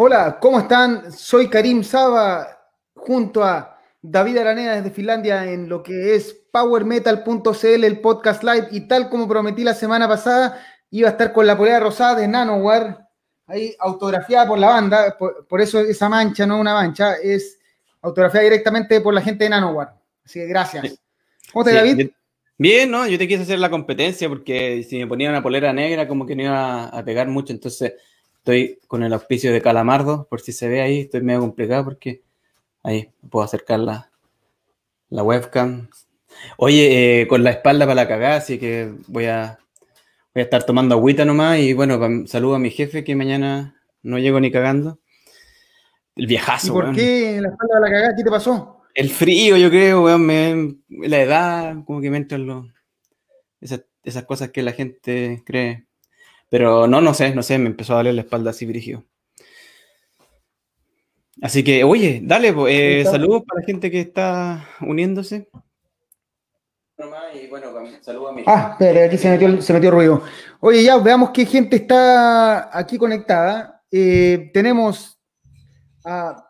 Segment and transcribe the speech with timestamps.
[0.00, 1.10] Hola, ¿cómo están?
[1.10, 2.46] Soy Karim Saba
[2.94, 8.82] junto a David Araneda desde Finlandia en lo que es powermetal.cl, el podcast live, y
[8.82, 13.08] tal como prometí la semana pasada, iba a estar con la polera rosada de Nanowar,
[13.48, 17.58] ahí autografiada por la banda, por, eso esa mancha no es una mancha, es
[18.00, 19.96] autografiada directamente por la gente de Nanowar.
[20.24, 20.96] Así que gracias.
[21.52, 22.10] ¿Cómo te, David?
[22.56, 23.04] Bien, ¿no?
[23.08, 26.36] Yo te quise hacer la competencia porque si me ponía una polera negra como que
[26.36, 27.94] no iba a pegar mucho, entonces
[28.38, 32.22] estoy con el auspicio de Calamardo, por si se ve ahí, estoy medio complicado porque
[32.82, 34.10] ahí puedo acercar la,
[35.10, 35.88] la webcam.
[36.56, 39.58] Oye, eh, con la espalda para la cagada, así que voy a,
[40.34, 44.18] voy a estar tomando agüita nomás y bueno, saludo a mi jefe que mañana no
[44.18, 44.98] llego ni cagando.
[46.16, 46.68] El viejazo.
[46.68, 48.16] ¿Y por qué la espalda para la cagada?
[48.16, 48.82] ¿Qué te pasó?
[48.94, 52.66] El frío, yo creo, weón, la edad, como que me entran los,
[53.60, 55.86] esas, cosas que la gente cree.
[56.50, 59.04] Pero no, no sé, no sé, me empezó a doler la espalda así brígido.
[61.40, 65.48] Así que, oye, dale, eh, saludos para la gente que está uniéndose.
[67.32, 67.68] Y bueno,
[68.00, 68.42] saludos a mí.
[68.46, 70.22] Ah, espera, aquí se metió, se metió ruido.
[70.58, 73.82] Oye, ya, veamos qué gente está aquí conectada.
[73.90, 75.20] Eh, tenemos
[76.04, 76.44] a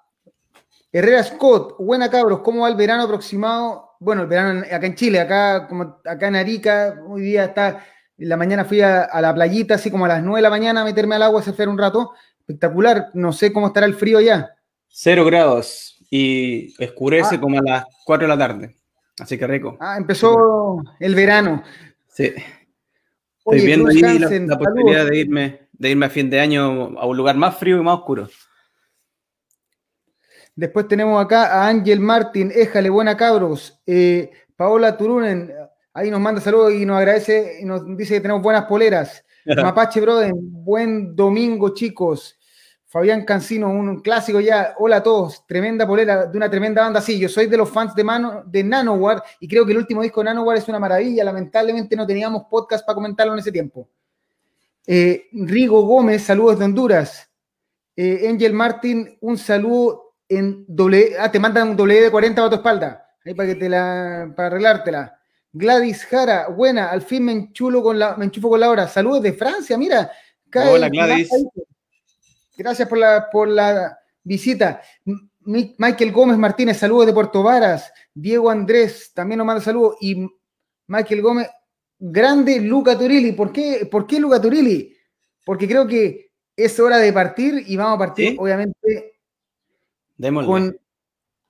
[0.90, 3.90] Herrera Scott, buena cabros, ¿cómo va el verano aproximado?
[4.00, 7.84] Bueno, el verano acá en Chile, acá, como acá en Arica, hoy día está,
[8.18, 10.84] la mañana fui a, la playita, así como a las 9 de la mañana, a
[10.84, 12.12] meterme al agua, a hacer un rato.
[12.40, 14.54] Espectacular, no sé cómo estará el frío allá.
[14.88, 17.40] Cero grados y escurece ah.
[17.40, 18.76] como a las 4 de la tarde,
[19.20, 19.76] así que rico.
[19.80, 21.62] Ah, empezó el verano.
[22.08, 22.32] Sí.
[23.38, 27.16] Estoy viendo ahí la, posibilidad de irme, de irme a fin de año a un
[27.16, 28.28] lugar más frío y más oscuro.
[30.56, 33.80] Después tenemos acá a Ángel Martín, éjale, buena cabros.
[33.86, 35.52] Eh, Paola Turunen,
[35.98, 39.24] ahí nos manda saludos y nos agradece y nos dice que tenemos buenas poleras.
[39.44, 42.36] Mapache Broden, buen domingo, chicos.
[42.86, 44.74] Fabián Cancino, un clásico ya.
[44.78, 47.00] Hola a todos, tremenda polera de una tremenda banda.
[47.00, 50.02] Sí, yo soy de los fans de, Mano, de Nanowar y creo que el último
[50.02, 51.24] disco de Nanowar es una maravilla.
[51.24, 53.88] Lamentablemente no teníamos podcast para comentarlo en ese tiempo.
[54.86, 57.28] Eh, Rigo Gómez, saludos de Honduras.
[57.96, 62.48] Eh, Angel Martín, un saludo en doble, ah, te mandan un doble de 40 a
[62.48, 65.17] tu espalda, ahí para que te la, para arreglártela.
[65.52, 68.88] Gladys Jara, buena, al fin me enchulo con la, me enchufo con la hora.
[68.88, 70.10] Saludos de Francia, mira.
[70.54, 71.30] Hola Gladys.
[72.56, 74.82] Gracias por la, por la visita.
[75.40, 77.92] Michael Gómez Martínez, saludos de Puerto Varas.
[78.12, 79.96] Diego Andrés, también nos manda saludos.
[80.00, 80.26] Y
[80.86, 81.48] Michael Gómez,
[81.98, 83.32] grande Luca Turilli.
[83.32, 84.94] ¿Por qué, ¿Por qué Luca Turilli?
[85.44, 89.14] Porque creo que es hora de partir y vamos a partir, obviamente,
[90.44, 90.76] con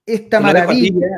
[0.04, 1.09] esta maravilla.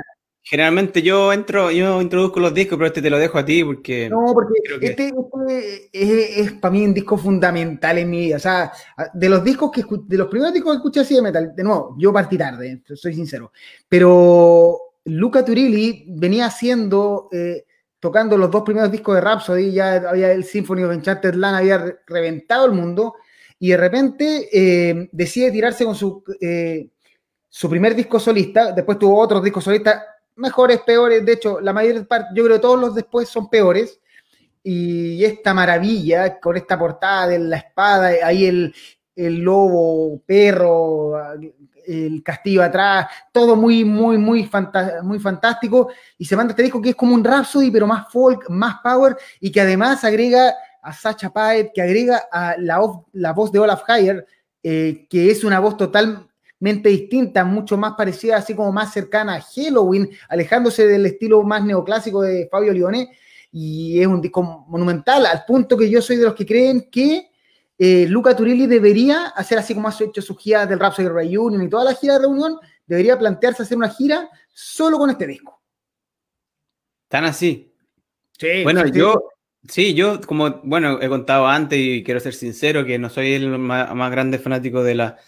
[0.42, 4.08] Generalmente yo entro, yo introduzco los discos, pero este te lo dejo a ti porque.
[4.08, 5.12] No, porque este,
[5.92, 8.36] este, es, para mí un disco fundamental en mi vida.
[8.36, 8.72] O sea,
[9.12, 11.94] de los discos que de los primeros discos que escuché así de metal, de nuevo,
[11.98, 13.52] yo partí tarde, soy sincero.
[13.86, 17.66] Pero Luca Turilli venía haciendo, eh,
[17.98, 21.98] tocando los dos primeros discos de Rhapsody, ya había el Symphony of Enchanted Land, había
[22.06, 23.14] reventado el mundo,
[23.58, 26.24] y de repente eh, decide tirarse con su.
[26.40, 26.88] Eh,
[27.52, 30.04] su primer disco solista, después tuvo otros discos solistas,
[30.40, 34.00] mejores, peores, de hecho, la mayor parte, yo creo que todos los después son peores,
[34.62, 38.74] y esta maravilla, con esta portada de la espada, ahí el,
[39.16, 41.14] lobo, perro,
[41.86, 44.48] el castillo atrás, todo muy, muy, muy,
[45.02, 48.48] muy fantástico, y se manda este disco que es como un Rhapsody, pero más folk,
[48.48, 52.80] más power, y que además agrega a Sacha Paet, que agrega a la,
[53.12, 54.26] la voz de Olaf Heyer,
[54.62, 56.29] eh, que es una voz total,
[56.60, 61.64] mente distinta, mucho más parecida, así como más cercana a Halloween, alejándose del estilo más
[61.64, 63.10] neoclásico de Fabio Lione,
[63.50, 67.30] y es un disco monumental, al punto que yo soy de los que creen que
[67.78, 71.68] eh, Luca Turilli debería hacer así como ha hecho su gira del Rhapsody Reunion y
[71.68, 75.62] toda la gira de reunión, debería plantearse hacer una gira solo con este disco.
[77.08, 77.74] Tan así.
[78.38, 79.30] Sí, bueno, yo,
[79.66, 83.58] sí, yo como, bueno, he contado antes y quiero ser sincero que no soy el
[83.58, 85.18] más grande fanático de la,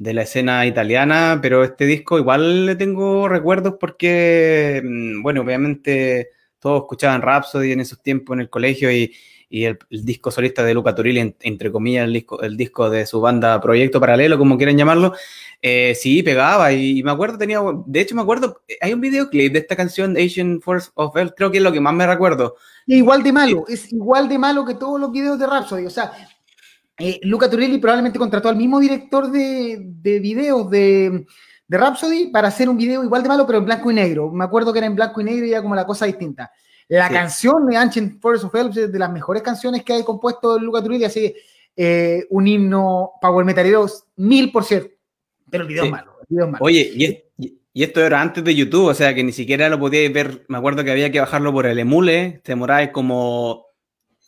[0.00, 6.30] de la escena italiana, pero este disco igual le tengo recuerdos porque, mm, bueno, obviamente
[6.58, 9.12] todos escuchaban Rhapsody en esos tiempos en el colegio y,
[9.50, 13.60] el, disco solista de Luca Turilli, entre comillas, el disco, el disco de su banda
[13.60, 15.12] Proyecto Paralelo, como quieran llamarlo,
[15.60, 19.58] eh, sí, pegaba y, me acuerdo, tenía, de hecho me acuerdo, hay un videoclip de
[19.58, 22.56] esta canción Asian Force of Hell, creo que es lo que más me recuerdo.
[22.86, 26.12] igual de malo, es igual de malo que todos los videos de Rhapsody, o sea,
[27.00, 31.26] eh, Luca Turilli probablemente contrató al mismo director de, de videos de,
[31.66, 34.30] de, Rhapsody para hacer un video igual de malo, pero en blanco y negro.
[34.30, 36.52] Me acuerdo que era en blanco y negro y era como la cosa distinta.
[36.88, 40.58] La canción de Ancient Forest of Help es de las mejores canciones que ha compuesto
[40.58, 41.32] Luca Turilli, así
[41.76, 43.86] eh, un himno power metalero
[44.16, 44.88] mil por ciento,
[45.48, 46.16] Pero el video, es malo,
[46.58, 50.44] Oye, y, esto era antes de YouTube, o sea que ni siquiera lo podíais ver.
[50.48, 53.69] Me acuerdo que había que bajarlo por el emule, te demoráis como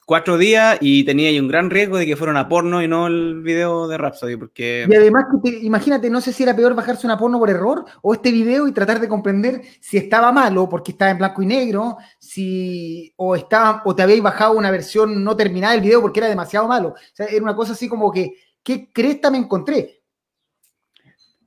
[0.07, 3.43] cuatro días y tenía un gran riesgo de que fuera una porno y no el
[3.43, 4.87] video de Rhapsody, porque...
[4.89, 5.25] Y además,
[5.63, 8.73] imagínate, no sé si era peor bajarse una porno por error o este video y
[8.73, 13.83] tratar de comprender si estaba malo porque estaba en blanco y negro, si o estaba
[13.85, 16.89] o te habéis bajado una versión no terminada del video porque era demasiado malo.
[16.89, 20.03] O sea, era una cosa así como que, ¿qué cresta me encontré?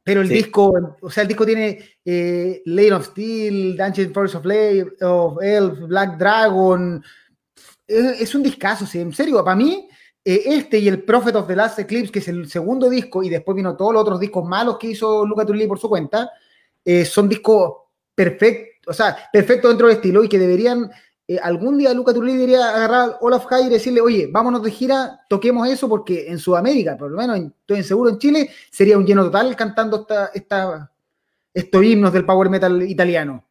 [0.06, 0.72] Pero el disco,
[1.02, 4.46] o sea, el disco tiene eh, Lane of Steel, Dungeon Force of,
[5.02, 7.04] of Elf, Black Dragon,
[7.88, 9.88] es, un discazo, sí, en serio, para mí,
[10.24, 13.30] eh, este y el Prophet of the Last Eclipse, que es el segundo disco, y
[13.30, 16.32] después vino todos los otros discos malos que hizo Luca Turilli por su cuenta,
[16.84, 17.74] eh, son discos
[18.14, 20.90] perfectos, o sea, perfectos dentro del estilo y que deberían,
[21.28, 25.22] eh, algún día Luca Turilli debería agarrar Olaf High y decirle, oye, vámonos de gira,
[25.30, 29.24] toquemos eso, porque en Sudamérica, por lo menos estoy seguro en Chile, sería un lleno
[29.26, 30.92] total cantando esta, esta,
[31.54, 33.44] estos himnos del power metal italiano.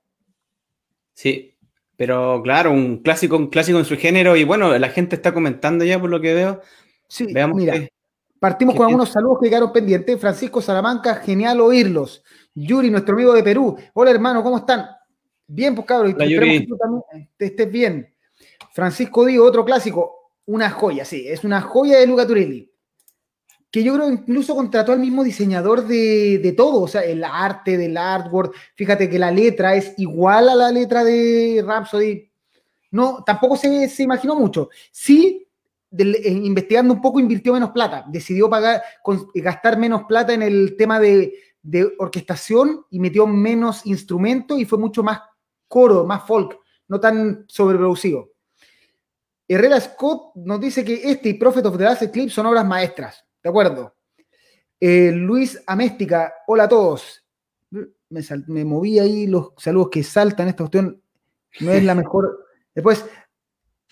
[1.12, 1.53] Sí,
[1.96, 4.36] pero claro, un clásico, un clásico en su género.
[4.36, 6.60] Y bueno, la gente está comentando ya por lo que veo.
[7.08, 7.74] Sí, Veamos mira.
[8.40, 10.20] Partimos con algunos saludos que quedaron pendientes.
[10.20, 12.22] Francisco Salamanca, genial oírlos.
[12.54, 13.76] Yuri, nuestro amigo de Perú.
[13.94, 14.86] Hola hermano, ¿cómo están?
[15.46, 16.10] Bien, pues cabrón.
[16.10, 18.14] Esperemos que tú también estés bien.
[18.72, 20.32] Francisco Díaz, otro clásico.
[20.46, 21.26] Una joya, sí.
[21.26, 22.73] Es una joya de Luca Turilli
[23.74, 27.96] que yo creo incluso contrató al mismo diseñador de, todo, o sea, el arte del
[27.96, 28.54] artwork.
[28.76, 32.30] Fíjate que la letra es igual a la letra de Rhapsody.
[32.92, 34.68] No, tampoco se, imaginó mucho.
[34.92, 35.48] Sí,
[35.90, 38.04] eh, investigando un poco, invirtió menos plata.
[38.06, 38.80] Decidió pagar,
[39.34, 44.78] gastar menos plata en el tema de, de orquestación y metió menos instrumentos y fue
[44.78, 45.20] mucho más
[45.66, 48.30] coro, más folk, no tan sobreproducido.
[49.48, 53.23] Herrera Scott nos dice que este y Prophet of the Last Eclipse son obras maestras.
[53.44, 53.94] ¿De acuerdo?
[54.80, 57.22] Eh, Luis Améstica, hola a todos.
[58.08, 60.48] Me, moví ahí los saludos que saltan.
[60.48, 61.02] Esta cuestión
[61.60, 62.46] no es la mejor.
[62.74, 63.04] Después,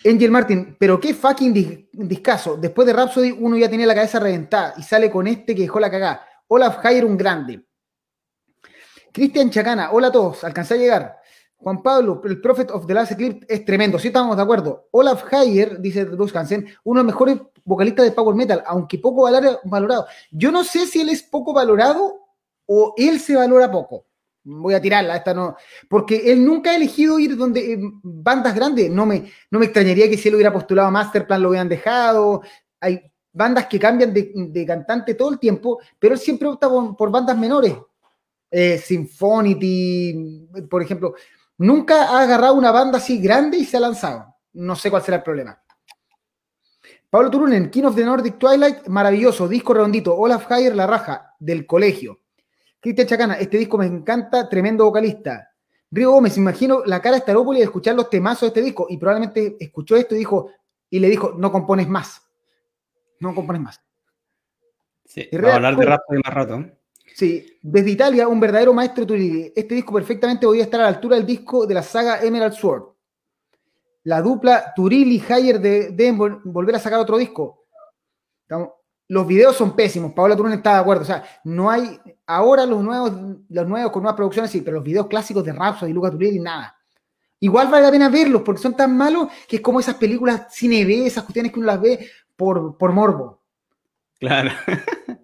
[0.03, 2.57] Angel Martin, pero qué fucking discazo.
[2.57, 5.79] Después de Rhapsody, uno ya tenía la cabeza reventada y sale con este que dejó
[5.79, 6.25] la cagada.
[6.47, 7.63] Olaf Jair, un grande.
[9.11, 10.43] Cristian Chacana, hola a todos.
[10.43, 11.17] Alcancé a llegar.
[11.63, 13.97] Juan Pablo, el Prophet of the Last Eclipse es tremendo.
[13.97, 14.89] Sí, estamos de acuerdo.
[14.91, 19.23] Olaf Jair, dice Bruce Hansen, uno de los mejores vocalista de Power Metal, aunque poco
[19.63, 20.05] valorado.
[20.29, 22.19] Yo no sé si él es poco valorado
[22.65, 24.05] o él se valora poco.
[24.43, 25.55] Voy a tirarla, esta no.
[25.87, 28.89] Porque él nunca ha elegido ir donde bandas grandes.
[28.89, 32.41] No me, no me extrañaría que si él hubiera postulado a Masterplan lo hubieran dejado.
[32.81, 37.37] Hay bandas que cambian de, cantante todo el tiempo, pero él siempre opta por, bandas
[37.37, 37.73] menores.
[38.51, 41.15] Eh, Symphonity, por ejemplo.
[41.57, 44.35] Nunca ha agarrado una banda así grande y se ha lanzado.
[44.53, 45.59] No sé cuál será el problema.
[47.09, 50.15] Pablo Turunen, King of the Nordic Twilight, maravilloso, disco redondito.
[50.15, 52.21] Olaf Hayer, La Raja, del colegio.
[52.79, 55.51] Cristian Chacana, este disco me encanta, tremendo vocalista.
[55.91, 58.97] Río Gómez, imagino la cara de Starópolis de escuchar los temazos de este disco y
[58.97, 60.49] probablemente escuchó esto y dijo,
[60.89, 62.21] y le dijo, no compones más.
[63.19, 63.81] No compones más.
[65.05, 66.65] Sí, a hablar de rap de más rato.
[67.15, 69.53] Sí, desde Italia, un verdadero maestro Turilli.
[69.55, 72.93] Este disco perfectamente podía estar a la altura del disco de la saga Emerald Sword
[74.03, 77.65] la dupla Turil y Hayer deben volver a sacar otro disco.
[79.07, 81.03] Los videos son pésimos, Paola Turón está de acuerdo.
[81.03, 81.99] O sea, no hay.
[82.25, 83.11] Ahora los nuevos,
[83.49, 86.39] los nuevos con nuevas producciones, sí, pero los videos clásicos de Rhapsody y Lucas y
[86.39, 86.75] nada.
[87.39, 90.85] Igual vale la pena verlos porque son tan malos que es como esas películas cine
[90.85, 93.41] B, esas cuestiones que uno las ve por, por morbo.
[94.19, 94.51] Claro.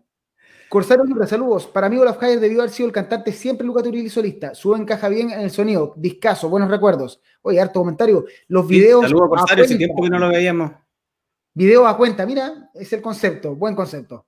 [0.70, 1.66] Corsario Libre, saludos.
[1.66, 4.54] Para mí, Olaf Hayer debió haber sido el cantante siempre Luca Turilli solista.
[4.54, 5.94] Su encaja bien en el sonido.
[5.98, 7.20] Discaso, buenos recuerdos.
[7.42, 8.26] Oye, harto comentario.
[8.48, 9.02] Los videos.
[9.02, 10.72] Saludos, Corsario, hace tiempo que no lo veíamos.
[11.56, 14.28] Video a cuenta, mira, es el concepto, buen concepto.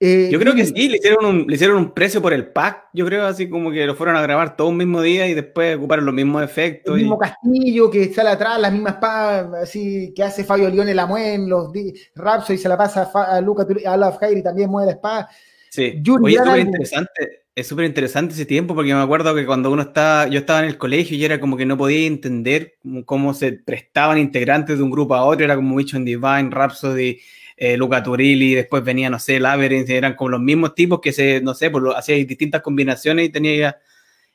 [0.00, 2.84] Eh, yo creo que sí, le hicieron, un, le hicieron un precio por el pack,
[2.92, 5.76] yo creo, así como que lo fueron a grabar todo un mismo día y después
[5.76, 6.94] ocuparon los mismos efectos.
[6.94, 11.06] El mismo castillo que sale atrás, las mismas pa, así que hace Fabio Leone la
[11.06, 11.72] mueve los
[12.14, 15.28] Rapso y se la pasa a, Luca a Olaf y también mueve la espada.
[15.68, 19.72] Sí, Oye, es súper interesante, es súper interesante ese tiempo porque me acuerdo que cuando
[19.72, 22.74] uno estaba, yo estaba en el colegio y era como que no podía entender
[23.04, 27.18] cómo, se prestaban integrantes de un grupo a otro, era como Bicho en Divine, Rhapsody
[27.60, 31.40] eh, Luca Turilli, después venía, no sé, Labyrinth, eran como los mismos tipos que se,
[31.40, 33.76] no sé, pues hacían distintas combinaciones y tenía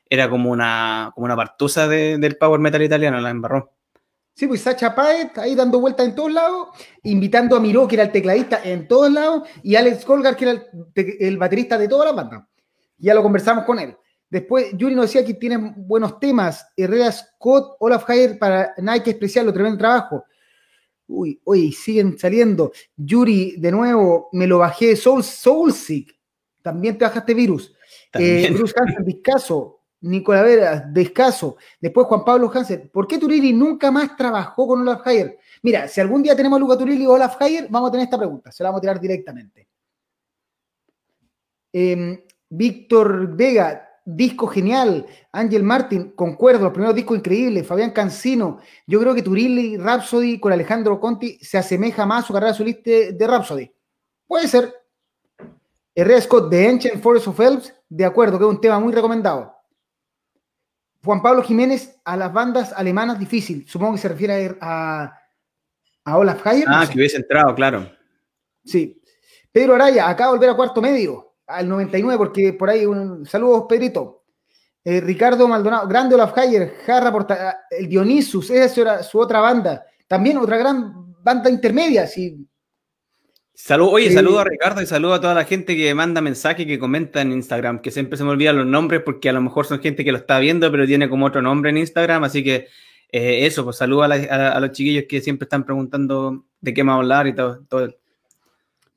[0.08, 3.72] era como una, como una partusa del power metal italiano, la embarró.
[4.34, 6.68] Sí, pues Sacha Paet ahí dando vueltas en todos lados,
[7.04, 10.62] invitando a Miró, que era el tecladista en todos lados, y Alex Colgar, que era
[11.20, 12.48] el, baterista de toda la banda.
[12.98, 13.96] Ya lo conversamos con él.
[14.28, 16.66] Después, Yuri nos decía que tiene buenos temas.
[16.76, 20.24] Herrera Scott, Olaf Hayer para Nike Especial, lo tremendo trabajo.
[21.06, 22.72] Uy, uy, siguen saliendo.
[22.96, 24.96] Yuri, de nuevo, me lo bajé.
[24.96, 26.14] Soul, Soul Sick.
[26.62, 27.74] también te bajaste virus.
[28.14, 29.80] Eh, Bruce Hansen, discaso.
[30.00, 31.56] Nicolás Vera, descaso.
[31.80, 32.90] Después Juan Pablo Hansen.
[32.92, 35.38] ¿Por qué Turilli nunca más trabajó con Olaf Hayer?
[35.62, 38.18] Mira, si algún día tenemos a Luca Turilli o Olaf Hayer, vamos a tener esta
[38.18, 38.52] pregunta.
[38.52, 39.66] Se la vamos a tirar directamente.
[41.72, 45.06] Em, Víctor Vega, disco genial.
[45.32, 47.66] Ángel Martin, concuerdo, los primeros discos increíbles.
[47.66, 52.32] Fabián Cancino, yo creo que Turilli Rhapsody con Alejandro Conti se asemeja más a su
[52.32, 53.70] carrera solista de Rhapsody.
[54.26, 54.74] Puede ser.
[55.94, 59.54] Herrera Scott, The Ancient Forest of Elves, de acuerdo, que es un tema muy recomendado.
[61.04, 63.66] Juan Pablo Jiménez, a las bandas alemanas difícil.
[63.68, 65.16] Supongo que se refiere a,
[66.04, 66.66] a Olaf Hayer.
[66.68, 67.88] Ah, que hubiese entrado, claro.
[68.64, 69.00] Sí.
[69.52, 74.24] Pedro Araya, acá volver a cuarto medio, al 99, porque por ahí un saludo, Pedrito.
[74.84, 79.84] Eh, Ricardo Maldonado, grande Olaf Hayer, Jarra Porta, el Dionysus, esa era su otra banda.
[80.06, 82.46] También otra gran banda intermedia, sí.
[83.54, 86.78] Salud, oye, saludo a Ricardo y saludo a toda la gente que manda mensajes, que
[86.78, 89.80] comenta en Instagram, que siempre se me olvidan los nombres porque a lo mejor son
[89.80, 92.66] gente que lo está viendo, pero tiene como otro nombre en Instagram, así que
[93.12, 97.28] eh, eso, pues saludo a, los chiquillos que siempre están preguntando de qué a hablar
[97.28, 97.64] y todo.
[97.68, 97.94] todo.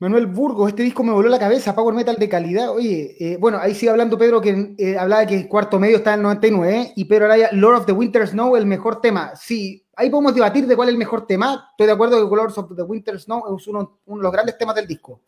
[0.00, 2.70] Manuel Burgos, este disco me voló la cabeza, Power Metal de calidad.
[2.70, 6.14] Oye, eh, bueno, ahí sigue hablando Pedro que eh, hablaba que el cuarto medio está
[6.14, 9.34] en el 99, y Pedro Araya, Lord of the Winter Snow, el mejor tema.
[9.34, 11.70] Sí, ahí podemos debatir de cuál es el mejor tema.
[11.72, 14.76] Estoy de acuerdo que Colors of the Winter Snow es uno, de los grandes temas
[14.76, 15.22] del disco.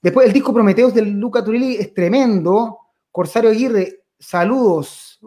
[0.00, 2.78] Después, el disco Prometeos de Luca Turilli es tremendo.
[3.10, 5.18] Corsario Aguirre, saludos.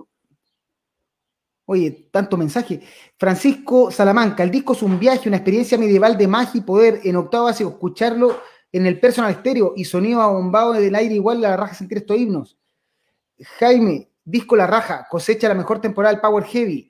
[1.65, 2.79] Oye, tanto mensaje.
[3.17, 7.01] Francisco Salamanca, el disco es un viaje, una experiencia medieval de magia y poder.
[7.03, 8.37] En octavo básico, escucharlo
[8.71, 12.17] en el personal estéreo y sonido abombado del aire igual a la raja sentir estos
[12.17, 12.57] himnos.
[13.59, 16.89] Jaime, disco La Raja, cosecha la mejor temporada del Power Heavy.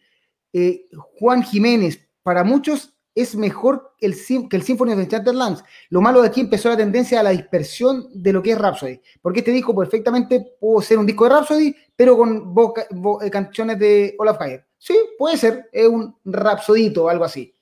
[0.52, 0.88] Eh,
[1.20, 5.64] Juan Jiménez, para muchos es mejor que el Symphony of Enchanted Lands.
[5.90, 9.02] Lo malo de aquí empezó la tendencia a la dispersión de lo que es Rhapsody,
[9.22, 12.56] porque este disco perfectamente puede ser un disco de Rhapsody, pero con
[13.22, 14.66] eh, canciones de Olaf Fire.
[14.78, 17.54] Sí, puede ser, es un Rhapsodito o algo así.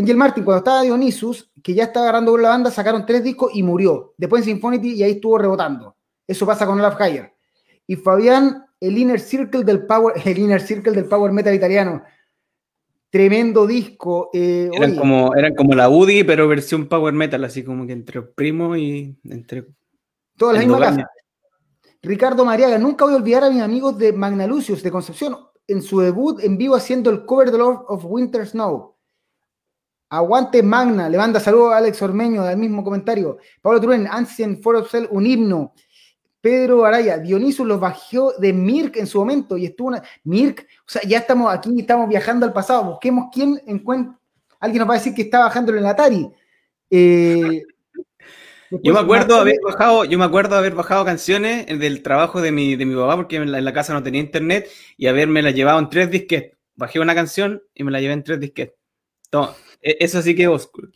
[0.00, 3.52] Angel Martin, cuando estaba Dionysus, que ya estaba agarrando con la banda, sacaron tres discos
[3.54, 4.14] y murió.
[4.16, 5.96] Después en Symphony y ahí estuvo rebotando.
[6.26, 7.32] Eso pasa con Olaf Higher.
[7.86, 12.02] Y Fabián el Inner Circle del Power, el Inner Circle del Power Metal italiano.
[13.10, 14.30] Tremendo disco.
[14.32, 18.22] Eh, eran, como, eran como la UDI, pero versión Power Metal, así como que entre
[18.22, 19.66] primo y entre.
[20.36, 21.06] Todas las mismas casas.
[22.02, 25.82] Ricardo Mariaga, nunca voy a olvidar a mis amigos de Magna Lucius de Concepción en
[25.82, 28.96] su debut en vivo haciendo el cover de Lord of Winter Snow.
[30.10, 33.38] Aguante Magna, le manda saludos a Alex Ormeño del mismo comentario.
[33.62, 35.72] Pablo Turén, Ancient For of Cell, un himno.
[36.40, 40.02] Pedro Araya, Dioniso los bajó de Mirk en su momento y estuvo una.
[40.24, 42.84] Mirk, o sea, ya estamos aquí, estamos viajando al pasado.
[42.84, 44.18] Busquemos quién encuentra.
[44.58, 46.28] Alguien nos va a decir que está bajando en el Atari.
[46.90, 47.62] Eh,
[48.70, 52.76] yo me acuerdo haber bajado, yo me acuerdo haber bajado canciones del trabajo de mi,
[52.76, 55.88] de mi papá, porque en la, casa no tenía internet, y haberme la llevado en
[55.88, 56.56] tres disquetes.
[56.74, 58.76] Bajé una canción y me la llevé en tres disquetes.
[59.80, 60.88] Eso sí que oscuro.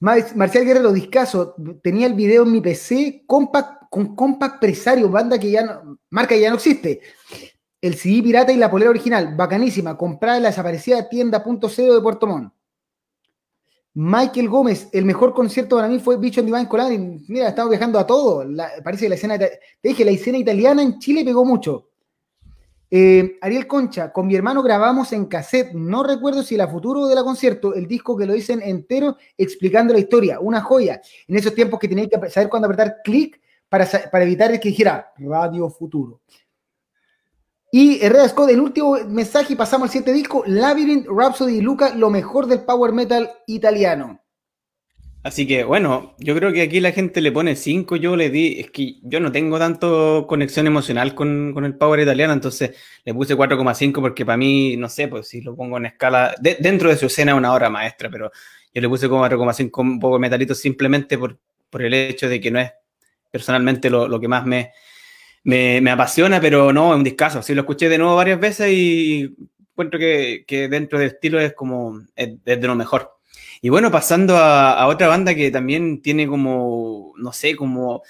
[0.00, 5.50] Marcial Guerrero Discaso, tenía el video en mi PC, compact con Compact Presario, banda que
[5.50, 7.00] ya no, marca que ya no existe.
[7.80, 11.94] El CD pirata y la polera original, bacanísima, comprada en la desaparecida tienda Punto Cero
[11.94, 12.52] de Puerto Montt.
[13.94, 16.98] Michael Gómez, el mejor concierto para mí fue Bicho en Divine Colari.
[17.28, 18.44] Mira, estamos viajando a todo.
[18.84, 21.88] parece que la escena, te dije, la escena italiana en Chile pegó mucho.
[22.98, 27.14] Eh, Ariel Concha, con mi hermano grabamos en cassette, no recuerdo si la futuro de
[27.14, 31.02] la concierto, el disco que lo dicen entero explicando la historia, una joya.
[31.28, 33.38] En esos tiempos que tenéis que saber cuándo apretar clic
[33.68, 36.22] para, para evitar que dijera Radio Futuro.
[37.70, 41.94] Y Herrera Scott, el último mensaje y pasamos al siguiente disco, Labyrinth, Rhapsody y Luca,
[41.94, 44.22] lo mejor del power metal italiano.
[45.26, 48.60] Así que bueno, yo creo que aquí la gente le pone 5, yo le di,
[48.60, 53.12] es que yo no tengo tanto conexión emocional con, con el power italiano, entonces le
[53.12, 56.96] puse 4,5 porque para mí, no sé, pues si lo pongo en escala, dentro de
[56.96, 58.30] su escena es una hora maestra, pero
[58.72, 61.36] yo le puse 4,5 un poco metalito simplemente por,
[61.70, 62.70] por el hecho de que no es
[63.28, 64.70] personalmente lo, que más me,
[65.42, 67.42] me, apasiona, pero no, es un discazo.
[67.42, 69.34] Sí, lo escuché de nuevo varias veces y
[69.72, 73.15] encuentro que, que dentro del estilo es como, es, de lo mejor.
[73.62, 78.02] Y bueno, pasando a, otra banda que también tiene como, no sé, como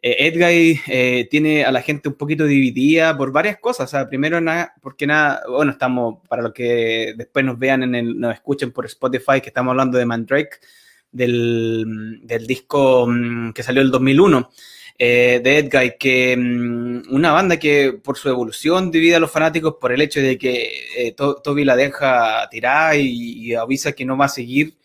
[0.00, 3.88] eh, Edgar eh, tiene a la gente un poquito dividida por varias cosas.
[3.88, 4.38] O sea, primero
[4.80, 8.86] porque nada, bueno, estamos, para los que después nos vean, en el, nos escuchen por
[8.86, 10.58] Spotify, que estamos hablando de Mandrake
[11.10, 14.50] del, del disco mm, que salió el 2001.
[15.00, 19.76] Eh, de Edguy, que mm, una banda que por su evolución divide a los fanáticos
[19.80, 24.24] por el hecho de que eh, Toby la deja tirar y, avisa que no va
[24.24, 24.76] a seguir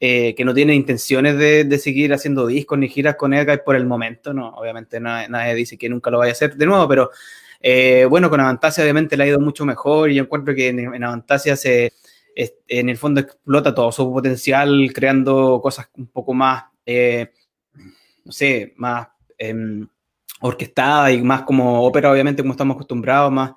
[0.00, 3.86] eh, que no tiene intenciones de, seguir haciendo discos ni giras con Edgar por el
[3.86, 7.10] momento, no, obviamente nadie, dice que nunca lo vaya a hacer de nuevo, pero
[8.08, 11.56] bueno, con Avantasia obviamente le ha ido mucho mejor y yo encuentro que en, Avantasia
[11.56, 11.92] se,
[12.34, 16.64] en el fondo explota todo su potencial creando cosas un poco más,
[18.24, 19.08] no sé, más
[19.40, 19.88] em,
[20.40, 23.52] orquestadas y más como ópera, obviamente, como estamos acostumbrados, más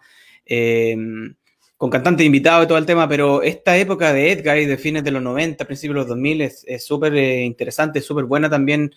[0.46, 1.36] em,
[1.78, 5.04] con cantantes invitados y todo el tema, pero esta época de Edgar y de fines
[5.04, 8.92] de los 90, principios de los 2000 es súper eh, interesante, súper buena también.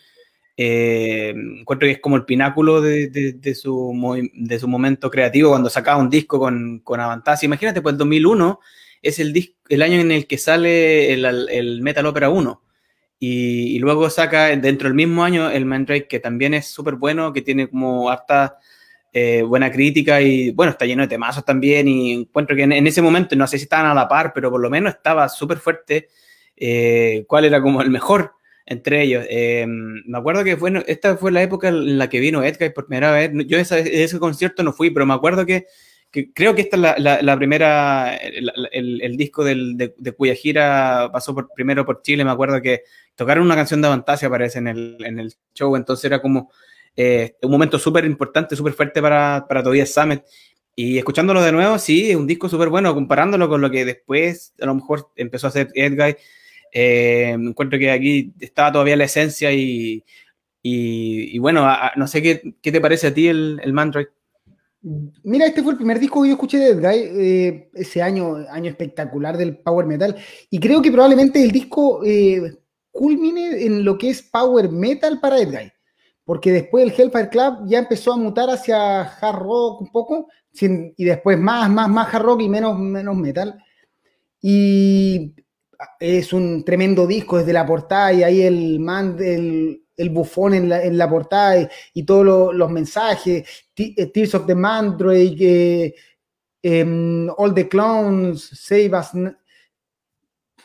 [0.59, 5.69] Eh, encuentro que es como el pináculo de, de, su, de su momento creativo cuando
[5.69, 7.47] sacaba un disco con, con Avantasia.
[7.47, 8.61] Imagínate, pues el 2001
[9.03, 12.63] es el, el año en el que sale el, el Metal Opera 1.
[13.19, 17.33] Y, y, luego saca dentro del mismo año el Mandrake, que también es súper bueno,
[17.33, 18.59] que tiene como harta
[19.19, 23.01] eh, buena crítica y bueno, está lleno de temazos también y encuentro que en, ese
[23.01, 26.09] momento, no sé si estaban a la par, pero por lo menos estaba súper fuerte
[26.55, 28.35] eh, cuál era como el mejor
[28.67, 29.25] entre ellos.
[29.31, 32.89] Eh, me acuerdo que bueno, esta fue la época en la que vino Edgar por
[32.89, 33.31] primera vez.
[33.47, 35.67] Yo esa, ese concierto no fui, pero me acuerdo que,
[36.11, 40.35] que creo que esta es la, la, primera, el, el, disco del, de, de, cuya
[40.35, 42.25] gira pasó por, primero por Chile.
[42.25, 42.83] Me acuerdo que
[43.15, 46.51] tocaron una canción de Avantasia, parece, en el, en el show, entonces era como
[46.97, 50.23] eh, un momento súper importante, súper fuerte para, para Tobias Summit.
[50.75, 54.55] Y escuchándolo de nuevo, sí, es un disco súper bueno, comparándolo con lo que después
[54.61, 56.17] a lo mejor empezó a hacer Edguy.
[56.73, 60.05] Eh, encuentro que aquí estaba todavía la esencia y,
[60.63, 64.16] y, bueno, no sé qué, qué, te parece a ti el, el Mandrake.
[65.25, 68.71] Mira, este fue el primer disco que yo escuché de Edguy, eh, ese año, año
[68.71, 70.15] espectacular del Power Metal,
[70.49, 72.57] y creo que probablemente el disco eh,
[72.93, 75.73] culmine en lo que es Power Metal para Edguy
[76.27, 80.29] porque después el Hellfire Club ya empezó a mutar hacia hard rock un poco,
[80.61, 83.63] y después más, más, más hard rock y menos, menos metal.
[84.43, 85.35] Y
[86.01, 90.69] es un tremendo disco desde la portada y ahí el man, el, el bufón en
[90.69, 95.95] la, en la portada y, todos los mensajes, eh, Tears of the Mandrake, eh,
[96.63, 99.15] em, All the Clones, Save Us.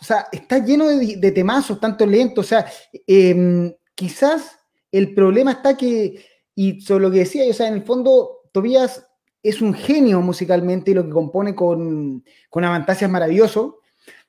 [0.02, 2.42] O sea, está lleno de, de temazos, tanto lento.
[2.42, 2.66] O sea,
[3.08, 4.58] em, quizás
[4.92, 9.08] el problema está que, y sobre lo que decía, o sea, en el fondo, Tobías
[9.44, 13.80] es un genio musicalmente y lo que compone con, con Avantasia es maravilloso,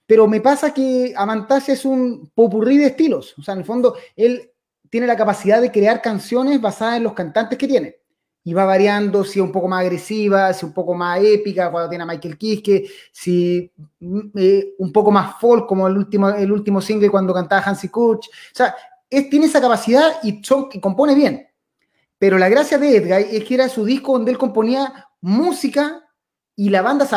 [0.07, 3.35] pero me pasa que Avantasia es un popurrí de estilos.
[3.39, 4.52] O sea, en el fondo, él
[4.93, 7.97] tiene la capacidad de crear canciones basadas en los cantantes que tiene.
[8.45, 11.89] Y va variando si es un poco más agresiva, si un poco más épica, cuando
[11.89, 16.53] tiene a Michael Kiske, si mm, eh, un poco más folk, como el último, el
[16.53, 18.29] último single cuando cantaba Hansi Kurch.
[18.29, 18.77] O sea,
[19.09, 21.49] tiene esa capacidad y, son, compone bien.
[22.19, 26.05] Pero la gracia de Edgar es que era su disco donde él componía música
[26.55, 27.17] y la banda se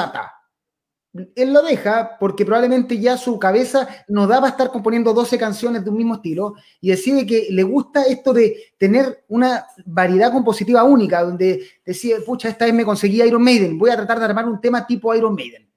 [1.36, 5.84] Él lo deja porque probablemente ya su cabeza no daba a estar componiendo 12 canciones
[5.84, 10.84] de un mismo estilo y decide que le gusta esto de tener una variedad compositiva
[10.84, 14.46] única, donde decía, pucha, esta vez me conseguí Iron Maiden, voy a tratar de armar
[14.46, 15.70] un tema tipo Iron Maiden.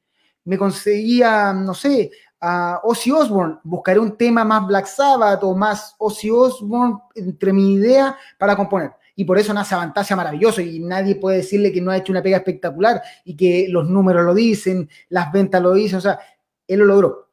[0.44, 5.94] Me conseguía, no sé, a Ozzy Osbourne, buscaré un tema más Black Sabbath o más
[5.98, 8.92] Ozzy Osbourne entre mi idea para componer.
[9.18, 12.22] Y por eso nace Avantasia maravilloso y nadie puede decirle que no ha hecho una
[12.22, 16.20] pega espectacular y que los números lo dicen, las ventas lo dicen, o sea,
[16.68, 17.28] él lo logró.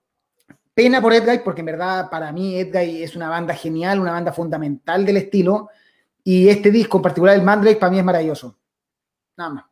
[0.74, 4.34] Pena por Edguy, porque en verdad para mí Edguy es una banda genial, una banda
[4.34, 5.70] fundamental del estilo
[6.24, 8.58] y este disco en particular, el Mandrake, para mí es maravilloso.
[9.38, 9.66] Nada más.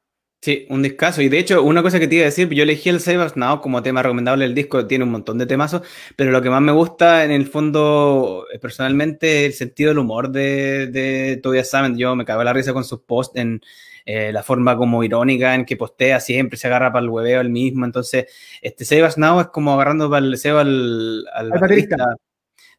[0.43, 1.21] Sí, un discazo.
[1.21, 3.61] Y de hecho, una cosa que te iba a decir, yo elegí el Sabers Now
[3.61, 5.83] como tema recomendable del disco, tiene un montón de temazos,
[6.17, 10.31] pero lo que más me gusta en el fondo, eh, personalmente, el sentido del humor
[10.31, 11.97] de, de Tobias Sammet.
[11.97, 13.61] Yo me cago la risa con sus posts en
[14.05, 17.49] eh, la forma como irónica en que postea siempre, se agarra para el hueveo el
[17.49, 17.85] mismo.
[17.85, 18.25] Entonces,
[18.61, 21.51] este Sabers Now es como agarrando para el deseo al, al,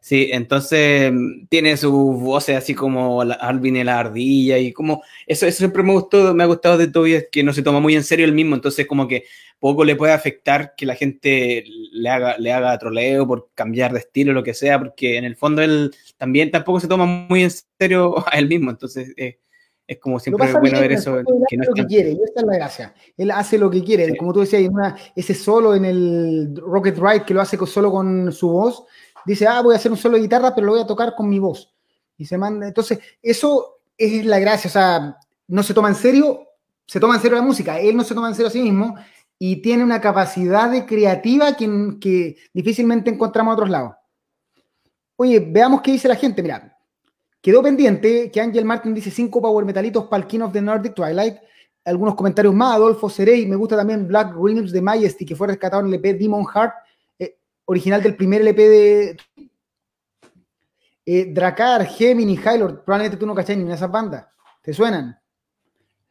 [0.04, 5.46] Sí, entonces mm, tiene su voz así como Alvin y la ardilla y como eso,
[5.46, 8.04] eso siempre me gustó, me ha gustado de Tobias que no se toma muy en
[8.04, 9.24] serio el mismo, entonces como que
[9.58, 14.00] poco le puede afectar que la gente le haga, le haga troleo por cambiar de
[14.00, 17.42] estilo o lo que sea, porque en el fondo él también tampoco se toma muy
[17.42, 19.38] en serio a él mismo, entonces eh,
[19.86, 21.16] es como siempre bueno ver eso.
[21.48, 22.94] Que no lo que quiere, y esta es la gracia.
[23.16, 27.24] Él hace lo que quiere, como tú decías, una, ese solo en el Rocket Ride
[27.24, 28.84] que lo hace solo con su voz
[29.24, 31.28] dice, ah, voy a hacer un solo de guitarra, pero lo voy a tocar con
[31.28, 31.72] mi voz.
[32.16, 36.48] Y se manda, entonces, eso es la gracia, o sea, no se toma en serio,
[36.86, 38.94] se toma en serio la música, él no se toma en serio a sí mismo
[39.38, 43.92] y tiene una capacidad de creativa que, difícilmente encontramos a otros lados.
[45.16, 46.76] Oye, veamos qué dice la gente, mira,
[47.40, 50.94] quedó pendiente que Angel Martin dice cinco power metalitos para el King of the Nordic
[50.94, 51.36] Twilight,
[51.84, 55.82] algunos comentarios más, Adolfo Cerey, me gusta también Black Realms de Majesty, que fue rescatado
[55.82, 56.72] en el EP Demon Heart,
[57.66, 59.16] original del primer LP de...
[61.06, 64.26] Eh, Dracar, Gemini, Hylord, probablemente tú no cachás ni esas bandas.
[64.62, 65.18] ¿Te suenan?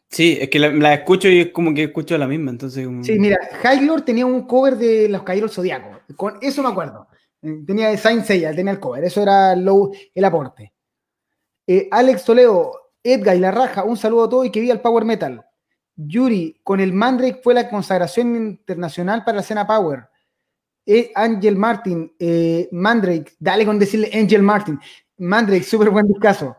[0.10, 2.88] Sí, es que la, escucho y es como que escucho la misma, entonces...
[3.02, 7.08] Sí, mira, Hylord tenía un cover de Los Caídos Zodíacos, con eso me acuerdo.
[7.42, 10.72] Eh, tenía Saint Seiya, tenía el cover, eso era el aporte.
[11.66, 14.82] Eh, Alex Toledo, Edgar y La Raja, un saludo a todos y que viva el
[14.82, 15.44] Power Metal.
[15.96, 20.10] Yuri, con el Mandrake fue la consagración internacional para la escena Power.
[20.86, 24.80] Eh, Angel Martin, eh, Mandrake, dale con decirle Angel Martin.
[25.18, 26.56] Mandrake, súper buen discazo.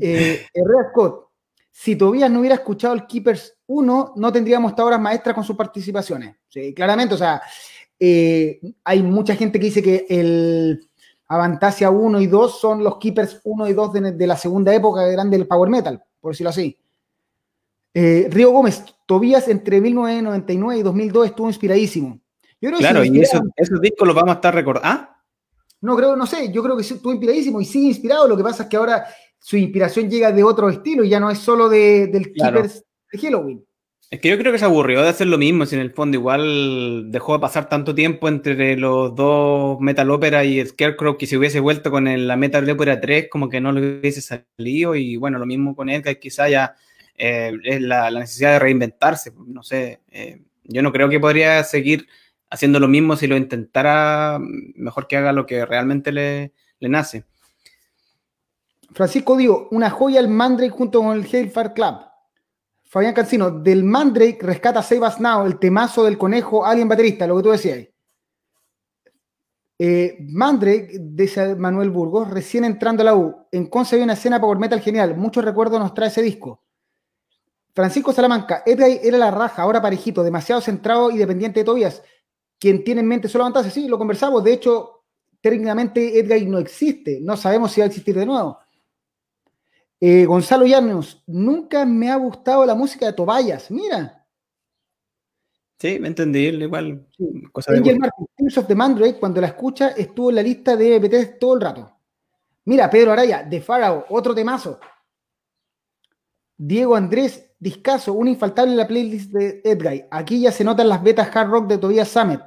[0.00, 0.46] Eh,
[0.90, 1.26] Scott,
[1.70, 5.56] si todavía no hubiera escuchado el Keepers 1, no tendríamos esta obras maestras con sus
[5.56, 6.36] participaciones.
[6.48, 7.42] Sí, claramente, o sea,
[7.98, 10.88] eh, hay mucha gente que dice que el
[11.28, 15.36] Avantasia 1 y 2 son los Keepers 1 y 2 de, la segunda época grande
[15.36, 16.78] del Power Metal, por decirlo así.
[17.94, 22.20] Eh, Río Gómez, Tobías entre 1999 y 2002 estuvo inspiradísimo.
[22.60, 24.88] Claro, y esos, discos los vamos a estar recordando.
[24.88, 25.22] ¿Ah?
[25.80, 28.26] No, creo, no sé, yo creo que estuvo inspiradísimo y sigue inspirado.
[28.26, 29.06] Lo que pasa es que ahora
[29.38, 33.18] su inspiración llega de otro estilo y ya no es solo de, del Keepers de
[33.18, 33.64] Halloween.
[34.08, 36.16] Es que yo creo que se aburrió de hacer lo mismo, si en el fondo
[36.16, 41.36] igual dejó de pasar tanto tiempo entre los dos Metal Opera y Scarecrow que si
[41.36, 45.40] hubiese vuelto con la Metal Opera 3 como que no le hubiese salido y bueno,
[45.40, 46.76] lo mismo con Edgar, quizá ya
[47.16, 52.06] eh, es la, necesidad de reinventarse, no sé, eh, yo no creo que podría seguir
[52.56, 57.24] haciendo lo mismo si lo intentara, mejor que haga lo que realmente le, le nace.
[58.92, 61.96] Francisco Dio, una joya el Mandrake junto con el Hellfire Club.
[62.84, 67.36] Fabián Cancino, del Mandrake rescata Save Us Now, el temazo del conejo alien baterista, lo
[67.36, 67.86] que tú decías.
[69.78, 73.46] Eh, Mandrake, dice Manuel Burgos, recién entrando a la U.
[73.52, 75.14] En Conce había una escena Power Metal genial.
[75.14, 76.62] Muchos recuerdos nos trae ese disco.
[77.74, 82.02] Francisco Salamanca, Edgar era la raja, ahora parejito, demasiado centrado y dependiente de Tobias.
[82.58, 84.42] Quien tiene en mente solo avantarse, sí, lo conversamos.
[84.42, 85.04] De hecho,
[85.40, 87.20] técnicamente Edgar no existe.
[87.20, 88.58] No sabemos si va a existir de nuevo.
[90.00, 94.26] Eh, Gonzalo Llanos, nunca me ha gustado la música de Tobayas, mira.
[95.78, 97.06] Sí, me entendí, igual.
[97.68, 101.38] Angel Martin, Tears of the Mandrake, cuando la escucha, estuvo en la lista de MP3
[101.38, 101.92] todo el rato.
[102.64, 104.80] Mira, Pedro Araya, The Pharaoh, otro temazo.
[106.56, 110.04] Diego Andrés Discaso, un infaltable en la playlist de Edguy.
[110.10, 112.40] Aquí ya se notan las betas hard rock de Tobias Summit.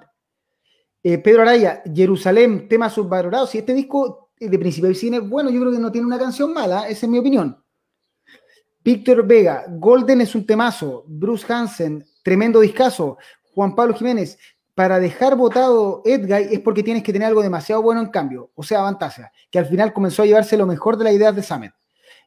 [1.01, 3.47] Eh, Pedro Araya, Jerusalén, tema subvalorado.
[3.47, 6.53] Si este disco de principio de cine, bueno, yo creo que no tiene una canción
[6.53, 7.61] mala, esa es mi opinión.
[8.81, 13.17] Víctor Vega, Golden es un temazo, Bruce Hansen, tremendo discazo,
[13.53, 14.37] Juan Pablo Jiménez,
[14.73, 18.63] para dejar votado Edguy es porque tienes que tener algo demasiado bueno en cambio, o
[18.63, 21.73] sea, Fantasia, que al final comenzó a llevarse lo mejor de la idea de Samet.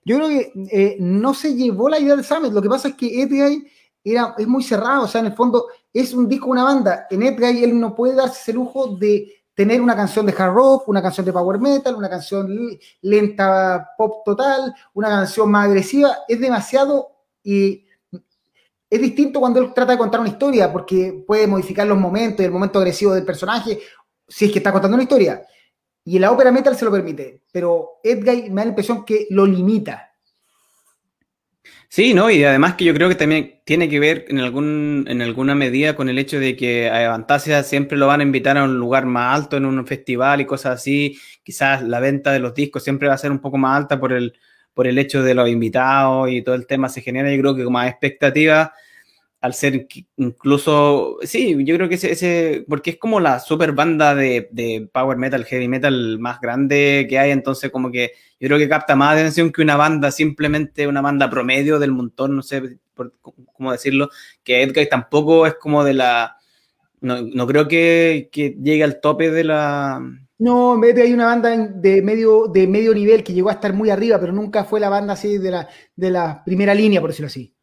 [0.04, 2.94] Yo creo que eh, no se llevó la idea de Samet, lo que pasa es
[2.94, 3.66] que Edguy
[4.04, 7.06] era, es muy cerrado, o sea, en el fondo es un disco, una banda.
[7.10, 10.88] En Edguy él no puede darse ese lujo de tener una canción de hard rock,
[10.88, 16.40] una canción de power metal, una canción lenta pop total, una canción más agresiva, es
[16.40, 17.08] demasiado
[17.42, 17.86] y
[18.90, 22.44] es distinto cuando él trata de contar una historia porque puede modificar los momentos y
[22.44, 23.80] el momento agresivo del personaje
[24.28, 25.42] si es que está contando una historia.
[26.04, 29.46] Y la ópera metal se lo permite, pero Edgar me da la impresión que lo
[29.46, 30.12] limita.
[31.88, 32.30] Sí, ¿no?
[32.30, 35.94] Y además que yo creo que también tiene que ver en, algún, en alguna medida
[35.94, 39.04] con el hecho de que a Fantasia siempre lo van a invitar a un lugar
[39.04, 41.18] más alto en un festival y cosas así.
[41.44, 44.14] Quizás la venta de los discos siempre va a ser un poco más alta por
[44.14, 44.32] el,
[44.72, 47.64] por el hecho de los invitados y todo el tema se genera, yo creo que
[47.64, 48.72] con más expectativa
[49.42, 54.88] al ser incluso, sí, yo creo que ese, porque es como la super banda de,
[54.92, 58.94] power metal, heavy metal más grande que hay, entonces como que yo creo que capta
[58.94, 62.78] más atención que una banda, simplemente una banda promedio del montón, no sé
[63.52, 64.11] cómo decirlo,
[64.44, 66.37] que Edgar tampoco es como de la,
[67.00, 70.00] no, creo que, llegue al tope de la...
[70.38, 74.20] No, hay una banda de medio, de medio nivel que llegó a estar muy arriba,
[74.20, 77.57] pero nunca fue la banda así de la, de la primera línea, por decirlo así.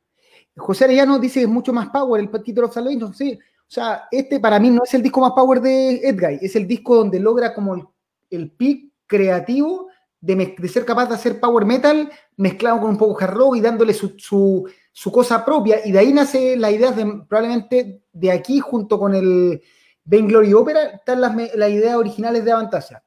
[0.59, 3.13] José Arellano dice que es mucho más power el Title of Salvation.
[3.13, 6.55] Sí, o sea, este para mí no es el disco más power de Edguy, es
[6.55, 7.83] el disco donde logra como el,
[8.29, 9.89] el peak creativo
[10.21, 13.93] de, ser capaz de hacer power metal mezclado con un poco hard rock y dándole
[13.93, 14.69] su,
[15.11, 15.85] cosa propia.
[15.85, 19.61] Y de ahí nace la idea de probablemente de aquí, junto con el
[20.03, 23.03] Vainglory Opera, están las, ideas originales de Avantasia.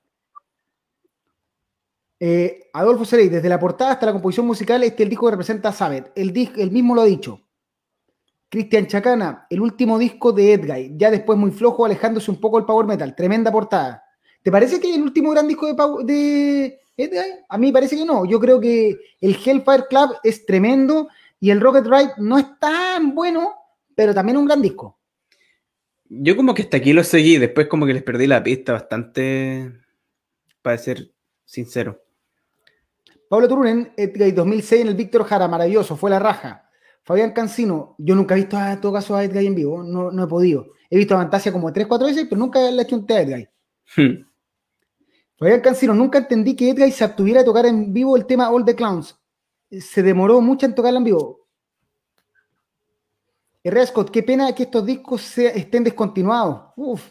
[2.25, 5.33] Eh, Adolfo Serey, desde la portada hasta la composición musical, este es el disco que
[5.33, 6.13] representa a Sabet.
[6.15, 7.41] El, el mismo lo ha dicho.
[8.49, 12.65] Cristian Chacana, el último disco de Edguy, ya después muy flojo, alejándose un poco del
[12.65, 13.17] power metal.
[13.17, 14.05] Tremenda portada.
[14.41, 17.45] ¿Te parece que es el último gran disco de, de Edguy?
[17.49, 18.25] A mí parece que no.
[18.25, 21.09] Yo creo que el Hellfire Club es tremendo
[21.41, 23.53] y el Rocket Ride no es tan bueno,
[23.97, 24.97] pero también un gran disco.
[26.09, 29.73] Yo como que hasta aquí lo seguí, después como que les perdí la pista bastante,
[30.63, 31.11] para ser
[31.45, 32.01] sincero.
[33.33, 36.69] Pablo Turunen, Edguy 2006 en el Víctor Jara, maravilloso, fue la raja.
[37.03, 40.25] Fabián Cancino, yo nunca he visto a todo caso a Edguy en vivo, no, no
[40.25, 40.67] he podido.
[40.91, 43.15] He visto a Fantasia como 3, 4 veces, pero nunca le he hecho un té
[43.15, 43.49] a Edguy.
[43.97, 44.27] Hmm.
[45.39, 48.67] Fabián Cancino, nunca entendí que Edguy se abstuviera de tocar en vivo el tema All
[48.67, 49.19] the Clowns.
[49.81, 51.49] Se demoró mucho en tocarla en vivo.
[53.65, 56.65] Herrera Scott, qué pena que estos discos estén descontinuados.
[56.77, 57.03] Uf.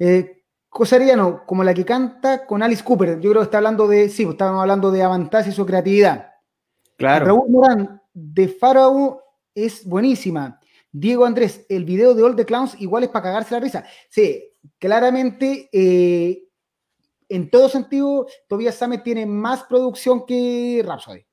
[0.00, 0.41] Eh,
[0.72, 3.20] Cosariano, como la que canta con Alice Cooper.
[3.20, 6.32] Yo creo que está hablando de, sí, pues, estábamos hablando de Avantage y su creatividad.
[6.96, 7.26] Claro.
[7.26, 9.22] Raúl Morán, de Faraó,
[9.54, 10.58] es buenísima.
[10.90, 13.84] Diego Andrés, el video de All the Clowns igual es para cagarse la risa.
[14.08, 14.42] Sí,
[14.78, 16.48] claramente, eh,
[17.28, 21.26] en todo sentido, Tobias Samet tiene más producción que Rhapsody.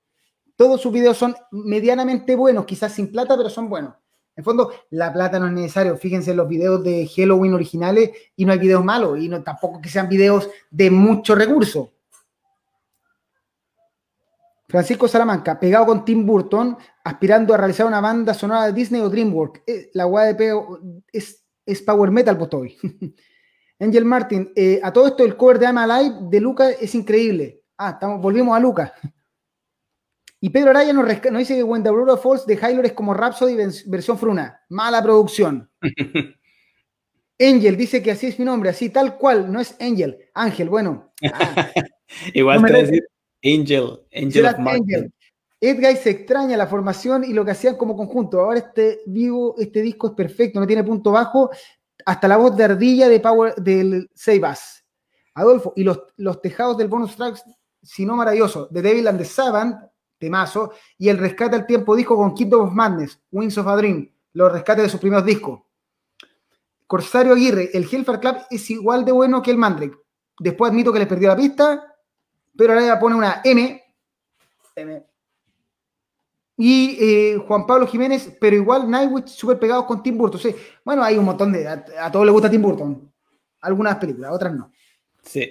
[0.58, 3.96] Todos sus videos son medianamente buenos, quizás sin plata, pero son buenos.
[4.40, 5.98] En fondo, la plata no es necesario.
[5.98, 9.82] Fíjense en los videos de Halloween originales y no hay videos malos y no tampoco
[9.82, 11.92] que sean videos de mucho recurso.
[14.66, 19.10] Francisco Salamanca, pegado con Tim Burton, aspirando a realizar una banda sonora de Disney o
[19.10, 19.62] DreamWorks.
[19.68, 20.80] Eh, la pego
[21.12, 22.78] es, es, power metal, pues hoy.
[23.82, 27.62] Angel Martin, eh, a todo esto el cover de I'm Alive de Luca es increíble.
[27.78, 28.94] Ah, estamos, volvimos a Luca.
[30.42, 31.90] Y Pedro Araya nos, dice que When the
[32.22, 33.56] Falls de Hylor es como Rhapsody
[33.88, 34.62] versión fruna.
[34.70, 35.70] Mala producción.
[37.42, 40.18] Angel dice que así es mi nombre, así tal cual, no es Angel.
[40.34, 41.14] Ángel, bueno.
[41.24, 41.72] Ah.
[42.34, 43.08] Igual te decir
[43.44, 45.14] Angel, Angel of Angel.
[45.62, 48.40] Edguy se extraña la formación y lo que hacían como conjunto.
[48.40, 51.50] Ahora este vivo, este disco es perfecto, no tiene punto bajo.
[52.06, 54.86] Hasta la voz de ardilla de Power del Seibas.
[55.34, 57.44] Adolfo, y los, los tejados del bonus tracks,
[57.82, 59.76] si no maravilloso, de Devil and the Savant,
[60.20, 64.12] temazo, y el rescate al tiempo disco con Kingdom of Madness, Wings of a Dream,
[64.34, 65.62] los rescates de sus primeros discos.
[66.86, 69.98] Corsario Aguirre, el Hellfire Club es igual de bueno que el Mandrake.
[70.40, 71.96] Después admito que les perdió la pista,
[72.56, 73.84] pero ahora ya pone una M.
[76.58, 80.42] Y eh, Juan Pablo Jiménez, pero igual Nightwish súper pegados con Tim Burton.
[80.84, 81.68] bueno, hay un montón de.
[81.68, 83.12] A, todos les gusta Tim Burton.
[83.62, 84.72] Algunas películas, otras no.
[85.24, 85.50] Sí.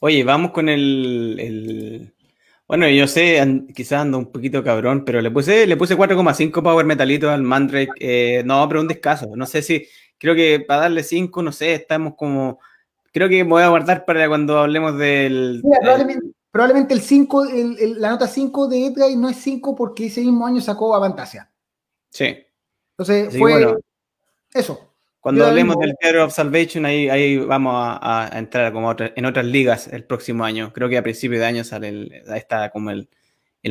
[0.00, 2.12] Oye, vamos con el
[2.72, 3.38] bueno, yo sé,
[3.74, 7.92] quizás ando un poquito cabrón, pero le puse, le puse 4,5 power metalitos al Mandrake.
[8.00, 9.36] Eh, no, pero un descaso.
[9.36, 12.60] No sé si, creo que para darle 5, no sé, estamos como.
[13.12, 15.62] Creo que me voy a guardar para cuando hablemos del.
[16.50, 17.44] probablemente, el 5,
[17.98, 21.50] la nota 5 de Edgar no es 5 porque ese mismo año sacó Avantasia.
[22.08, 22.38] Sí.
[22.96, 23.76] Entonces fue
[24.54, 24.91] eso.
[25.22, 29.86] Cuando hablemos del Theater of Salvation, ahí, ahí vamos a, entrar como en otras ligas
[29.86, 30.72] el próximo año.
[30.72, 33.08] Creo que a principio de año sale el, está como el,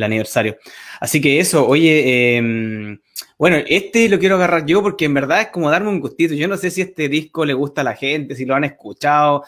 [0.02, 0.56] aniversario.
[0.98, 2.98] Así que eso, oye, em,
[3.36, 6.32] bueno, este lo quiero agarrar yo porque en verdad es como darme un gustito.
[6.32, 9.44] Yo no sé si este disco le gusta a la gente, si lo han escuchado.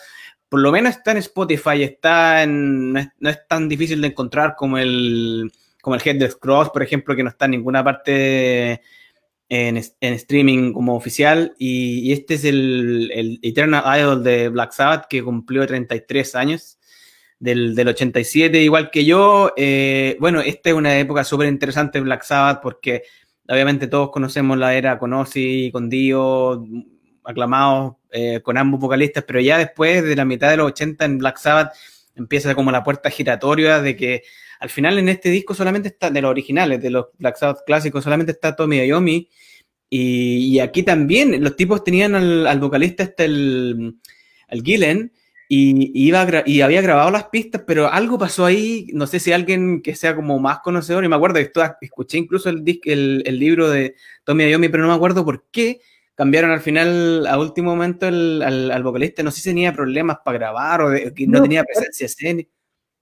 [0.51, 4.77] Por lo menos está en Spotify, está en, no, es, tan difícil de encontrar como
[4.77, 8.83] el, como el Headless Cross, por ejemplo, que no está en ninguna parte
[9.48, 15.66] en, streaming como oficial y, este es el, Eternal Idol de Black Sabbath que cumplió
[15.66, 16.78] 33 años
[17.38, 19.52] del, 87 igual que yo.
[19.57, 23.02] Eh, bueno, esta es una época súper interesante Black Sabbath porque
[23.48, 26.64] obviamente todos conocemos la era con Ozzy, con Dio,
[27.24, 31.18] aclamados eh, con ambos vocalistas, pero ya después de la mitad de los 80 en
[31.18, 31.74] Black Sabbath
[32.14, 34.22] empieza como la puerta giratoria de que
[34.64, 38.03] al final en este disco solamente está, de los originales, de los Black Sabbath clásicos,
[38.03, 39.29] solamente está Tommy Iommi.
[39.90, 43.98] Y, aquí también los tipos tenían al, vocalista este, el,
[44.48, 45.12] el Gillen,
[45.46, 49.83] y, iba y había grabado las pistas, pero algo pasó ahí, no sé si alguien
[49.83, 53.96] que sea como más conocedor, y me acuerdo que escuché incluso el, el, libro de
[54.24, 55.83] Tommy Iommi, pero no me acuerdo por qué
[56.14, 60.81] cambiaron al final, a último momento, al, vocalista, no sé si tenía problemas para grabar
[60.81, 62.50] o que no, tenía presencia escénica.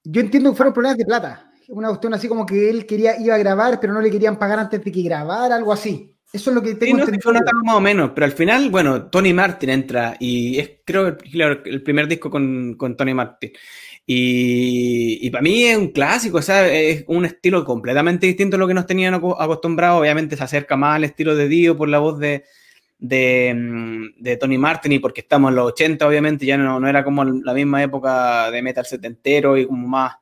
[0.03, 1.52] Yo entiendo que fueron problemas de plata.
[1.68, 4.59] Una cuestión así como que él quería, iba a grabar, pero no le querían pagar
[4.59, 6.12] antes de que grabara, algo así.
[6.33, 9.35] Eso es lo que tengo sí, no, más o menos, pero al final, bueno, Tony
[9.35, 13.53] Martin entra y es creo el primer disco con, con Tony Martin.
[14.07, 18.59] Y, y, para mí es un clásico, o sea, es un estilo completamente distinto a
[18.59, 20.01] lo que nos tenían acostumbrados.
[20.01, 22.44] Obviamente se acerca más al estilo de Dio por la voz de,
[22.98, 26.88] de, mm, de, Tony Martin y porque estamos en los 80, obviamente, ya no, no,
[26.88, 30.14] era como la misma época de metal setentero y como más,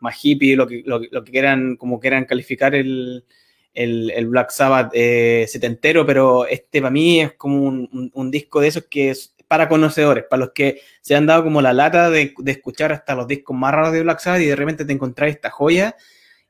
[0.00, 3.24] más hippie, lo que, lo, que quieran, como calificar el,
[3.72, 8.60] el, el Black Sabbath eh, setentero, pero este para mí es como un, un, disco
[8.60, 12.10] de esos que es para conocedores, para los que se han dado como la lata
[12.10, 14.92] de, de escuchar hasta los discos más raros de Black Sabbath y de repente te
[14.92, 15.96] encontrás esta joya.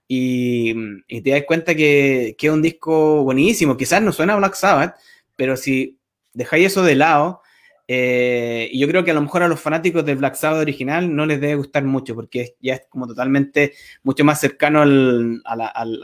[0.09, 0.73] Y,
[1.21, 3.77] te das cuenta que, que es un disco buenísimo.
[3.77, 4.97] Quizás no suena Black Sabbath,
[5.35, 5.99] pero si
[6.33, 7.43] dejáis eso de lado,
[7.89, 11.15] Eh, y yo creo que a lo mejor a los fanáticos del Black Sabbath original
[11.15, 15.41] no les debe gustar mucho porque ya es como totalmente mucho más cercano al,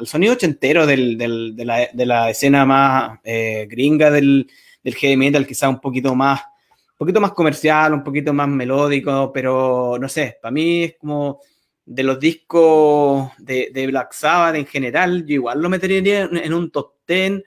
[0.04, 4.48] sonido ochentero del, de, la, escena más eh, gringa del,
[4.84, 6.40] del heavy metal, quizá un poquito más
[6.92, 11.40] un poquito más comercial, un poquito más melódico, pero no sé, para mí es como
[11.84, 16.92] de los discos de, Black Sabbath en general, yo igual lo metería en un top
[17.08, 17.42] 10,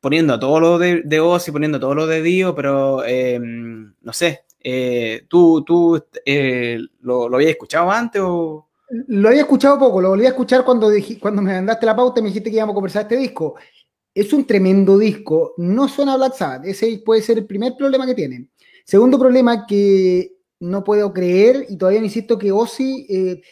[0.00, 4.44] poniendo todo lo de, de Ozzy, poniendo todo lo de Dio, pero em, no sé,
[4.60, 8.68] eh, ¿tú, tú eh, lo, lo, habías escuchado antes o...?
[9.08, 12.22] Lo había escuchado poco, lo volví a escuchar cuando, cuando me mandaste la pauta y
[12.22, 13.56] me dijiste que íbamos a conversar este disco.
[14.14, 18.14] Es un tremendo disco, no suena Black Sabbath, ese puede ser el primer problema que
[18.14, 18.48] tienen.
[18.84, 23.42] Segundo problema que no puedo creer, y todavía insisto que Ozzy, eh,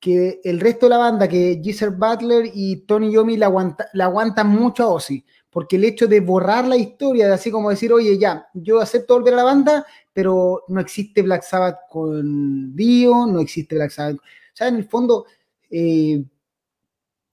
[0.00, 4.48] que el resto de la banda, que Geezer Butler y Tony Yomi la, la aguantan
[4.48, 8.16] mucho a Ozzy, porque el hecho de borrar la historia, de así como decir, oye,
[8.18, 13.40] ya, yo acepto volver a la banda, pero no existe Black Sabbath con Dio, no
[13.40, 14.16] existe Black Sabbath.
[14.16, 14.20] O
[14.54, 15.26] sea, en el fondo,
[15.70, 16.22] eh,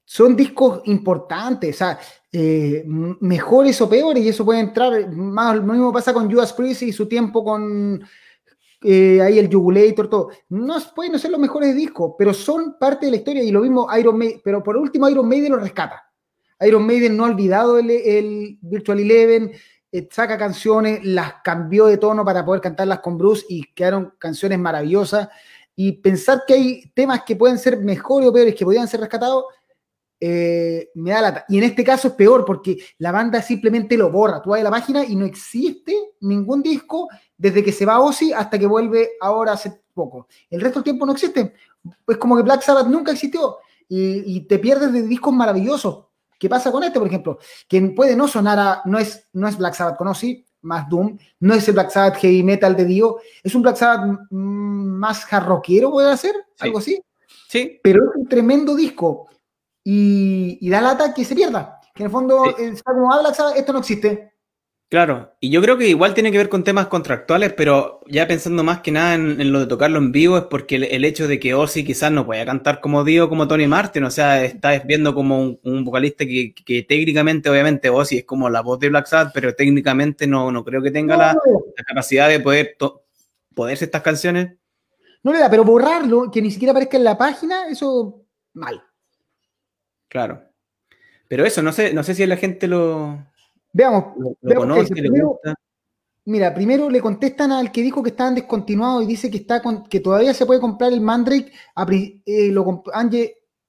[0.03, 1.99] son discos importantes, o sea,
[2.31, 6.93] eh, mejores o peores, y eso puede entrar, lo mismo pasa con Judas Priest y
[6.93, 8.01] su tiempo con
[8.83, 10.29] eh, ahí el Jugulator, todo.
[10.49, 13.87] No pueden ser los mejores discos, pero son parte de la historia y lo mismo
[13.97, 16.06] Iron Maiden, pero por último Iron Maiden lo rescata.
[16.61, 19.51] Iron Maiden no ha olvidado el, Virtual Eleven,
[19.91, 24.59] eh, saca canciones, las cambió de tono para poder cantarlas con Bruce y quedaron canciones
[24.59, 25.29] maravillosas.
[25.75, 29.45] Y pensar que hay temas que pueden ser mejores o peores, que podrían ser rescatados,
[30.19, 31.45] eh, me da lata.
[31.47, 34.41] Y en este caso es peor porque la banda simplemente lo borra.
[34.41, 38.33] Tú vas a la página y no existe ningún disco desde que se va Ozzy
[38.33, 40.27] hasta que vuelve ahora hace poco.
[40.49, 41.53] El resto del tiempo no existe.
[42.07, 43.57] Es como que Black Sabbath nunca existió
[43.89, 46.05] y, te pierdes de discos maravillosos.
[46.37, 47.39] ¿Qué pasa con este, por ejemplo?
[47.67, 48.81] Que puede no sonar a.
[48.85, 51.17] No es, no es Black Sabbath con Ozzy, más Doom.
[51.39, 53.17] No es el Black Sabbath heavy metal de Dio.
[53.43, 57.01] Es un Black Sabbath más jarroquero, puede ser, algo así.
[57.47, 57.79] Sí.
[57.81, 59.29] Pero es un tremendo disco
[59.83, 61.79] y, da lata que se pierda.
[61.93, 62.43] Que en el fondo,
[62.83, 64.33] como habla, esto no existe.
[64.89, 68.63] Claro, y yo creo que igual tiene que ver con temas contractuales, pero ya pensando
[68.63, 71.53] más que nada en, lo de tocarlo en vivo es porque el, hecho de que
[71.53, 75.59] Ozzy quizás no pueda cantar como Dio, como Tony Martin, o sea, estás viendo como
[75.61, 80.25] un, vocalista que, técnicamente, obviamente, Ozzy es como la voz de Black Sabbath, pero técnicamente
[80.25, 81.37] no, no creo que tenga la,
[81.85, 82.77] capacidad de poder
[83.53, 84.53] poderse estas canciones.
[85.21, 88.23] No le da, pero borrarlo, que ni siquiera aparezca en la página, eso
[88.53, 88.81] mal.
[90.07, 90.43] Claro.
[91.27, 93.19] Pero eso, no sé, no sé si la gente lo.
[93.73, 94.05] Veamos.
[96.25, 100.01] Mira, primero le contestan al que dijo que estaban descontinuados y dice que está que
[100.01, 101.53] todavía se puede comprar el Mandrake.
[102.25, 102.83] Eh, lo,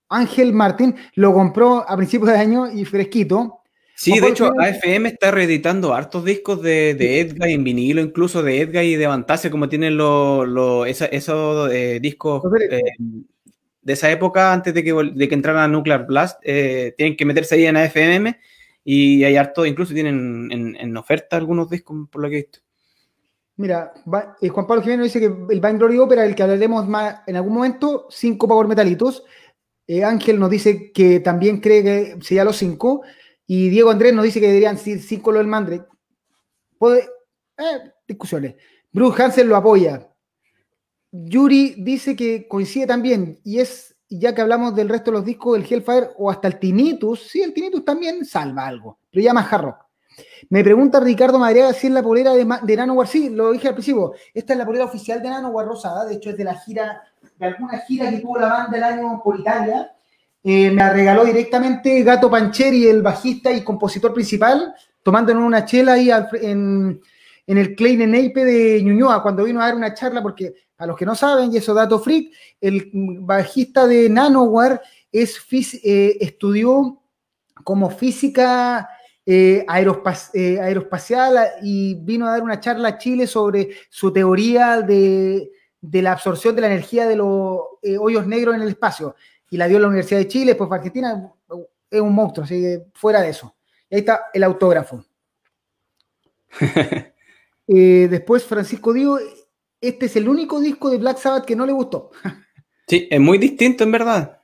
[0.09, 3.61] Ángel Martín lo compró a principios de año y fresquito.
[3.95, 8.61] Sí, de hecho, AFM está reeditando hartos discos de, de Edgar en vinilo, incluso de
[8.61, 12.43] Edgar y de Vantasia, como tienen los, esos eh, discos
[13.83, 17.55] de esa época, antes de que, de que entrara Nuclear Blast, eh, tienen que meterse
[17.55, 18.39] ahí en AFM
[18.91, 22.61] y hay harto, incluso tienen en, oferta algunos discos, por lo que he visto.
[23.57, 23.93] Mira,
[24.41, 27.37] eh, Juan Pablo Jiménez dice que el Vain Glory Opera, el que hablaremos más en
[27.37, 29.25] algún momento, cinco Power Metalitos.
[29.87, 33.03] Eh, Ángel nos dice que también cree que sería los cinco.
[33.47, 35.83] Y Diego Andrés nos dice que deberían ser cinco lo del Mandre.
[36.79, 37.11] Puede,
[38.07, 38.55] discusiones.
[38.91, 40.09] Bruce Hansen lo apoya.
[41.13, 45.59] Yuri dice que coincide también, y es, ya que hablamos del resto de los discos,
[45.59, 49.53] del Hellfire o hasta el Tinnitus, sí, el Tinnitus también salva algo, pero ya más
[49.53, 49.89] hard rock.
[50.51, 53.07] Me pregunta Ricardo Madriaga si es la polera de, de Nanowar.
[53.07, 54.15] Sí, lo dije al principio.
[54.35, 56.05] Esta es la polera oficial de Nanowar rosada.
[56.05, 57.03] De hecho, es de la gira,
[57.39, 59.93] de alguna gira que tuvo la banda el año por Italia.
[60.43, 65.65] Eh, me la regaló directamente Gato Pancheri, el bajista y compositor principal, tomando en una
[65.65, 67.01] chela ahí en,
[67.49, 70.99] en el Klein Neipe de Ñuñoa, cuando vino a dar una charla, porque a los
[70.99, 72.31] que no saben, y eso dato freak,
[72.61, 75.41] el bajista de Nanoware es,
[75.83, 77.01] eh, estudió
[77.65, 78.91] como física
[79.25, 85.51] eh, eh, aeroespacial y vino a dar una charla a Chile sobre su teoría de,
[85.81, 87.61] la absorción de la energía de los
[87.99, 89.17] hoyos negros en el espacio.
[89.49, 91.33] Y la dio en la Universidad de Chile, después Argentina,
[91.91, 93.57] es un monstruo, así que fuera de eso.
[93.89, 95.03] Y ahí está el autógrafo.
[97.69, 99.19] después Francisco Diego,
[99.81, 102.11] este es el único disco de Black Sabbath que no le gustó.
[102.89, 104.39] Sí, es muy distinto en verdad.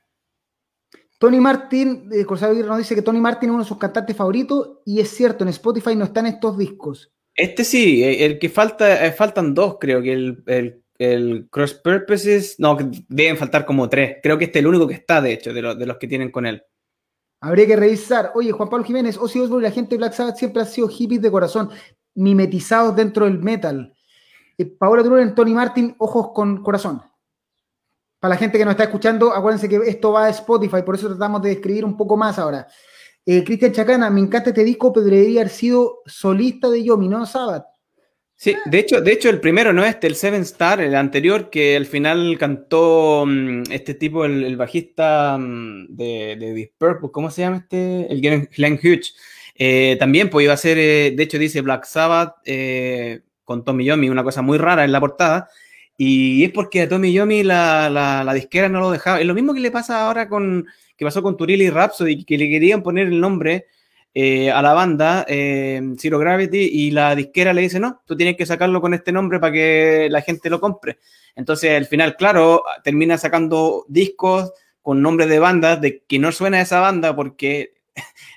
[1.17, 4.99] Tony Martin, eh, nos dice que Tony Martin es uno de sus cantantes favoritos y
[4.99, 7.11] es cierto, en Spotify no están estos discos.
[7.33, 12.77] Este sí, eh, el que falta, eh, faltan dos, creo que el, Cross Purposes, no,
[13.09, 14.17] deben faltar como tres.
[14.21, 16.31] Creo que este es el único que está, de hecho, de, de los que tienen
[16.31, 16.63] con él.
[17.41, 18.31] Habría que revisar.
[18.33, 20.87] Oye, Juan Pablo Jiménez, Ozzy Osbourne y la gente de Black Sabbath siempre ha sido
[20.87, 21.69] hippies de corazón,
[22.15, 23.93] mimetizados dentro del metal.
[24.57, 27.01] Eh, Paola Turunen, Tony Martin, ojos con corazón.
[28.19, 31.07] Para la gente que nos está escuchando, acuérdense que esto va a Spotify, por eso
[31.07, 32.67] tratamos de describir un poco más ahora.
[33.25, 37.25] Eh, Cristian Chacana, me encanta este disco, pero debería haber sido solista de Yomi, no
[37.25, 37.65] Sabbath.
[38.37, 41.77] Sí, de hecho, de hecho el primero no este, el Seven Star, el anterior, que
[41.77, 47.41] al final cantó mm, este tipo, el, bajista mm, de, de Deep Purple, ¿cómo se
[47.41, 48.11] llama este?
[48.11, 49.15] El Glenn, Hughes.
[49.57, 53.85] Eh, también pues iba a ser, eh, de hecho dice Black Sabbath eh, con Tommy
[53.85, 55.49] Yomi, una cosa muy rara en la portada,
[55.97, 59.21] y es porque a Tommy Yomi la, la, disquera no lo dejaba.
[59.21, 60.65] Es lo mismo que le pasa ahora con,
[60.97, 63.67] que pasó con Turili Rhapsody, que le querían poner el nombre
[64.53, 68.81] a la banda, Zero Gravity, y la disquera le dice, no, tú tienes que sacarlo
[68.81, 70.99] con este nombre para que la gente lo compre.
[71.35, 76.61] Entonces, al final, claro, termina sacando discos con nombres de bandas de que no suena
[76.61, 77.74] esa banda porque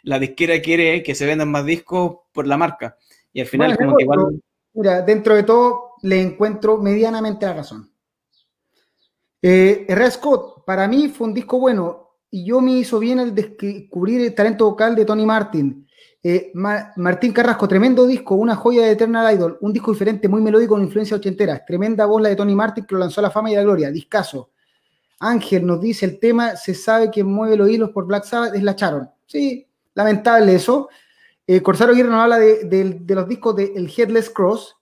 [0.03, 2.97] la disquera quiere que se vendan más discos por la marca.
[3.33, 4.41] Y al final, como que igual...
[4.75, 7.91] Mira, dentro de todo, le encuentro medianamente la razón.
[9.41, 14.21] Eh, Scott, para mí fue un disco bueno y yo me hizo bien el descubrir
[14.21, 15.87] el talento vocal de Tony Martin.
[16.23, 20.75] Eh, Martín Carrasco, tremendo disco, una joya de Eternal Idol, un disco diferente, muy melódico
[20.75, 21.65] con influencia ochentera.
[21.65, 23.65] Tremenda voz la de Tony Martin que lo lanzó a la fama y a la
[23.65, 23.91] gloria.
[23.91, 24.51] Discaso.
[25.21, 28.63] Ángel nos dice el tema, se sabe que mueve los hilos por Black Sabbath, es
[28.63, 29.09] la Charon.
[29.29, 29.65] Sí,
[29.95, 30.89] lamentable eso.
[31.47, 34.77] Eh, Corsaro Aguirre nos habla de, los discos de El Headless Cross.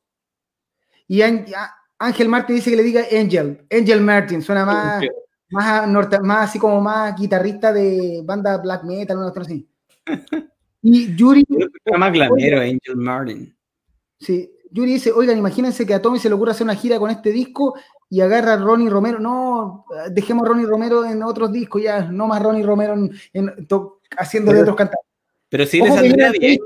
[1.07, 3.67] Y Ángel Martin dice que le diga Angel.
[3.71, 5.05] Angel Martin, suena más
[5.51, 9.69] más, norte, más así como más guitarrista de banda black metal, una así.
[10.83, 11.45] Y Yuri.
[11.99, 13.57] más glamero, Angel Martin.
[14.21, 17.11] Sí, Yuri dice: Oigan, imagínense que a Tommy se le ocurre hacer una gira con
[17.11, 17.75] este disco
[18.09, 19.19] y agarra a Ronnie Romero.
[19.19, 22.95] No, dejemos a Ronnie Romero en otros discos, ya, no más Ronnie Romero
[23.33, 23.67] en,
[24.17, 25.07] haciendo de otros cantantes.
[25.49, 26.59] Pero sí le saldría bien.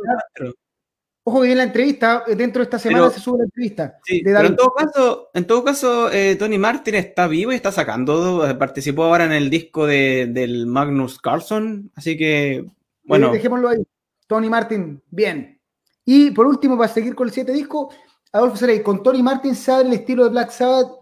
[1.22, 3.99] Ojo que en la entrevista, eh, dentro de esta semana se sube la entrevista.
[4.05, 7.70] Sí, pero en todo caso, en todo caso eh, Tony Martin está vivo y está
[7.70, 12.64] sacando, eh, participó ahora en el disco de, del Magnus Carlson, así que,
[13.05, 13.30] bueno.
[13.32, 13.86] dejémoslo ahí.
[14.26, 15.61] Tony Martin, bien.
[16.07, 17.93] Y por último, para seguir con el siete disco,
[18.32, 21.01] Adolfo Serey, con Tony Martin se abre el estilo de Black Sabbath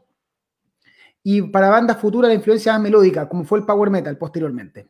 [1.22, 4.88] y para bandas futuras la influencia más melódica, como fue el Power Metal posteriormente.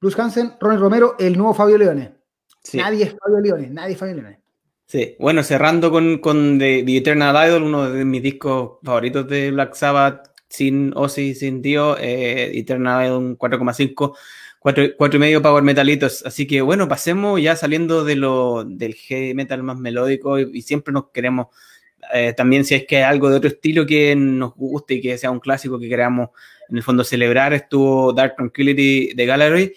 [0.00, 2.14] Bruce Hansen, Ronnie Romero, el nuevo Fabio Leone.
[2.74, 4.40] Nadie es Fabio Leone, nadie es Fabio Leone.
[4.86, 9.74] Sí, bueno, cerrando con, con The, Eternal Idol, uno de mis discos favoritos de Black
[9.74, 14.16] Sabbath, sin Ozzy, sin Dio, eh, Eternal Idol un 4,5,
[14.60, 16.24] 4,5 Power Metalitos.
[16.24, 20.92] Así que bueno, pasemos ya saliendo de lo, del heavy metal más melódico y, siempre
[20.92, 21.48] nos queremos,
[22.12, 25.18] eh, también si es que hay algo de otro estilo que nos guste y que
[25.18, 26.30] sea un clásico que queramos
[26.68, 29.72] en el fondo celebrar, estuvo Dark Tranquility de Gallery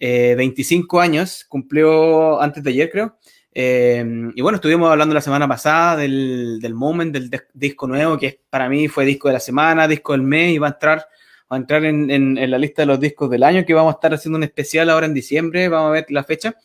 [0.00, 3.16] 25 eh, años, cumplió antes de ayer, creo.
[3.54, 4.04] Eh,
[4.34, 8.68] y bueno, estuvimos hablando la semana pasada del, del Moment, del disco nuevo, que para
[8.68, 11.06] mí fue disco de la semana, disco del mes, y va a entrar,
[11.50, 13.96] va a entrar en, en, la lista de los discos del año, que vamos a
[13.96, 16.56] estar haciendo un especial ahora en diciembre, vamos a ver la fecha.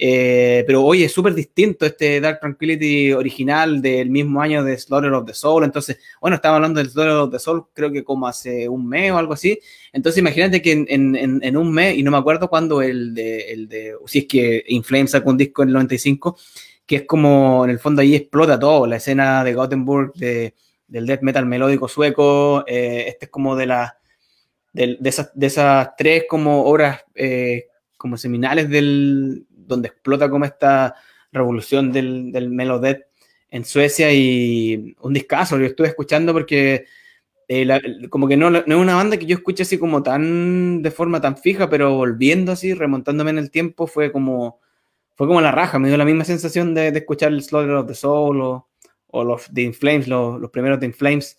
[0.00, 5.12] Eh, pero hoy es súper distinto este Dark Tranquility original del mismo año de Slaughter
[5.12, 5.64] of the Soul.
[5.64, 9.10] Entonces, bueno, estaba hablando del Slaughter of the Soul creo que como hace un mes
[9.10, 9.58] o algo así.
[9.92, 13.52] Entonces, imagínate que en, en, en un mes, y no me acuerdo cuándo el de,
[13.52, 16.38] el de, si es que Inflames sacó un disco en el 95,
[16.86, 20.54] que es como en el fondo ahí explota todo, la escena de Gothenburg, de,
[20.86, 22.64] del death metal melódico sueco.
[22.68, 23.98] Eh, este es como de, la,
[24.72, 30.44] de, de, esas, de esas tres como obras eh, como seminales del donde explota como
[30.44, 30.96] esta
[31.30, 33.06] revolución del, del Melodet
[33.50, 36.86] en Suecia y un discazo, yo estuve escuchando porque
[37.48, 37.66] eh,
[38.10, 41.20] como que no, no, es una banda que yo escuche así como tan de forma
[41.20, 44.60] tan fija, pero volviendo así, remontándome en el tiempo, fue como,
[45.14, 47.86] fue como la raja, me dio la misma sensación de, de escuchar el Slaughter of
[47.86, 51.38] the Soul o, los The Inflames, los, los primeros The Inflames.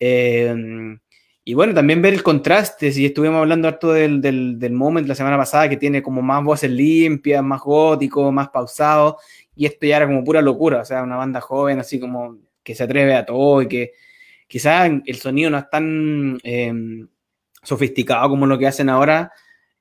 [0.00, 0.98] Eh,
[1.44, 5.16] y bueno, también ver el contraste, si estuvimos hablando harto del, del, del Moment la
[5.16, 9.18] semana pasada, que tiene como más voces limpias, más gótico, más pausado,
[9.56, 12.76] y esto ya era como pura locura, o sea, una banda joven así como que
[12.76, 13.92] se atreve a todo y que
[14.46, 17.08] quizás el sonido no es tan em,
[17.62, 19.32] sofisticado como lo que hacen ahora,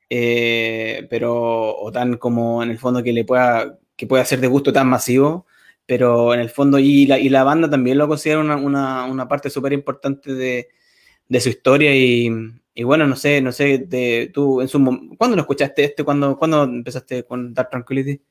[0.10, 4.48] eh, pero, o tan como en el fondo que le pueda, que pueda ser de
[4.48, 5.46] gusto tan masivo,
[5.86, 9.28] pero en el fondo, y la, y la banda también lo considera una, una, una
[9.28, 10.70] parte súper importante de
[11.32, 12.30] de su historia y,
[12.76, 14.80] y, bueno, no sé, no sé, de, tú en su
[15.18, 16.04] ¿cuándo lo escuchaste este?
[16.04, 18.22] ¿Cuándo, ¿Cuándo empezaste con Dark Tranquility?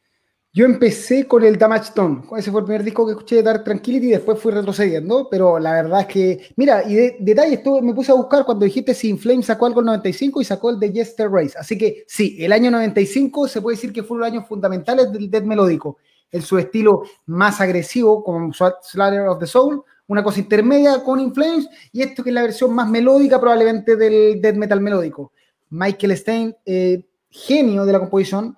[0.52, 3.64] Yo empecé con el Damage Tone, ese fue el primer disco que escuché de Dark
[3.64, 7.94] Tranquility y después fui retrocediendo, pero la verdad es que, mira, y de, detalles, me
[7.94, 10.92] puse a buscar cuando dijiste si Inflame sacó algo el 95 y sacó el de
[10.92, 14.46] Jester Race, así que sí, el año 95 se puede decir que fue los años
[14.46, 15.96] fundamentales del death melódico.
[16.32, 21.68] en su estilo más agresivo, como Slayer of the Soul, una cosa intermedia con Inflames,
[21.92, 25.32] y esto que es la versión más melódica probablemente del death metal melódico.
[25.68, 28.56] Michael Stein, eh, genio de la composición,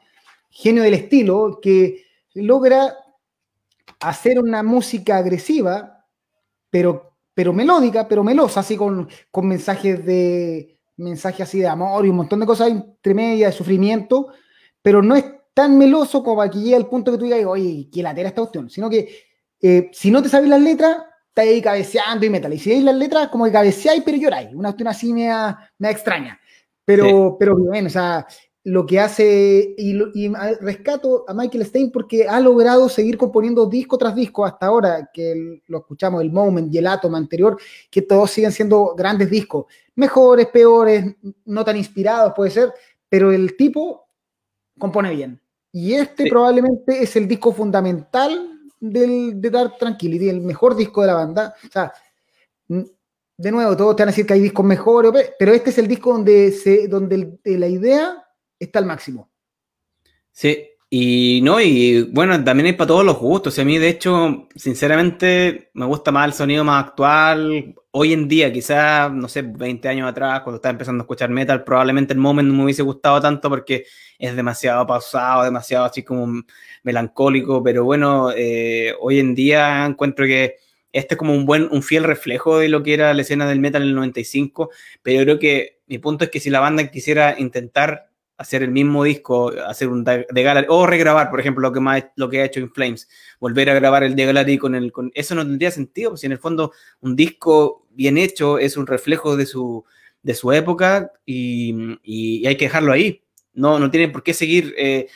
[0.49, 2.97] genio del estilo, que logra
[4.01, 6.07] hacer una música agresiva,
[6.71, 12.09] pero, pero melódica, pero melosa, así con, con mensajes de mensajes así de amor y
[12.09, 14.29] un montón de cosas intermedias, de sufrimiento,
[14.81, 18.03] pero no es tan meloso como aquí llega el punto que tú digas, oye, qué
[18.03, 19.15] latera esta cuestión, sino que
[19.61, 20.97] eh, si no te sabes las letras,
[21.33, 22.53] estás ahí cabeceando y metal.
[22.53, 24.55] Y si veis las letras, como que cabeceáis, pero lloráis.
[24.55, 25.31] Una cuestión así me,
[25.79, 26.39] me extraña.
[26.85, 28.27] Pero, pero bien, o sea,
[28.65, 29.99] lo que hace, y,
[30.61, 35.63] rescato a Michael Stein porque ha logrado seguir componiendo disco tras disco hasta ahora, que
[35.67, 37.59] lo escuchamos, el Moment y el Atom anterior,
[37.91, 42.73] que todos siguen siendo grandes discos, mejores, peores, no tan inspirados puede ser,
[43.09, 44.07] pero el tipo
[44.79, 45.41] compone bien.
[45.73, 51.07] Y este probablemente es el disco fundamental del, de Dark Tranquility, el mejor disco de
[51.07, 51.55] la banda.
[51.65, 51.93] O sea,
[52.69, 55.89] de nuevo, todos te van a decir que hay discos mejores, pero este es el
[55.89, 58.25] disco donde, se, donde la idea
[58.59, 59.31] está al máximo.
[60.33, 63.59] Sí, y no, y bueno, también hay para todos los gustos.
[63.59, 67.75] a mí, de hecho, sinceramente, me gusta más el sonido más actual.
[67.93, 71.65] Hoy en día, quizás, no sé, 20 años atrás, cuando estaba empezando a escuchar metal,
[71.65, 73.87] probablemente el moment no me hubiese gustado tanto porque
[74.19, 76.43] es demasiado pausado, demasiado así como
[76.83, 77.63] melancólico.
[77.63, 80.57] Pero bueno, eh, hoy en día encuentro que
[80.93, 83.61] este es como un buen, un fiel reflejo de lo que era la escena del
[83.61, 84.71] metal en el 95.
[85.03, 89.05] Pero creo que mi punto es que si la banda quisiera intentar hacer el mismo
[89.05, 92.45] disco, hacer un de Gallery, o regrabar, por ejemplo, lo que, más, lo que ha
[92.45, 93.09] hecho en Flames,
[93.39, 94.91] volver a grabar el de Gallery con el...
[94.93, 98.77] Con, eso no tendría sentido, pues si en el fondo un disco bien hecho es
[98.77, 99.85] un reflejo de su,
[100.23, 103.23] de su época y, hay que dejarlo ahí.
[103.55, 105.09] No, no tiene por qué seguir, eh,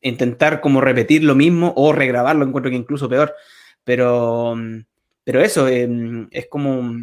[0.00, 3.34] intentar como repetir lo mismo o regrabarlo, encuentro que incluso peor.
[3.84, 4.56] Pero,
[5.24, 6.94] pero eso, em, es como...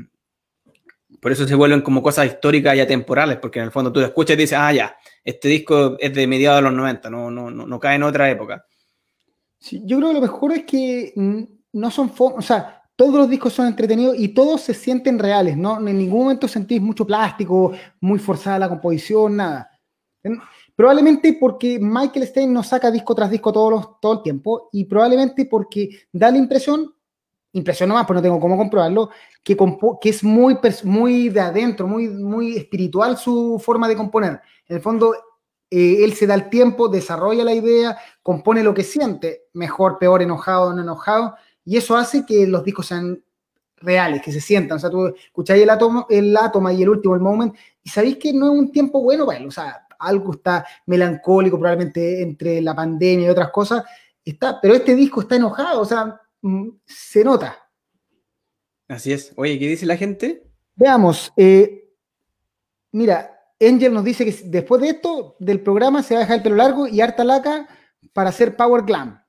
[1.20, 4.36] Por eso se vuelven como cosas históricas y atemporales, porque en el fondo tú escuchas
[4.36, 7.66] y dices, ah, ya, este disco es de mediados de los 90, no, no, no,
[7.66, 8.66] no cae en otra época.
[9.60, 11.14] Yo creo que lo mejor es que
[11.74, 15.78] no son, o sea, todos los discos son entretenidos y todos se sienten reales, ¿no?
[15.88, 19.70] En ningún momento sentís mucho plástico, muy forzada la composición, nada.
[20.78, 25.46] Probablemente porque Michael Stein no saca disco tras disco todo, todo el tiempo y probablemente
[25.46, 26.94] porque da la impresión,
[27.54, 29.10] impresión nomás, pues no tengo cómo comprobarlo,
[29.42, 29.58] que,
[30.00, 34.40] que es muy, muy de adentro, muy, muy espiritual su forma de componer.
[34.68, 35.16] En el fondo,
[35.72, 40.22] eh, él se da el tiempo, desarrolla la idea, compone lo que siente, mejor, peor,
[40.22, 43.24] enojado, no enojado, y eso hace que los discos sean
[43.78, 44.78] reales, que se sientan.
[44.78, 48.18] O sea, tú escucháis el átomo, el átomo y el último, el moment, y sabéis
[48.18, 49.48] que no es un tiempo bueno para él.
[49.48, 53.84] O sea, algo está melancólico, probablemente entre la pandemia y otras cosas,
[54.24, 57.58] está, pero este disco está enojado, o sea, mm, se nota.
[58.88, 59.34] Así es.
[59.36, 60.44] Oye, ¿qué dice la gente?
[60.76, 61.34] Veamos.
[61.36, 61.90] Eh,
[62.92, 66.44] mira, Angel nos dice que después de esto, del programa, se va a dejar el
[66.44, 67.68] pelo largo y harta laca
[68.14, 69.22] para hacer Power Glam.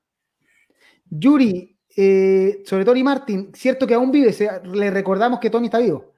[1.09, 6.13] Yuri, eh, sobre Tony Martin, cierto que aún vive, le recordamos que Tony está vivo.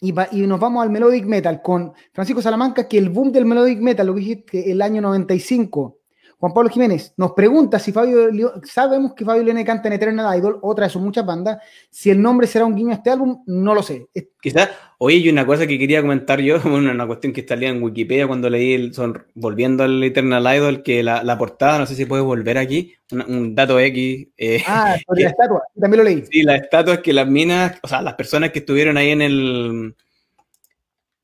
[0.00, 3.80] Y, y, nos vamos al Melodic Metal con Francisco Salamanca, que el boom del Melodic
[3.80, 5.97] Metal, lo que dijiste, el año 95,
[6.38, 8.30] Juan Pablo Jiménez nos pregunta si Fabio,
[8.62, 11.58] sabemos que Fabio Leone canta en Eternal Idol, otra de sus muchas bandas.
[11.90, 14.06] Si el nombre será un guiño a este álbum, no lo sé.
[14.40, 18.28] Quizás, oye, y una cosa que quería comentar yo, una cuestión que salía en Wikipedia
[18.28, 22.24] cuando leí, el, son, volviendo al Eternal Idol, que la, portada, no sé si puedes
[22.24, 24.28] volver aquí, un, dato X.
[24.36, 26.24] Eh, ah, sobre la estatua, también lo leí.
[26.30, 29.22] Sí, la estatua es que las minas, o sea, las personas que estuvieron ahí en
[29.22, 29.94] el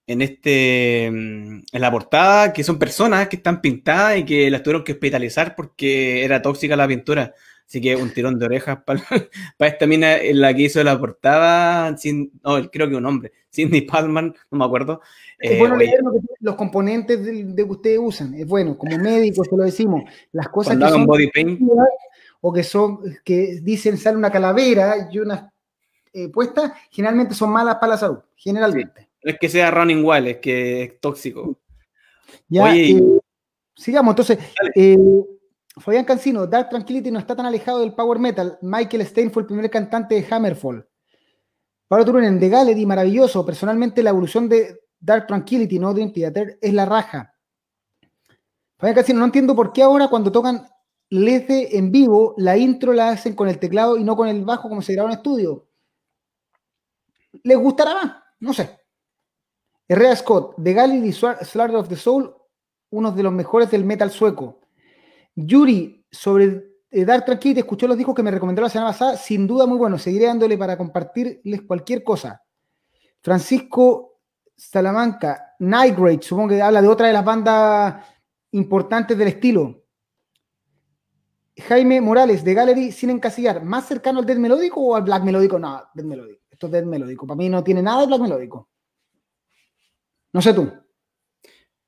[0.07, 4.85] en este en la portada que son personas que están pintadas y que las tuvieron
[4.85, 7.35] que hospitalizar porque era tóxica la pintura.
[7.67, 9.03] Así que un tirón de orejas para,
[9.61, 13.83] esta mina en la que hizo la portada, sin, no, creo que un hombre, Cindy
[13.83, 15.01] Palman, no me acuerdo.
[15.39, 16.01] Es bueno eh, leer
[16.41, 20.03] los componentes de, que ustedes usan, es bueno, como médicos te lo decimos,
[20.33, 21.61] las cosas que son body paint.
[22.43, 25.51] o que son, que dicen sale una calavera y una
[26.13, 30.39] eh, puesta, generalmente son malas para la salud, generalmente es que sea running wild, es
[30.39, 31.59] que es tóxico.
[32.49, 33.01] Ya, eh,
[33.75, 34.39] sigamos, entonces,
[34.75, 34.99] eh,
[35.77, 38.59] Fabián Cancino, Dark Tranquility no está tan alejado del power metal.
[38.63, 40.87] Michael Stein fue el primer cantante de Hammerfall.
[41.89, 43.45] Pablo Turunen, de Gallery, maravilloso.
[43.45, 47.35] Personalmente, la evolución de Dark Tranquility, no Dream Theater, es la raja.
[48.79, 50.67] Fabián Cancino, no entiendo por qué ahora cuando tocan
[51.11, 54.69] Lece en vivo, la intro la hacen con el teclado y no con el bajo
[54.69, 55.69] como se graba en estudio.
[57.43, 58.17] ¿Les gustará más?
[58.41, 58.84] No sé.
[59.95, 61.15] Herrera Scott, The Galilee
[61.77, 62.35] of the Soul,
[62.91, 64.61] uno de los mejores del metal sueco.
[65.37, 69.47] Yuri, sobre eh, Dar Tranquility escuchó los discos que me recomendó la semana pasada, sin
[69.47, 69.97] duda muy bueno.
[69.97, 72.43] Seguiré dándole para compartirles cualquier cosa.
[73.23, 74.19] Francisco
[74.57, 78.05] Salamanca, Night Rage, supongo que habla de otra de las bandas
[78.51, 79.85] importantes del estilo.
[81.57, 85.57] Jaime Morales, de Gallery, sin encasillar, ¿más cercano al death melódico o al black melódico?
[85.57, 86.43] No, death melódico.
[86.51, 87.29] Esto es death melódico.
[87.29, 88.69] Para mí no tiene nada de black melódico.
[90.35, 90.71] No sé tú.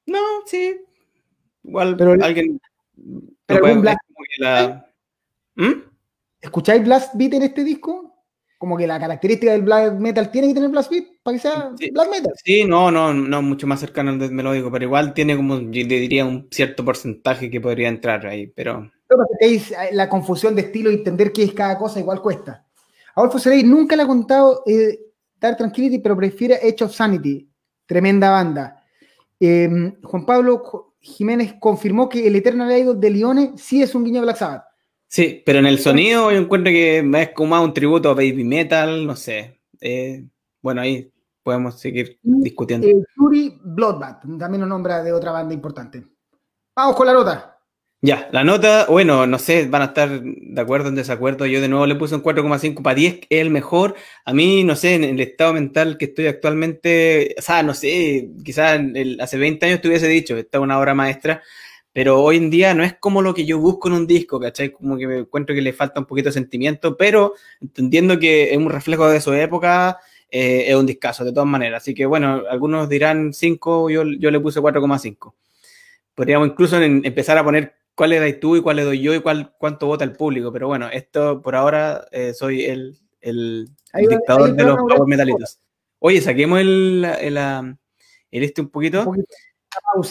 [0.06, 0.80] No, sí.
[1.64, 2.60] Igual pero alguien.
[3.44, 3.98] Pero black...
[5.56, 5.72] ¿Mm?
[6.40, 8.24] ¿Escucháis blast beat en este disco?
[8.56, 11.72] Como que la característica del black metal tiene que tener blast beat para que sea
[11.92, 12.32] black metal.
[12.44, 15.84] Sí, no, no, no, mucho más cercano al death melódico, pero igual tiene como, yo
[15.84, 18.88] diría, un cierto porcentaje que podría entrar ahí, pero.
[19.90, 22.64] La confusión de estilo y entender qué es cada cosa igual cuesta.
[23.16, 25.00] Adolfo Serey nunca le ha contado eh,
[25.40, 27.48] Dar Tranquility, pero prefiere Edge of Sanity.
[27.86, 28.84] Tremenda banda.
[29.40, 34.20] Em, Juan Pablo Jiménez confirmó que el Eternal Idol de Lione sí es un guiño
[34.20, 34.64] de Black Sabbath.
[35.08, 39.06] Sí, pero en el sonido yo encuentro que es como un tributo a Baby Metal,
[39.06, 39.60] no sé.
[39.80, 40.26] Eh,
[40.60, 41.12] bueno, ahí
[41.42, 42.88] podemos seguir discutiendo.
[42.88, 43.04] Eh,
[43.62, 46.04] Bloodbath, también lo nombra de otra banda importante.
[46.74, 47.55] Vamos con la nota.
[48.06, 51.44] Ya, la nota, bueno, no sé, van a estar de acuerdo o en desacuerdo.
[51.44, 53.96] Yo de nuevo le puse un 4,5 para 10, es el mejor.
[54.24, 58.30] A mí, no sé, en el estado mental que estoy actualmente, o sea, no sé,
[58.44, 58.80] quizás
[59.20, 61.42] hace 20 años te hubiese dicho, esta es una obra maestra,
[61.92, 64.70] pero hoy en día no es como lo que yo busco en un disco, ¿cachai?
[64.70, 68.56] Como que me encuentro que le falta un poquito de sentimiento, pero entendiendo que es
[68.56, 69.98] un reflejo de su época,
[70.30, 71.82] eh, es un discazo, de todas maneras.
[71.82, 75.34] Así que bueno, algunos dirán 5, yo, yo le puse 4,5.
[76.14, 79.20] Podríamos incluso empezar a poner cuál le dais tú y cuál le doy yo y
[79.20, 80.52] cuál, cuánto vota el público.
[80.52, 85.58] Pero bueno, esto por ahora eh, soy el, el, dictador de los power metalitos.
[85.98, 89.12] Oye, saquemos el, el, el, este un poquito.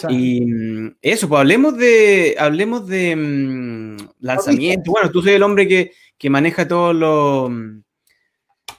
[0.10, 4.92] Y mm, eso, pues hablemos de, hablemos de mm, lanzamiento.
[4.92, 7.52] Bueno, tú soy el hombre que, que maneja todos los,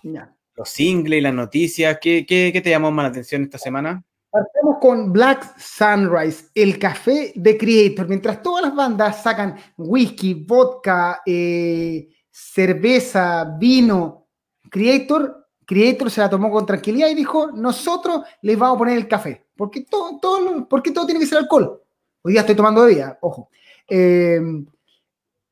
[0.02, 1.98] los singles y las noticias.
[2.00, 4.04] ¿Qué, qué, qué te llamó más la atención esta semana?
[4.31, 8.09] Partemos con Black Sunrise, el café de Creator.
[8.09, 14.27] Mientras todas las bandas sacan whisky, vodka, eh, cerveza, vino,
[14.70, 19.09] Creator, Creator se la tomó con tranquilidad y dijo, nosotros les vamos a poner el
[19.09, 19.47] café.
[19.57, 21.83] Porque todo, todo, porque todo tiene que ser alcohol.
[22.22, 23.49] Hoy día estoy tomando bebida, ojo.
[23.89, 24.41] Eh,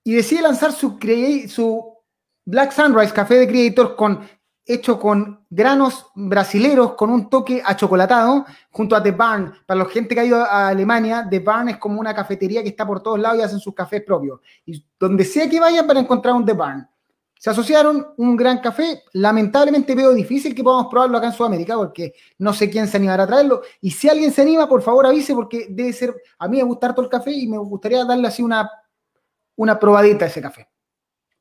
[0.04, 0.98] y decide lanzar su,
[1.48, 1.94] su
[2.44, 4.20] Black Sunrise Café de Creator con
[4.66, 9.52] hecho con granos brasileros con un toque achocolatado junto a The Barn.
[9.66, 12.70] Para la gente que ha ido a Alemania, The Barn es como una cafetería que
[12.70, 14.40] está por todos lados y hacen sus cafés propios.
[14.64, 16.88] Y donde sea que vayan para encontrar un The Barn.
[17.38, 19.02] Se asociaron un gran café.
[19.12, 23.24] Lamentablemente veo difícil que podamos probarlo acá en Sudamérica porque no sé quién se animará
[23.24, 23.60] a traerlo.
[23.82, 26.94] Y si alguien se anima, por favor avise porque debe ser, a mí me gusta
[26.94, 28.70] todo el café y me gustaría darle así una,
[29.56, 30.68] una probadita a ese café.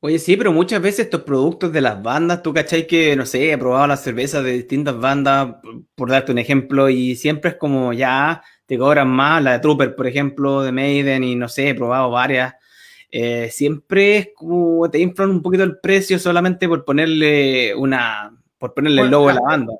[0.04, 3.50] Oye, sí, pero muchas veces estos productos de las bandas, tú cachai que, no sé,
[3.50, 5.56] he probado las cervezas de distintas bandas,
[5.94, 9.96] por darte un ejemplo, y siempre es como ya te cobran más, la de Trooper,
[9.96, 12.54] por ejemplo, de Maiden, y no sé, he probado varias.
[13.10, 18.74] Eh, siempre es como te inflan un poquito el precio solamente por ponerle una, por
[18.74, 19.72] ponerle el logo a la banda.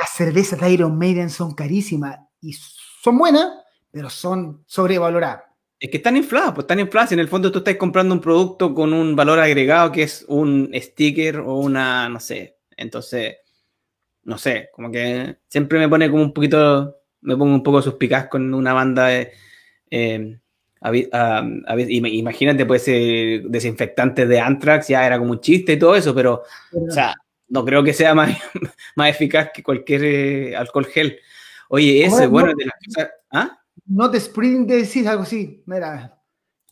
[0.00, 3.50] Las cervezas de Iron Maiden son carísimas y son buenas,
[3.90, 5.45] pero son sobrevaloradas.
[5.78, 7.12] Es que están infladas, pues están infladas.
[7.12, 10.70] En el fondo tú estás comprando un producto con un valor agregado que es un
[10.74, 12.58] sticker o una, no sé.
[12.76, 13.36] Entonces,
[14.24, 18.28] no sé, como que siempre me pone como un poquito, me pongo un poco suspicaz
[18.28, 19.32] con una banda de...
[19.90, 20.38] Eh,
[21.88, 26.42] imagínate, pues, ese desinfectante de Anthrax ya era como un chiste y todo eso, pero,
[26.72, 27.14] o sea,
[27.48, 28.30] no creo que sea más,
[28.96, 31.18] más eficaz que cualquier eh, alcohol gel.
[31.68, 33.10] Oye, ese, bueno, de las cosas.
[33.30, 33.58] ¿Ah?
[33.86, 35.62] Not spreading the disease, algo así.
[35.66, 36.18] Mira.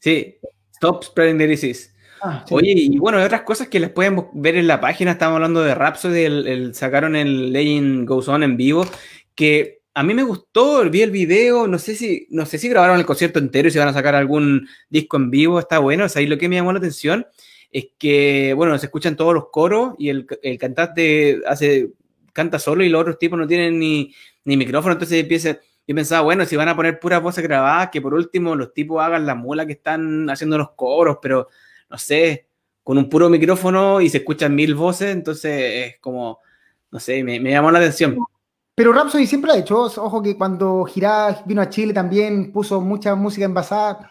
[0.01, 0.37] Sí,
[0.73, 1.91] stop spreading the disease.
[2.23, 5.13] Ah, Oye, y bueno, hay otras cosas que les pueden ver en la página.
[5.13, 8.87] Estamos hablando de Rhapsody, el, sacaron el Legend Goes On en vivo,
[9.35, 12.99] que a mí me gustó, vi el video, no sé si, no sé si grabaron
[12.99, 16.07] el concierto entero y si van a sacar algún disco en vivo, está bueno.
[16.07, 17.27] O sea, y lo que me llamó la atención
[17.71, 21.91] es que, bueno, se escuchan todos los coros y el, el cantante hace,
[22.33, 26.23] canta solo y los otros tipos no tienen ni, ni micrófono, entonces empieza yo pensaba,
[26.23, 29.35] bueno, si van a poner puras voces grabadas, que por último los tipos hagan la
[29.35, 31.49] mula que están haciendo los coros, pero
[31.91, 32.49] no sé,
[32.83, 36.39] con un puro micrófono y se escuchan mil voces, entonces es como,
[36.91, 38.17] no sé, me, llamó la atención.
[38.75, 43.15] Pero Rhapsody siempre ha hecho, ojo que cuando Girá vino a Chile también puso mucha
[43.15, 44.11] música envasada.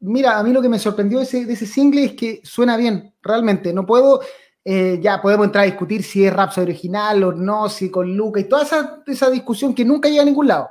[0.00, 2.76] mira, a mí lo que me sorprendió de ese, de ese single es que suena
[2.76, 3.72] bien, realmente.
[3.72, 4.20] No puedo,
[4.64, 8.40] eh, ya podemos entrar a discutir si es Rhapsody original o no, si con Luca
[8.40, 10.68] y toda esa, esa discusión que nunca llega a ningún lado.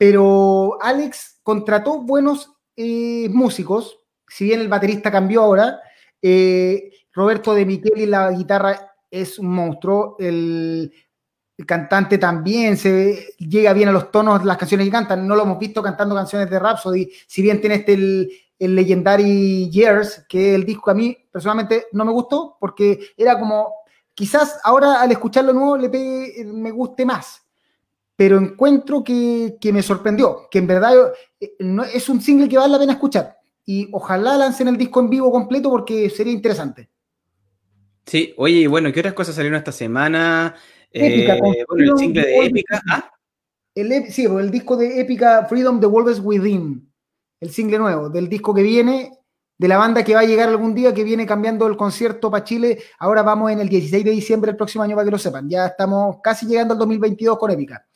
[0.00, 5.78] Pero Alex contrató buenos eh, músicos, si bien el baterista cambió ahora,
[6.22, 10.16] Eh, Roberto de Micheli, la guitarra es un monstruo.
[10.18, 10.90] El,
[11.66, 15.26] cantante también se llega bien a los tonos, las canciones que cantan.
[15.26, 19.68] No lo hemos visto cantando canciones de Rhapsody, si bien tiene este el, el Legendary
[19.70, 23.74] Years, que el disco a mí personalmente no me gustó, porque era como,
[24.14, 25.90] quizás ahora al escucharlo nuevo le
[26.46, 27.42] me guste más,
[28.20, 30.92] pero encuentro que, que, me sorprendió, que en verdad
[31.40, 33.38] eh, no, es un single que vale la pena escuchar.
[33.64, 36.90] Y ojalá lancen el disco en vivo completo porque sería interesante.
[38.04, 40.54] Sí, oye, bueno, ¿qué otras cosas salieron esta semana?
[40.92, 42.82] Épica, eh, bueno, el single de Épica.
[42.90, 43.10] ¿Ah?
[43.74, 46.92] El, sí, el disco de Épica Freedom the World is Within.
[47.40, 49.12] El single nuevo, del disco que viene,
[49.56, 52.44] de la banda que va a llegar algún día, que viene cambiando el concierto para
[52.44, 52.82] Chile.
[52.98, 55.48] Ahora vamos en el 16 de diciembre del próximo año para que lo sepan.
[55.48, 57.86] Ya estamos casi llegando al 2022 con Épica.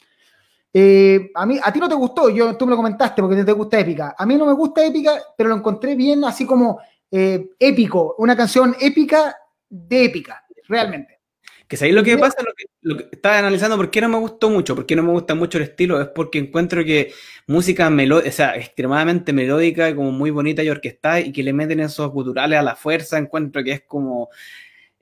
[0.76, 3.52] Eh, a, mí, a ti no te gustó, yo, tú me lo comentaste porque te
[3.52, 4.16] gusta Épica.
[4.18, 6.80] A mí no me gusta Épica, pero lo encontré bien así como
[7.12, 9.36] eh, épico, una canción épica
[9.68, 11.20] de épica, realmente.
[11.68, 12.42] Que sabéis lo que pasa,
[12.82, 15.36] lo que, estaba analizando, por qué no me gustó mucho, por qué no me gusta
[15.36, 17.12] mucho el estilo, es porque encuentro que
[17.46, 21.78] música melódica, o sea, extremadamente melódica como muy bonita y orquestada y que le meten
[21.78, 24.28] esos culturales a la fuerza, encuentro que es como,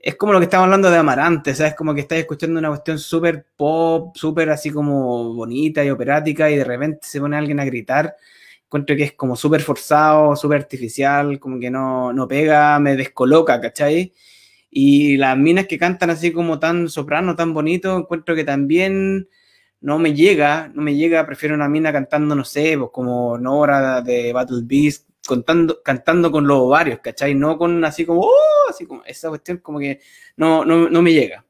[0.03, 2.59] es como lo que estamos hablando de Amarante, o sea, es como que estás escuchando
[2.59, 7.37] una cuestión súper pop, súper así como bonita y operática y de repente se pone
[7.37, 8.17] alguien a gritar
[8.73, 13.61] encuentro que es como súper forzado, súper artificial, como que no, no pega, me descoloca,
[13.61, 14.15] ¿cachai?
[14.71, 19.29] Y las minas que cantan así como tan soprano, tan bonito, encuentro que también
[19.83, 24.01] no me llega, no me llega, prefiero una mina cantando, no sé, pues como Nora
[24.01, 27.35] de Battle Beast, cantando, cantando con los ovarios, ¿cachai?
[27.35, 30.01] No con así como, oh", así como, esa cuestión como que
[30.37, 31.45] no, no, no me llega.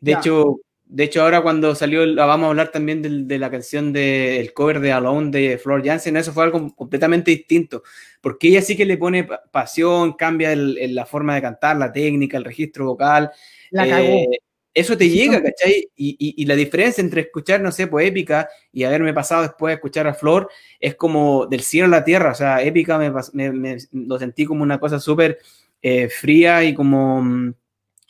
[0.00, 4.52] De hecho, de hecho, ahora cuando salió, vamos a hablar también de, la canción del
[4.52, 7.82] cover de Alone de Flor Jansen, eso fue algo completamente distinto,
[8.20, 12.44] porque ella sí que le pone pasión, cambia la forma de cantar, la técnica, el
[12.44, 13.30] registro vocal.
[13.70, 14.00] La.
[14.00, 14.28] Eh,
[14.76, 15.88] eso te llega, ¿cachai?
[15.96, 20.06] Y, la diferencia entre escuchar, no sé, pues épica y haberme pasado después a escuchar
[20.06, 24.44] a Flor es como del cielo a la tierra, o sea, épica me, lo sentí
[24.44, 25.38] como una cosa súper
[25.80, 27.54] eh, fría y como mm,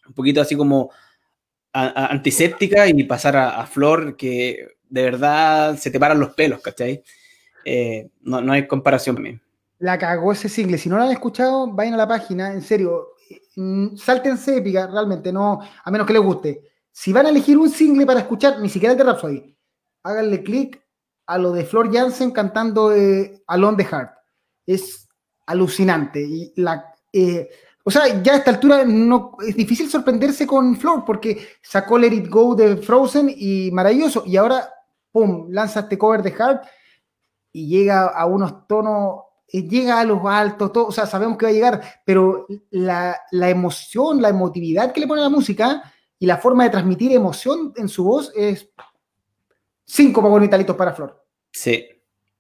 [0.09, 0.91] un poquito así como
[1.73, 7.05] antiséptica y pasar a, flor que de verdad se te paran los pelos, ¿cachai?
[7.65, 9.41] Eh, no, no, hay comparación.
[9.79, 10.79] La cagó ese single.
[10.79, 13.16] Si no lo han escuchado, vayan a la página, en serio.
[13.57, 16.63] Mm, sáltense épica, realmente, no, a menos que les guste.
[16.93, 19.57] Si van a elegir un single para escuchar, ni siquiera el de Rhapsody,
[20.03, 20.83] háganle clic
[21.27, 24.11] a lo de Flor Jansen cantando eh, Alone the Heart.
[24.67, 25.09] Es
[25.47, 26.21] alucinante.
[26.21, 27.49] Y la, eh,
[27.85, 32.15] o sea, ya a esta altura no, es difícil sorprenderse con Flor porque sacó Let
[32.15, 34.25] It Go de Frozen y maravilloso.
[34.27, 34.69] Y ahora,
[35.13, 36.65] ¡pum!, lanza este cover de Heart
[37.53, 41.51] y llega a unos tonos, llega a los altos, todo, o sea, sabemos que va
[41.51, 46.39] a llegar, pero la, emoción, la emotividad que le pone a la música y la
[46.39, 48.69] forma de transmitir emoción en su voz es
[49.85, 51.25] cinco bonitalitos para Flor.
[51.53, 51.87] Sí.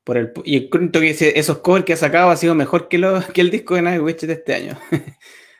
[0.03, 3.21] Por el, y cuento que esos covers que ha sacado ha sido mejor que, lo,
[3.33, 4.79] que el disco de Nightwish de este año.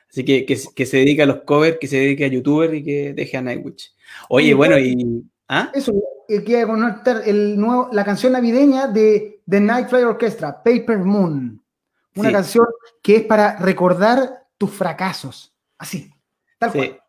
[0.09, 3.13] Así que, que, se dedica a los covers, que se dedique a youtuber y que
[3.13, 3.93] deje a Nightwish.
[4.29, 5.25] Oye, bueno, y.
[5.49, 5.71] ¿ah?
[5.75, 5.93] Eso,
[6.29, 11.63] eh, conectar el nuevo, la canción navideña de The Night Flight Orchestra, Paper Moon.
[12.17, 12.67] Una canción
[13.03, 15.55] que es para recordar tus fracasos.
[15.79, 16.11] Así,
[16.59, 17.01] tal cual.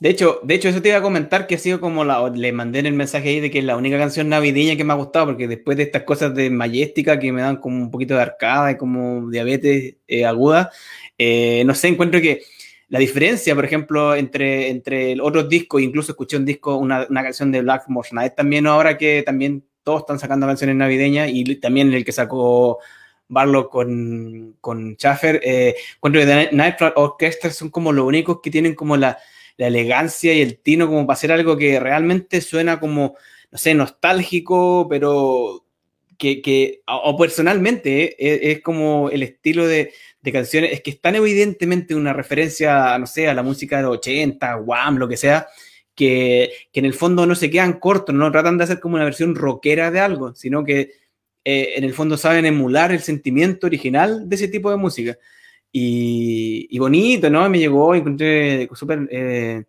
[0.00, 2.28] De hecho, de hecho, eso te iba a comentar que ha sido como la.
[2.30, 4.92] Le mandé en el mensaje ahí de que es la única canción navideña que me
[4.92, 8.14] ha gustado, porque después de estas cosas de Majestica que me dan como un poquito
[8.14, 10.70] de arcada y como diabetes eh, aguda,
[11.16, 12.42] eh, no sé, encuentro que
[12.88, 17.52] la diferencia, por ejemplo, entre, entre otros discos, incluso escuché un disco, una, una canción
[17.52, 22.04] de Blackmore Night también, ahora que también todos están sacando canciones navideñas y también el
[22.04, 22.78] que sacó
[23.28, 28.74] Barlow con, con Schaffer, eh, encuentro que Night Orchestra son como los únicos que tienen
[28.74, 29.18] como la
[29.58, 33.16] la elegancia y el tino como para hacer algo que realmente suena como,
[33.50, 35.64] no sé, nostálgico, pero
[36.16, 39.92] que, o, personalmente, eh, es, como el estilo de,
[40.32, 43.98] canciones, es que es tan evidentemente una referencia, no sé, a la música de los
[43.98, 45.46] 80, Wham, lo que sea,
[45.94, 49.34] que, en el fondo no se quedan cortos, no tratan de hacer como una versión
[49.34, 50.92] rockera de algo, sino que
[51.44, 55.18] eh, en el fondo saben emular el sentimiento original de ese tipo de música.
[55.72, 57.48] Y, bonito, ¿no?
[57.48, 59.64] Me llegó, encontré súper eh,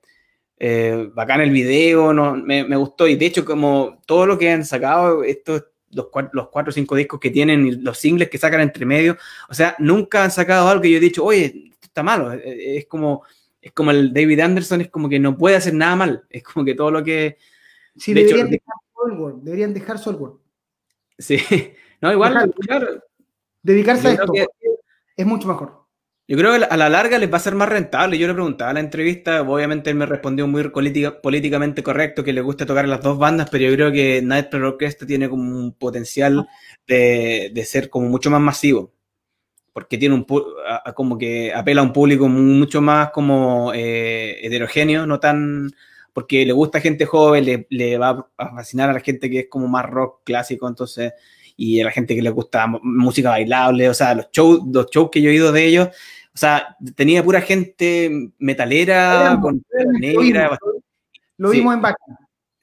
[0.58, 2.36] eh, bacán el video, ¿no?
[2.36, 3.08] Me, gustó.
[3.08, 6.96] Y de hecho, como todo lo que han sacado, estos, los, los cuatro o cinco
[6.96, 9.18] discos que tienen y los singles que sacan entre medio,
[9.50, 12.34] o sea, nunca han sacado algo que yo he dicho, oye, esto está malo.
[12.34, 13.24] Eh, es como,
[13.62, 16.24] es como el David Anderson, es como que no puede hacer nada mal.
[16.30, 17.38] Es como que todo lo que.
[17.96, 20.40] Sí, deberían, dejar Soulwork, deberían dejar Soulwork.
[21.18, 21.38] Sí,
[22.02, 22.54] no, igual,
[23.62, 24.34] Dedicarse a esto
[25.18, 25.79] es mucho mejor.
[26.30, 28.20] Yo creo que a la larga les va a ser más rentable.
[28.20, 32.42] Yo le preguntaba en la entrevista, obviamente él me respondió muy políticamente correcto que le
[32.42, 36.48] gusta tocar las dos bandas, pero yo creo que Nightmare Orchestra tiene como un potencial
[36.88, 38.94] de, de ser como mucho más masivo
[39.74, 40.26] porque tiene un
[40.94, 45.72] como que apela a un público mucho más como eh, heterogéneo, no tan
[46.14, 49.48] porque le gusta a gente joven, le, va a fascinar a la gente que es
[49.50, 51.14] como más rock clásico, entonces,
[51.56, 55.10] y a la gente que le gusta música bailable, o sea, los shows, los shows
[55.12, 55.90] que yo he oído de ellos,
[56.40, 59.62] sea, tenía pura gente metalera, con
[60.00, 60.58] negra.
[61.38, 61.98] Lo vimos, en Baca.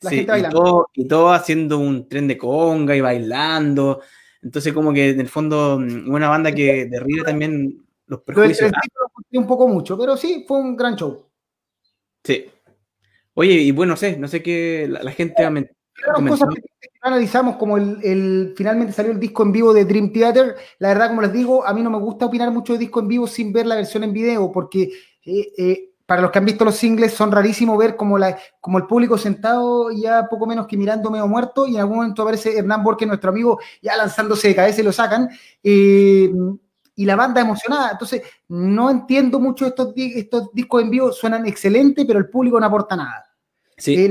[0.00, 0.88] La gente bailando.
[0.94, 4.00] y todo haciendo un tren de conga y bailando.
[4.42, 8.70] Entonces, como que en el fondo, mm, una banda que derribe también los prejuicios.
[9.30, 11.26] Lo un poco mucho, pero sí, fue un gran show.
[12.22, 12.46] Sí.
[13.34, 15.50] Oye, y bueno, no sé, no sé qué la, gente ha
[16.26, 20.56] cosas que analizamos como el, finalmente salió el disco en vivo de Dream Theater.
[20.78, 23.08] La verdad, como les digo, a mí no me gusta opinar mucho de disco en
[23.08, 24.90] vivo sin ver la versión en video, porque
[25.24, 28.78] eh, eh, para los que han visto los singles, son rarísimo ver como, la, como
[28.78, 32.56] el público sentado ya poco menos que mirando medio muerto y en algún momento aparece
[32.56, 35.28] Hernán Borges, nuestro amigo, ya lanzándose de cabeza y lo sacan.
[35.62, 36.30] Eh,
[36.98, 37.90] y la banda emocionada.
[37.92, 42.66] Entonces, no entiendo mucho estos, estos discos en vivo, suenan excelentes, pero el público no
[42.66, 43.26] aporta nada.
[43.76, 44.10] Sí, eh,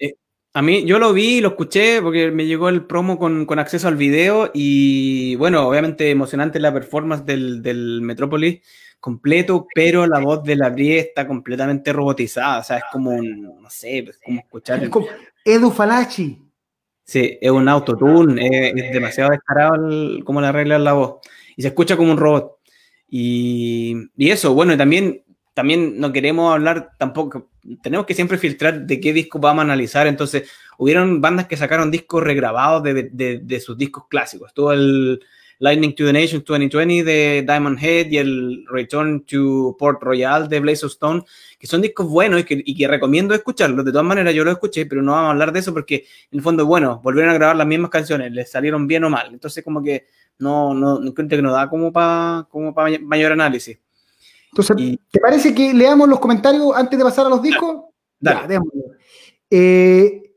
[0.00, 0.14] eh,
[0.54, 3.88] a mí yo lo vi, lo escuché porque me llegó el promo con, con acceso
[3.88, 8.60] al video y bueno, obviamente emocionante la performance del, del Metrópolis
[9.00, 13.60] completo, pero la voz de la Brie está completamente robotizada, o sea, es como un,
[13.62, 14.82] no sé, es como escuchar...
[14.82, 15.06] Es como
[15.44, 16.42] Edu Falachi.
[17.04, 19.76] Sí, es un autotune, es, demasiado descarado
[20.24, 21.20] como le arreglan la voz,
[21.56, 22.58] y se escucha como un robot.
[23.08, 25.24] Y, y eso, bueno, y también,
[25.58, 27.50] también no queremos hablar tampoco,
[27.82, 30.48] tenemos que siempre filtrar de qué disco vamos a analizar, entonces
[30.78, 35.20] hubieron bandas que sacaron discos regrabados de, de, de sus discos clásicos, todo el
[35.58, 40.60] Lightning to the Nation 2020 de Diamond Head y el Return to Port Royal de
[40.60, 41.24] Blaze of Stone,
[41.58, 43.84] que son discos buenos y que, y que recomiendo escucharlos.
[43.84, 46.38] De todas maneras, yo los escuché, pero no vamos a hablar de eso porque en
[46.38, 49.30] el fondo, bueno, volvieron a grabar las mismas canciones, les salieron bien o mal.
[49.32, 50.06] Entonces, como que
[50.38, 53.80] no, no, no creo que nos da como para como mayor análisis.
[54.58, 57.84] Entonces, ¿te parece que leamos los comentarios antes de pasar a los discos?
[58.18, 58.54] Dale.
[58.54, 58.60] Ya,
[59.50, 60.28] eh,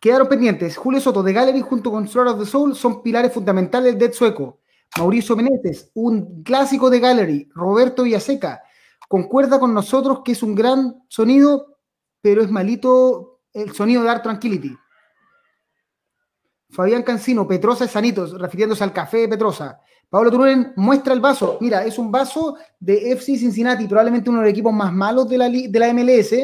[0.00, 0.76] Quedaron pendientes.
[0.76, 4.12] Julio Soto de Gallery junto con Sword of the Soul son pilares fundamentales del Dead
[4.12, 4.60] Sueco.
[4.96, 7.48] Mauricio Meneses, un clásico de Gallery.
[7.54, 8.62] Roberto Villaseca,
[9.08, 11.78] concuerda con nosotros que es un gran sonido,
[12.20, 14.76] pero es malito el sonido de Art Tranquility.
[16.70, 19.80] Fabián Cancino, Petrosa es Sanitos, refiriéndose al café de Petrosa.
[20.10, 21.58] Pablo Turunen muestra el vaso.
[21.60, 25.38] Mira, es un vaso de FC Cincinnati, probablemente uno de los equipos más malos de
[25.38, 26.34] la, de la MLS,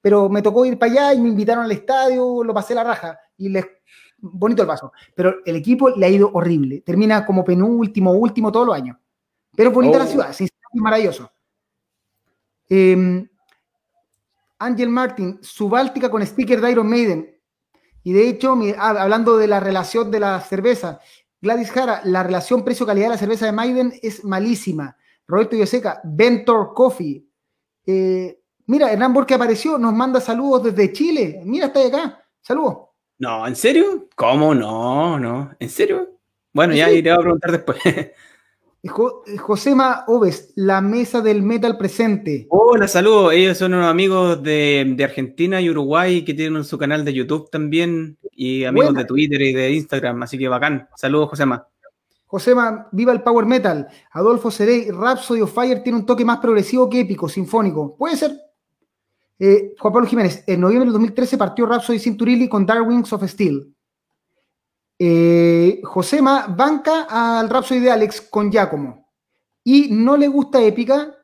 [0.00, 3.18] pero me tocó ir para allá y me invitaron al estadio, lo pasé la raja
[3.36, 3.66] y les
[4.18, 4.92] bonito el paso.
[5.14, 6.80] Pero el equipo le ha ido horrible.
[6.80, 8.96] Termina como penúltimo, último todos los años.
[9.54, 10.08] Pero es bonita la oh.
[10.08, 11.30] ciudad, es maravilloso.
[12.68, 13.28] Eh,
[14.58, 17.28] Angel Martin, Subáltica con sticker de Iron Maiden.
[18.04, 21.00] Y de hecho, ah, hablando de la relación de la cerveza,
[21.42, 24.96] Gladys Jara, la relación precio-calidad de la cerveza de Maiden es malísima.
[25.26, 27.26] Roberto Yoseca, Ventor Coffee.
[27.84, 31.42] Eh, Mira, Hernán Borges apareció, nos manda saludos desde Chile.
[31.44, 32.24] Mira, está de acá.
[32.40, 32.88] Saludos.
[33.18, 34.08] No, ¿en serio?
[34.14, 34.54] ¿Cómo?
[34.54, 35.54] No, no.
[35.58, 36.18] ¿En serio?
[36.52, 37.78] Bueno, ya iré a preguntar después.
[38.88, 42.46] Josema Oves, la mesa del metal presente.
[42.50, 43.32] Hola, saludos.
[43.32, 48.18] Ellos son unos amigos de, Argentina y Uruguay que tienen su canal de YouTube también
[48.32, 50.88] y amigos de Twitter y de Instagram, así que bacán.
[50.96, 51.64] Saludos, Josema.
[52.26, 53.86] Josema, viva el power metal.
[54.10, 57.94] Adolfo Cerey, Rhapsody of Fire tiene un toque más progresivo que épico, sinfónico.
[57.96, 58.32] Puede ser.
[59.38, 63.22] Eh, Juan Pablo Jiménez, en noviembre del 2013 partió Rhapsody Cinturilli con Dark Wings of
[63.28, 63.72] Steel.
[65.04, 69.10] Eh, Josema banca al Rhapsody de Alex con Giacomo.
[69.64, 71.18] Y no le gusta Épica.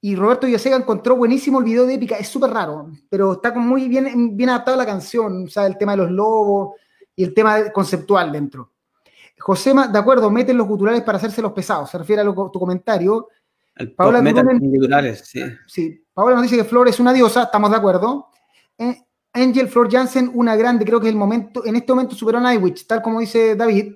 [0.00, 2.16] Y Roberto Villasega encontró buenísimo el video de Épica.
[2.16, 5.46] Es súper raro, pero está muy bien, bien adaptada la canción.
[5.46, 6.76] O sea, el tema de los lobos
[7.16, 8.70] y el tema conceptual dentro.
[9.40, 11.90] Josema, de acuerdo, meten los guturales para hacerse los pesados.
[11.90, 13.26] Se refiere a tu comentario.
[13.96, 14.22] Paola
[15.16, 15.42] sí.
[15.66, 16.04] sí.
[16.14, 18.28] Paola nos dice que Flor es una diosa, estamos de acuerdo.
[18.78, 19.02] Eh,
[19.36, 22.40] Angel Flor Jansen, una grande, creo que es el momento, en este momento superó a
[22.40, 23.94] Nightwitch, tal como dice David.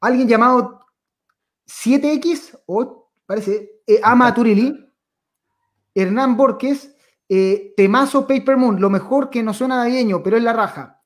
[0.00, 0.80] Alguien llamado
[1.66, 4.92] 7X, o parece, eh, Ama Turili,
[5.94, 6.94] Hernán Borges,
[7.28, 11.00] eh, Temazo Paper Moon, lo mejor que no suena navideño, pero es la raja.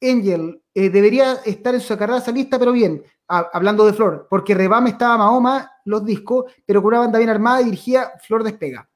[0.00, 5.16] Angel debería estar en su carrera lista, pero bien, hablando de Flor, porque Rebame estaba
[5.16, 8.88] Mahoma, los discos, pero con una banda bien armada y dirigía Flor Despega.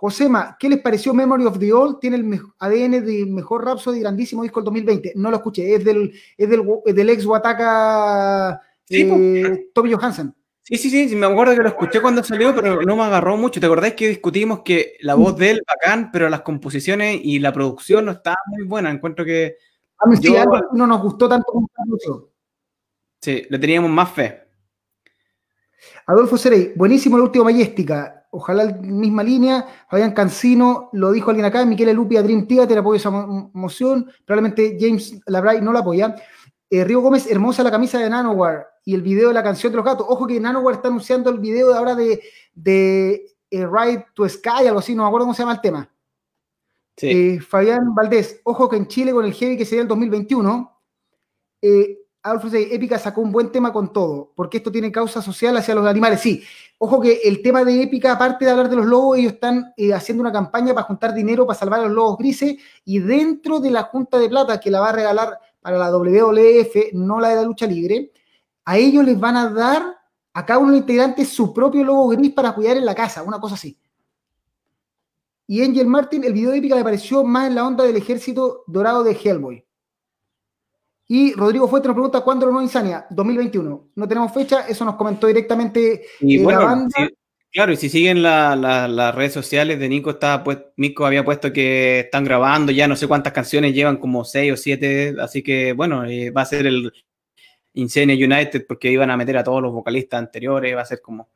[0.00, 1.98] Josema, ¿qué les pareció Memory of the Old?
[2.00, 5.12] Tiene el ADN de mejor Rhapsody, grandísimo disco del 2020.
[5.16, 10.34] No lo escuché, es del, es del, ex Wataka sí, eh, Tommy Johansen.
[10.62, 13.60] Sí, sí, sí, me acuerdo que lo escuché cuando salió, pero no me agarró mucho.
[13.60, 17.52] ¿Te acordás que discutimos que la voz de él bacán, pero las composiciones y la
[17.52, 18.90] producción no estaba muy buena?
[18.90, 19.56] Encuentro que.
[19.98, 20.34] A mí sí,
[20.72, 21.68] no nos gustó tanto como
[23.20, 24.44] Sí, le teníamos más fe.
[26.06, 28.19] Adolfo Serey, buenísimo el último Mayéstica.
[28.30, 29.66] Ojalá la misma línea.
[29.88, 31.64] Fabián Cancino, lo dijo alguien acá.
[31.64, 34.10] Miquel Lupia, Dream Theater, apoyo esa moción.
[34.24, 36.16] Probablemente James Labray no la apoya.
[36.68, 39.76] Eh, Río Gómez, hermosa la camisa de Nanowar y el video de la canción de
[39.76, 40.06] los gatos.
[40.08, 42.22] Ojo que Nanowar está anunciando el video de ahora de,
[42.54, 45.90] de eh, Ride to Sky, algo así, no me acuerdo cómo se llama el tema.
[47.02, 50.80] Eh, Fabián Valdés, ojo que en Chile con el Heavy que sería el 2021,
[51.62, 55.74] eh, Adolfo Épica sacó un buen tema con todo, porque esto tiene causa social hacia
[55.74, 56.20] los animales.
[56.20, 56.42] Sí,
[56.78, 60.20] ojo que el tema de Épica, aparte de hablar de los lobos, ellos están haciendo
[60.20, 63.84] una campaña para juntar dinero para salvar a los lobos grises y dentro de la
[63.84, 67.42] Junta de Plata que la va a regalar para la WWF, no la de la
[67.42, 68.12] lucha libre,
[68.66, 69.82] a ellos les van a dar
[70.32, 73.22] a cada uno de los integrantes su propio logo gris para cuidar en la casa,
[73.22, 73.78] una cosa así.
[75.46, 78.62] Y Angel Martin, el video de épica le pareció más en la onda del ejército
[78.66, 79.64] dorado de Hellboy.
[81.12, 83.90] Y Rodrigo Fuente nos pregunta cuándo lo no Insania, 2021.
[83.96, 87.08] No tenemos fecha, eso nos comentó directamente y eh, la banda.
[87.52, 91.98] Claro, y si siguen las redes sociales de Nico, está, pues, Nico había puesto que
[91.98, 96.04] están grabando ya no sé cuántas canciones, llevan como seis o siete, así que bueno,
[96.04, 96.92] eh, va a ser el
[97.74, 101.28] Insane United porque iban a meter a todos los vocalistas anteriores, va a ser como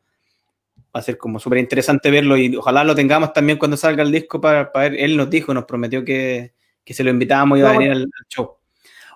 [0.95, 4.13] va a ser como súper interesante verlo y ojalá lo tengamos también cuando salga el
[4.13, 6.53] disco para, ver, él nos dijo, nos prometió que,
[6.87, 8.59] se lo invitábamos y iba a venir al, show.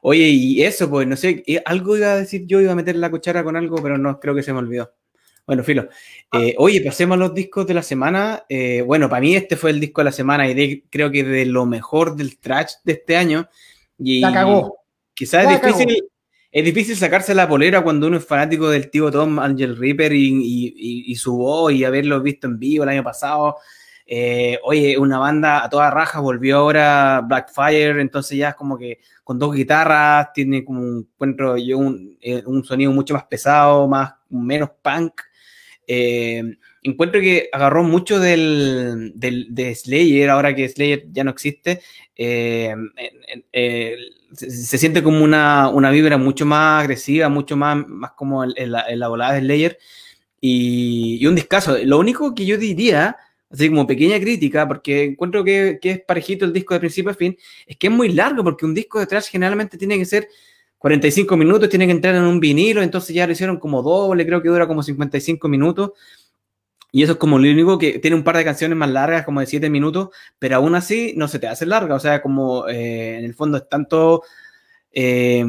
[0.03, 2.97] Oye, y eso, pues no sé, eh, algo iba a decir yo, iba a meter
[2.97, 4.93] la cuchara con algo, pero no, creo que se me olvidó.
[5.47, 5.89] Bueno, filo.
[6.35, 8.45] Eh, oye, pasemos a los discos de la semana.
[8.51, 11.47] Eh, bueno, para mí este fue el disco de la semana y creo que de
[11.47, 13.49] lo mejor del trash de este año.
[13.99, 14.77] Y, la cagó.
[15.15, 16.05] Quizás es difícil,
[16.53, 21.15] es difícil sacarse la polera cuando uno es fanático del tío Tom Angel Reaper y,
[21.17, 23.57] su voz y haberlo visto en vivo el año pasado.
[24.11, 29.01] Eh, oye, una banda a toda raja volvió ahora Blackfire, entonces ya es como que
[29.23, 34.71] con dos guitarras tiene como un encuentro un, un sonido mucho más pesado, más menos
[34.83, 35.21] punk.
[35.87, 36.43] Eh,
[36.83, 41.83] encuentro que agarró mucho del, de Slayer, ahora que Slayer ya no existe.
[42.17, 42.75] Eh,
[43.53, 43.97] eh,
[44.33, 49.09] se, siente como una, una, vibra mucho más agresiva, mucho más, más como en, la,
[49.09, 49.79] volada de Slayer.
[50.41, 51.77] Y, un discazo.
[51.85, 53.17] Lo único que yo diría,
[53.51, 57.37] así como pequeña crítica, porque encuentro que, es parejito el disco de principio a fin,
[57.67, 60.29] es que es muy largo, porque un disco de trash generalmente tiene que ser
[60.79, 64.43] 45 minutos, tiene que entrar en un vinilo, entonces ya lo hicieron como doble, creo
[64.43, 65.93] que dura como 55 minutos.
[66.91, 69.41] Y eso es como lo único que tiene un par de canciones más largas, como
[69.41, 71.95] de 7 minutos, pero aún así no se te hace larga.
[71.95, 74.23] O sea, como eh, en el fondo es tanto.
[74.91, 75.45] Eh,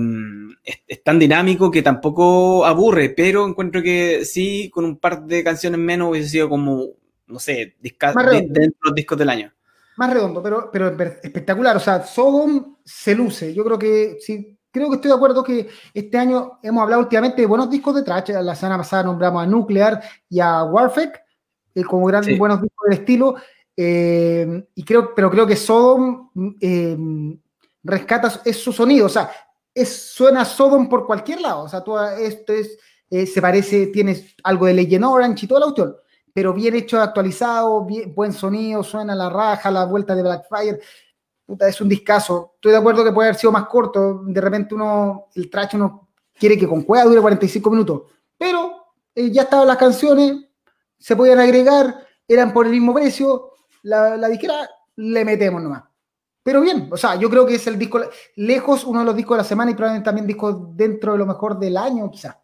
[0.65, 5.79] es, tan dinámico que tampoco aburre, pero encuentro que sí, con un par de canciones
[5.79, 6.89] menos hubiese sido como,
[7.29, 9.53] no sé, dentro de los discos del año.
[9.97, 10.87] Más redondo, pero, pero
[11.21, 11.77] espectacular.
[11.77, 13.53] O sea, Sodom se luce.
[13.53, 17.41] Yo creo que sí, creo que estoy de acuerdo que este año hemos hablado últimamente
[17.41, 18.29] de buenos discos de trash.
[18.29, 21.21] La semana pasada nombramos a Nuclear y a Warfek
[21.75, 23.35] eh, como grandes buenos discos del estilo.
[23.75, 26.97] Eh, y creo, pero creo que Sodom eh,
[27.83, 29.05] rescata es su sonido.
[29.05, 29.29] O sea,
[29.73, 31.63] es, suena Sodom por cualquier lado.
[31.63, 32.77] O sea, tú, esto es,
[33.09, 35.95] se parece, tienes algo de Legend Orange y toda la cuestión.
[36.39, 37.85] Pero bien hecho, actualizado,
[38.15, 40.79] buen sonido, suena la raja, la vuelta de Blackfire
[41.67, 42.53] es un discazo.
[42.55, 44.21] Estoy de acuerdo que puede haber sido más corto.
[44.23, 48.03] De repente uno, el trash uno quiere que con cueva dure 45 minutos.
[48.37, 50.45] Pero eh, ya estaban las canciones,
[50.97, 53.51] se podían agregar, eran por el mismo precio.
[53.81, 54.65] La, la disquera
[54.95, 55.83] le metemos nomás.
[56.41, 57.99] Pero bien, o sea, yo creo que es el disco
[58.37, 61.25] lejos uno de los discos de la semana y probablemente también disco dentro de lo
[61.25, 62.37] mejor del año, quizás.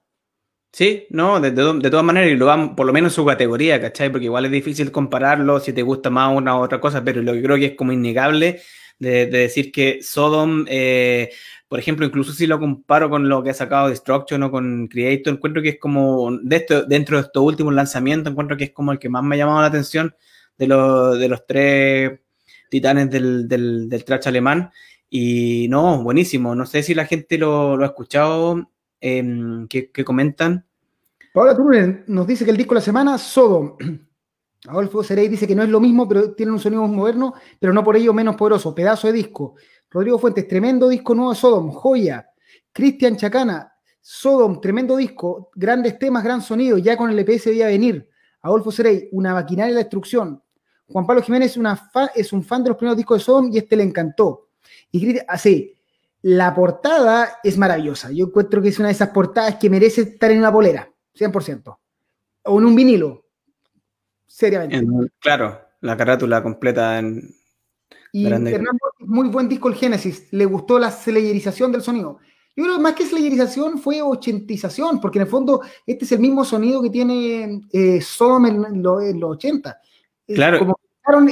[0.76, 3.80] Sí, no, de, de, todas maneras, y lo van por lo menos en su categoría,
[3.80, 4.11] ¿cachai?
[4.11, 7.32] Porque igual es difícil compararlo si te gusta más una u otra cosa, pero lo
[7.32, 8.59] que creo que es como innegable
[8.99, 11.32] de, decir que Sodom, eh,
[11.69, 15.36] por ejemplo, incluso si lo comparo con lo que ha sacado Destruction o con Creator,
[15.36, 18.91] encuentro que es como, de esto, dentro de estos últimos lanzamientos, encuentro que es como
[18.91, 20.13] el que más me ha llamado la atención
[20.57, 22.19] de, de los tres
[22.69, 24.71] titanes del, del, trash alemán.
[25.09, 26.53] Y no, buenísimo.
[26.53, 29.23] No sé si la gente lo, ha escuchado, eh,
[29.69, 30.64] ¿qué, comentan.
[31.36, 33.75] Paola Turunen nos dice que el disco de la semana, Sodom,
[34.69, 37.83] Adolfo Serey dice que no es lo mismo, pero tiene un sonido moderno, pero no
[37.83, 38.73] por ello menos poderoso.
[38.73, 39.55] Pedazo de disco.
[39.91, 42.25] Rodrigo Fuentes, tremendo disco nuevo de Sodom, joya.
[42.71, 43.69] Cristian Chacana,
[43.99, 48.09] Sodom, tremendo disco, grandes temas, gran sonido, ya con el EPS debía venir.
[48.41, 50.41] Adolfo Serey, una maquinaria de destrucción.
[50.88, 51.57] Juan Pablo Jiménez
[52.15, 54.51] es un fan de los primeros discos de Sodom y este le encantó.
[54.89, 55.75] Y así,
[56.21, 58.09] la portada es maravillosa.
[58.13, 61.78] Yo encuentro que es una de esas portadas que merece estar en una polera, 100%.
[62.43, 63.26] o en un vinilo.
[64.28, 64.86] Seriamente.
[65.20, 67.36] claro, la carátula completa en.
[68.11, 70.28] Y Fernando, muy buen disco el Génesis.
[70.32, 72.20] Le gustó la slayerización del sonido.
[72.55, 76.20] Yo creo que más que slayerización fue ochentización, porque en el fondo este es el
[76.20, 79.82] mismo sonido que tiene eh, en, los 80.
[80.28, 80.59] Claro.
[80.59, 80.78] Como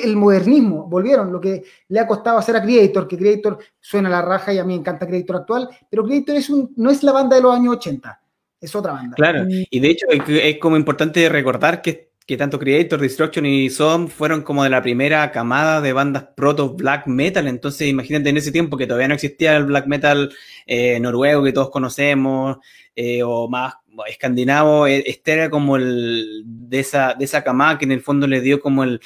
[0.04, 4.12] el modernismo, volvieron, lo que le ha costado hacer a Creator, que Creator suena a
[4.12, 7.02] la raja y a mí me encanta Creator actual, pero Creator es un, no es
[7.02, 8.22] la banda de los años 80,
[8.64, 9.16] es otra banda.
[9.16, 14.07] Claro, y de hecho es como importante recordar que que tanto Creator, Destruction y Som
[14.07, 17.47] fueron como de la primera camada de bandas proto black metal.
[17.47, 20.32] Entonces, imagínate en ese tiempo que todavía no existía el black metal
[20.66, 22.57] eh, noruego que todos conocemos,
[22.95, 23.76] eh, o más
[24.07, 24.88] escandinavo.
[24.88, 28.39] E, este era como el de esa, de esa camada que en el fondo le
[28.39, 29.01] dio como el,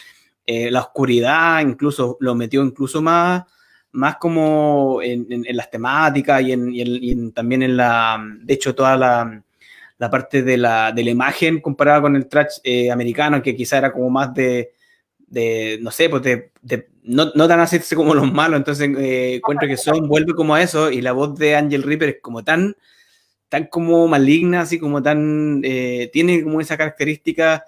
[0.46, 3.46] eh, la oscuridad, incluso lo metió incluso más,
[3.94, 9.44] más como en, las temáticas y, en, también en la, de hecho, toda la
[9.98, 13.92] la parte de la, de imagen comparada con el trash eh, americano, que quizá era
[13.92, 14.72] como más de,
[15.28, 16.52] de no sé, pues de,
[17.04, 20.62] no, no, tan hacerse como los malos, entonces eh, encuentro que Son vuelve como a
[20.62, 22.76] eso y la voz de Angel Reaper es como tan,
[23.50, 27.64] tan como maligna, así como tan, eh, tiene como esa característica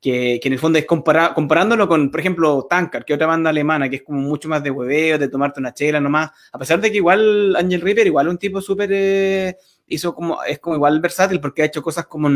[0.00, 3.50] que, que en el fondo es comparar, comparándolo con, por ejemplo, Tankard, que otra banda
[3.50, 6.80] alemana, que es como mucho más de hueveo, de tomarte una chela nomás, a pesar
[6.80, 9.56] de que igual Angel Reaper, igual un tipo súper
[9.86, 12.28] hizo como, es como igual versátil porque ha hecho cosas como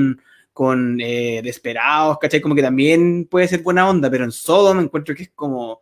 [0.53, 2.40] con eh, Desperados, ¿cachai?
[2.40, 5.80] Como que también puede ser buena onda, pero en Sodom encuentro que es como,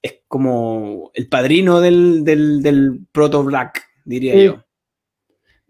[0.00, 4.62] es como el padrino del, del, proto black, diría yo.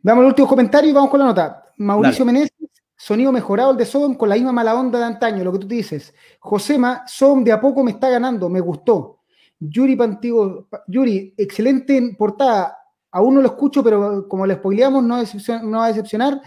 [0.02, 1.72] Veamos el último comentario y vamos con la nota.
[1.78, 2.52] Mauricio Meneses,
[2.96, 5.66] sonido mejorado el de Sodom con la misma mala onda de antaño, lo que tú
[5.66, 6.14] dices.
[6.38, 9.20] Josema, Sodom de a poco me está ganando, me gustó.
[9.58, 12.76] Yuri Pantigo, Yuri, excelente portada,
[13.16, 16.38] aún no lo escucho, pero como le spoileamos, no, va a decepcionar.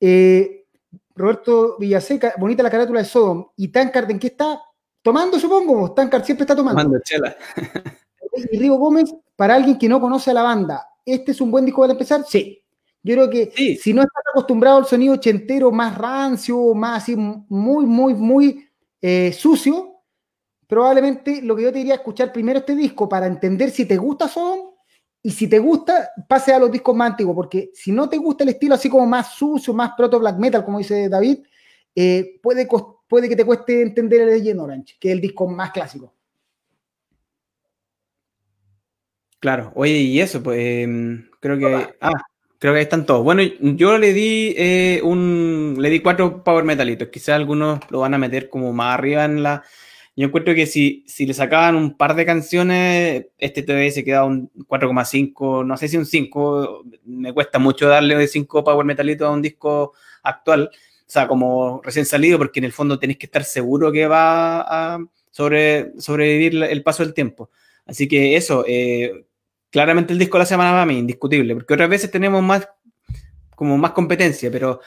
[0.00, 0.64] Eh,
[1.14, 3.46] Roberto Villaseca, bonita la carátula de Sodom.
[3.56, 4.60] ¿Y Tankard en qué está?
[5.00, 5.94] Tomando, supongo.
[5.94, 6.82] Tankard siempre está tomando.
[6.82, 7.36] Tomando chela.
[8.50, 11.64] y Rigo Gómez, para alguien que no conoce a la banda, ¿este es un buen
[11.64, 12.24] disco para empezar?
[12.26, 12.64] Sí.
[13.00, 17.86] Yo creo que si no estás acostumbrado al sonido ochentero, más rancio, más así, muy,
[17.86, 18.68] muy, muy
[19.00, 20.02] eh, sucio,
[20.66, 23.96] probablemente lo que yo te diría es escuchar primero este disco para entender si te
[23.96, 24.67] gusta Sodom
[25.28, 28.44] y si te gusta, pase a los discos más antiguos, porque si no te gusta
[28.44, 31.40] el estilo así como más sucio, más proto black metal, como dice David,
[31.94, 32.66] eh, puede,
[33.06, 36.14] puede que te cueste entender el Legend Orange, que es el disco más clásico.
[39.38, 41.88] Claro, oye, y eso, pues em, creo que.
[42.00, 42.12] Ah,
[42.58, 43.22] creo que ahí están todos.
[43.22, 45.76] Bueno, yo le di eh, un.
[45.78, 47.08] Le di cuatro power metalitos.
[47.08, 49.62] Quizás algunos lo van a meter como más arriba en la
[50.18, 54.26] yo encuentro que si, si le sacaban un par de canciones, este todavía se quedaba
[54.26, 59.28] un 4,5, no sé si un 5, me cuesta mucho darle de 5 Power Metalitos
[59.28, 59.92] a un disco
[60.24, 64.08] actual, o sea, como recién salido, porque en el fondo tenéis que estar seguro que
[64.08, 64.98] va a
[65.30, 67.50] sobre, sobrevivir el paso del tiempo.
[67.86, 69.24] Así que eso, eh,
[69.70, 72.68] claramente el disco de la semana va a mí, indiscutible, porque otras veces tenemos más,
[73.54, 74.80] como más competencia, pero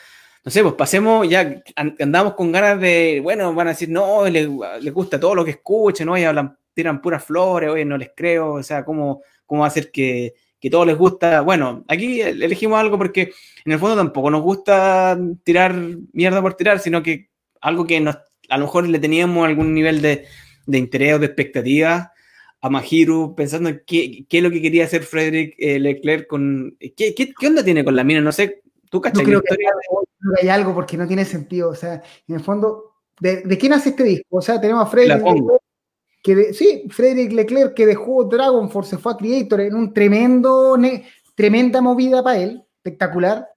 [0.43, 4.47] no sé, pues pasemos, ya andamos con ganas de, bueno, van a decir, no, les,
[4.91, 6.17] gusta todo lo que escuchen, ¿no?
[6.17, 9.71] Y hablan, tiran puras flores, oye, no les creo, o sea, ¿cómo, cómo va a
[9.71, 11.41] ser que, que todo les gusta?
[11.41, 13.33] Bueno, aquí elegimos algo porque
[13.65, 15.75] en el fondo tampoco nos gusta tirar
[16.11, 17.29] mierda por tirar, sino que
[17.61, 18.17] algo que nos,
[18.49, 20.25] a lo mejor le teníamos algún nivel de,
[20.65, 22.11] de interés o de expectativa
[22.61, 26.77] a Mahiru, pensando en qué, qué, es lo que quería hacer Frederick eh, Leclerc con...
[26.79, 28.21] ¿qué, ¿qué, qué, onda tiene con la mina?
[28.21, 28.61] No sé,
[28.91, 29.23] ¿tú cachai?
[29.23, 29.55] creo que
[30.41, 31.69] hay algo porque no tiene sentido.
[31.69, 34.37] O sea, en el fondo, ¿de, de quién hace este disco?
[34.37, 35.61] O sea, tenemos a Frederick Leclerc,
[36.21, 40.77] que sí, Frederick Leclerc que dejó Dragon Force, se fue a Creator en un tremendo,
[41.33, 43.47] tremenda movida para él, espectacular.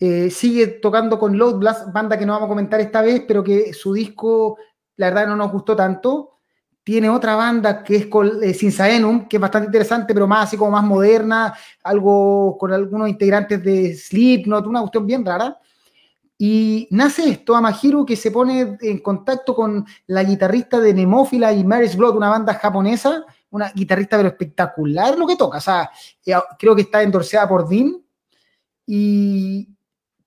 [0.00, 3.44] Eh, sigue tocando con Load Blast, banda que no vamos a comentar esta vez, pero
[3.44, 4.56] que su disco,
[4.96, 6.33] la verdad, no nos gustó tanto.
[6.84, 10.58] Tiene otra banda que es con eh, Sinsaenum, que es bastante interesante, pero más así
[10.58, 15.58] como más moderna, algo con algunos integrantes de Slipknot, una cuestión bien rara.
[16.36, 21.64] Y nace esto, Amahiro, que se pone en contacto con la guitarrista de Nemófila y
[21.64, 25.58] Mary's Blood, una banda japonesa, una guitarrista pero espectacular lo que toca.
[25.58, 25.90] O sea,
[26.26, 27.96] eh, creo que está endorseada por Dean.
[28.86, 29.68] Y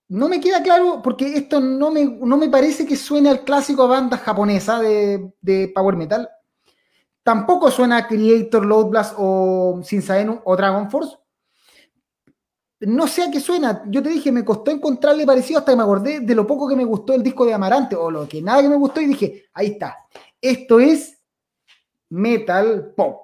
[0.08, 3.84] no me queda claro, porque esto no me, no me parece que suene al clásico
[3.84, 6.28] a banda japonesa de, de Power Metal.
[7.28, 11.18] Tampoco suena Creator, Load Blast o Sinsaenu o Dragon Force
[12.82, 13.84] no sé a qué suena.
[13.88, 16.76] Yo te dije, me costó encontrarle parecido hasta que me acordé de lo poco que
[16.76, 19.46] me gustó el disco de Amarante o lo que nada que me gustó y dije,
[19.54, 19.98] ahí está.
[20.40, 21.20] Esto es
[22.10, 23.24] metal pop.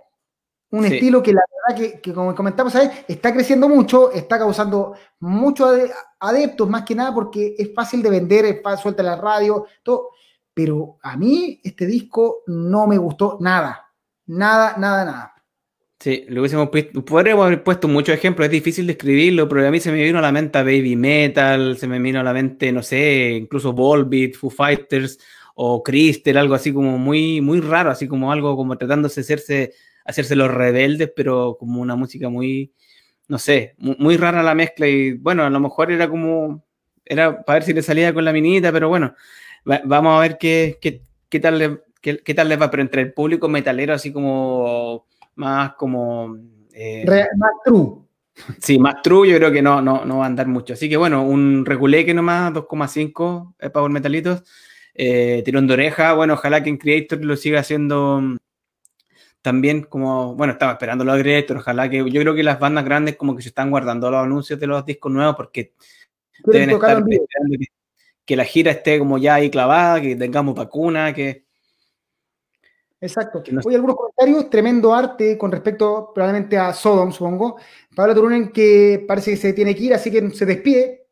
[0.71, 5.71] Un estilo que la verdad que, como comentamos ahí, está creciendo mucho, está causando muchos
[6.19, 10.09] adeptos, más que nada porque es fácil de vender, es fácil, suelta la radio, todo.
[10.51, 13.92] Pero a mí este disco no me gustó nada.
[14.25, 15.33] Nada, nada, nada.
[15.99, 16.69] Sí, lo hubiésemos
[17.05, 20.21] podríamos haber puesto muchos ejemplos, es difícil describirlo, pero a mí se me vino a
[20.21, 24.49] la mente Baby Metal, se me vino a la mente, no sé, incluso Volbeat, Foo
[24.49, 25.17] Fighters
[25.55, 29.73] o Crystal, algo así como muy, muy raro, así como algo como tratándose de hacerse
[30.05, 32.73] hacerse los rebeldes, pero como una música muy,
[33.27, 36.65] no sé, muy, rara la mezcla y bueno, a lo mejor era como,
[37.05, 39.15] era para ver si le salía con la minita, pero bueno,
[39.65, 40.77] vamos a ver qué,
[41.29, 45.73] qué, tal le, qué, tal les va, pero entre el público metalero así como más
[45.75, 46.38] como...
[46.73, 47.05] Eh,
[47.38, 48.03] más true.
[48.59, 50.73] Sí, más true yo creo que no, no, no va a andar mucho.
[50.73, 54.43] Así que bueno, un reguleque nomás, 2,5 eh, Power Metalitos.
[54.95, 58.21] Eh, tirón de oreja, bueno, ojalá que en Creator lo siga haciendo
[59.41, 63.17] también como, bueno, estaba esperando los directos, ojalá que yo creo que las bandas grandes
[63.17, 65.73] como que se están guardando los anuncios de los discos nuevos porque
[66.45, 67.57] deben estar esperando
[68.25, 71.43] que, la gira esté como ya ahí clavada, que tengamos vacuna, que...
[73.03, 73.43] Exacto.
[73.65, 77.57] Hoy algunos comentarios, tremendo arte con respecto probablemente a Sodom, supongo.
[77.93, 81.07] Pablo Turunen que parece que se tiene que ir, así que se despide.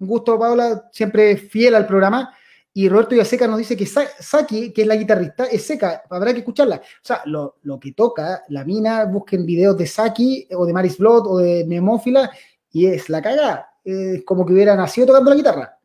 [0.00, 2.34] Un gusto, Paula, siempre fiel al programa.
[2.72, 6.40] Y Roberto Yaseca nos dice que Saki, que es la guitarrista, es seca, habrá que
[6.40, 6.76] escucharla.
[6.78, 11.28] O sea, lo, que toca, la mina, busquen videos de Saki o de Maris Blood
[11.28, 12.28] o de Nemófila
[12.72, 13.70] y es la cagada.
[13.84, 15.78] Es como que hubiera nacido tocando la guitarra.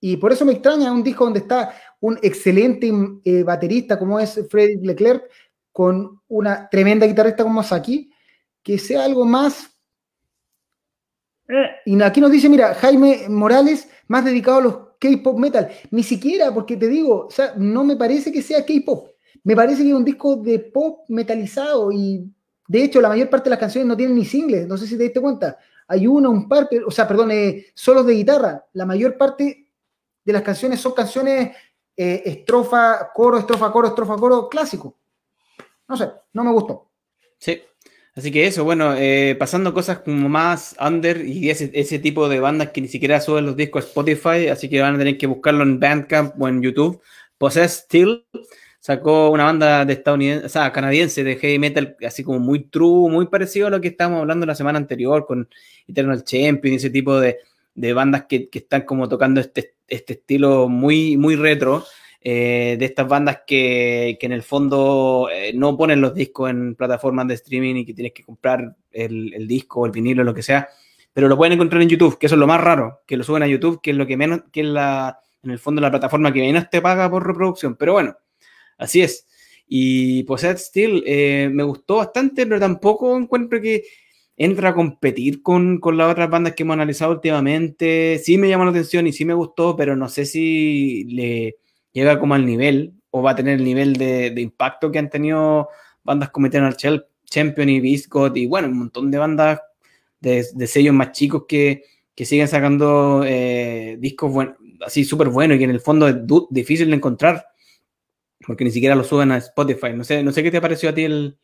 [0.00, 2.92] Y por eso me extraña un disco donde está un excelente
[3.24, 5.22] eh, baterista como es Freddy Leclerc,
[5.70, 8.10] con una tremenda guitarrista como Saki,
[8.62, 9.70] que sea algo más.
[11.48, 15.70] Eh, y aquí nos dice, mira, Jaime Morales, más dedicado a los K-pop metal.
[15.92, 19.08] Ni siquiera, porque te digo, o sea, no me parece que sea K-pop.
[19.44, 22.28] Me parece que es un disco de pop metalizado y
[22.68, 24.66] de hecho la mayor parte de las canciones no tienen ni singles.
[24.66, 25.56] No sé si te diste cuenta.
[25.86, 28.66] Hay uno, un par, o sea, perdón, eh, solos de guitarra.
[28.72, 29.68] La mayor parte
[30.24, 31.56] de las canciones son canciones
[31.96, 34.98] eh, estrofa, coro, estrofa, coro, estrofa, coro, clásico.
[35.88, 36.90] No sé, no me gustó.
[37.38, 37.60] Sí,
[38.14, 42.70] Así que eso, bueno, eh, pasando cosas como más under y ese, tipo de bandas
[42.70, 45.62] que ni siquiera suben los discos a Spotify, así que van a tener que buscarlo
[45.62, 47.00] en Bandcamp o en YouTube.
[47.38, 48.26] Possess Steel
[48.80, 53.10] sacó una banda de estadounidense, o sea, canadiense de heavy metal, así como muy true,
[53.10, 55.48] muy parecido a lo que estábamos hablando la semana anterior con
[55.88, 57.38] Eternal Champion y ese tipo de,
[57.74, 61.84] de bandas que, que, están como tocando este, este estilo muy, muy retro.
[62.24, 66.76] Eh, de estas bandas que, que en el fondo eh, no ponen los discos en
[66.76, 70.44] plataformas de streaming y que tienes que comprar el, el disco el vinilo lo que
[70.44, 70.68] sea,
[71.12, 73.42] pero lo pueden encontrar en YouTube, que eso es lo más raro, que lo suben
[73.42, 76.32] a YouTube, que es lo que menos, que es la, en el fondo la plataforma
[76.32, 78.16] que menos te paga por reproducción, pero bueno,
[78.78, 79.26] así es.
[79.66, 83.84] Y Possessed Steel eh, me gustó bastante, pero tampoco encuentro que
[84.36, 88.20] entra a competir con, con, las otras bandas que hemos analizado últimamente.
[88.22, 91.56] Sí me llamó la atención y sí me gustó, pero no sé si le,
[91.92, 95.68] llega como al nivel o va a tener el nivel de, impacto que han tenido
[96.02, 96.76] bandas como Eternal
[97.24, 99.60] Champion y Biscot y bueno, un montón de bandas
[100.20, 101.84] de, sellos más chicos que,
[102.16, 104.48] siguen sacando eh, discos
[104.86, 106.16] así súper buenos y que en el fondo es
[106.50, 107.46] difícil de encontrar
[108.46, 109.92] porque ni siquiera lo suben a Spotify.
[109.94, 111.38] No sé, no sé qué te pareció a ti el...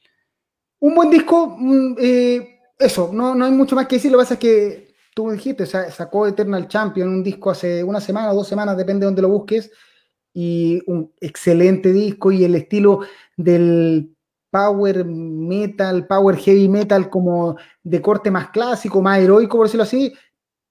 [0.81, 4.23] Un buen disco, mm, eh, eso, no, no hay mucho más que decir, lo que
[4.23, 8.47] pasa es que tú dijiste, sacó Eternal Champion un disco hace una semana o dos
[8.47, 9.71] semanas, depende de donde lo busques,
[10.33, 13.01] y un excelente disco y el estilo
[13.37, 14.15] del
[14.51, 20.13] power metal, power heavy metal como de corte más clásico, más heroico, por decirlo así.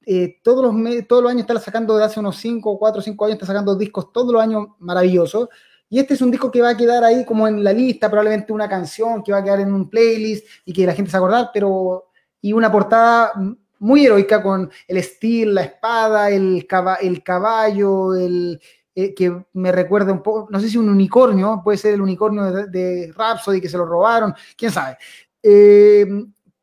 [0.06, 3.34] Eh, todos, los, todos los años está sacando, de hace unos 5, 4, 5 años,
[3.36, 5.50] está sacando discos todos los años maravillosos.
[5.90, 8.52] Y este es un disco que va a quedar ahí como en la lista, probablemente
[8.52, 11.26] una canción que va a quedar en un playlist y que la gente se va
[11.26, 12.08] acordar, pero
[12.42, 13.34] y una portada
[13.80, 16.68] muy heroica con el estilo, la espada, el,
[17.02, 18.60] el caballo, el,
[18.96, 22.52] eh, que me recuerda un poco, no sé si un unicornio, puede ser el unicornio
[22.66, 24.98] de, Rhapsody que se lo robaron, quién sabe.
[25.44, 26.06] Eh,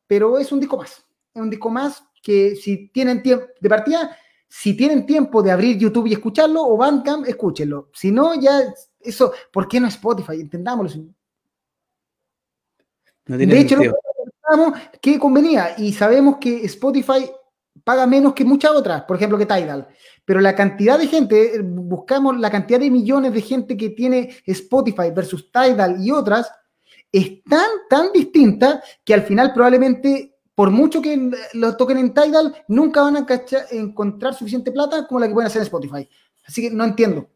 [0.07, 4.17] pero es un disco más, es un disco más que si tienen tiempo, de partida,
[4.49, 7.91] si tienen tiempo de abrir YouTube y escucharlo, o Bandcamp, escúchenlo.
[7.93, 8.63] Si no, ya
[9.05, 10.41] eso, ¿por qué no Spotify?
[10.41, 11.05] Entendámoslo.
[13.27, 17.31] de hecho, pensamos que convenía y sabemos que Spotify
[17.83, 19.89] paga menos que muchas otras, por ejemplo que Tidal
[20.25, 25.11] pero la cantidad de gente, buscamos la cantidad de millones de gente que tiene Spotify
[25.15, 26.51] versus Tidal y otras,
[27.13, 32.55] es tan, tan distinta que al final probablemente, por mucho que lo toquen en Tidal,
[32.69, 33.27] nunca van a
[33.71, 36.09] encontrar suficiente plata como la que pueden hacer en Spotify.
[36.47, 37.29] Así que no entiendo.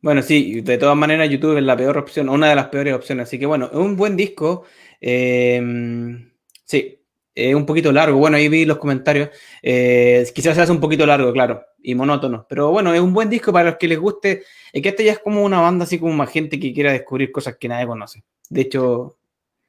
[0.00, 3.28] Bueno, sí, de todas maneras YouTube es la peor opción, una de las peores opciones.
[3.28, 4.64] Así que bueno, es un buen disco.
[5.00, 6.30] Em,
[6.64, 7.00] sí,
[7.34, 8.18] es un poquito largo.
[8.18, 9.30] Bueno, ahí vi los comentarios.
[9.62, 12.46] Eh, quizás se hace un poquito largo, claro, y monótono.
[12.48, 14.44] Pero bueno, es un buen disco para los que les guste.
[14.72, 17.32] Es que este ya es como una banda así como más gente que quiera descubrir
[17.32, 18.22] cosas que nadie conoce.
[18.48, 19.18] De hecho.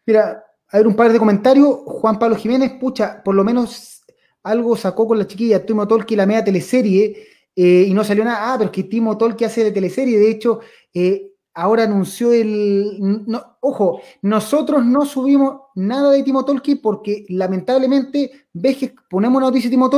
[0.06, 1.80] Mira, a ver un par de comentarios.
[1.85, 4.03] Juan Pablo Jiménez, pucha, por lo menos
[4.43, 7.27] algo sacó con la chiquilla Timo Tolki la media teleserie
[7.61, 8.53] eh, y no salió nada.
[8.53, 10.18] Ah, pero es que Timo Tolki hace de teleserie.
[10.18, 10.61] De hecho,
[10.94, 13.26] eh, ahora anunció el.
[13.60, 19.69] ojo, nosotros no subimos nada de Timo Tolki porque lamentablemente ves que ponemos una noticia
[19.69, 19.90] de Timo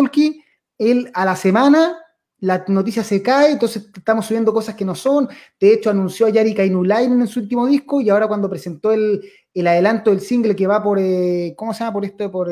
[0.79, 1.99] él a la semana
[2.39, 5.29] la noticia se cae, entonces estamos subiendo cosas que no son.
[5.59, 9.21] De hecho, anunció a Yari Kainulainen en su último disco y ahora cuando presentó el,
[9.55, 11.93] adelanto del single que va por, eh, ¿cómo se llama?
[11.93, 12.49] Por esto, por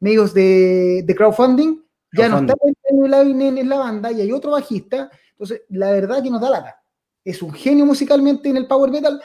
[0.00, 1.78] medios de, de crowdfunding,
[2.12, 2.54] ya no está
[2.90, 5.10] en la banda y hay otro bajista.
[5.32, 6.82] Entonces, la verdad que nos da lata.
[7.24, 9.20] Es un genio musicalmente en el power metal,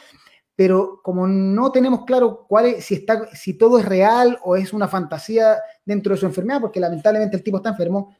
[0.54, 4.72] pero como no tenemos claro cuál es, si, está, si todo es real o es
[4.72, 8.14] una fantasía dentro de su enfermedad, porque lamentablemente el tipo está enfermo,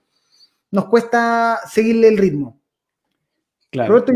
[0.70, 2.59] nos cuesta seguirle el ritmo.
[3.70, 3.93] Claro.
[3.93, 4.12] Roberto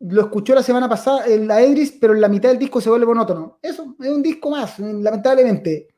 [0.00, 2.90] lo escuchó la semana pasada en la Edris, pero en la mitad del disco se
[2.90, 3.58] vuelve monótono.
[3.62, 5.88] Eso es un disco más, lamentablemente.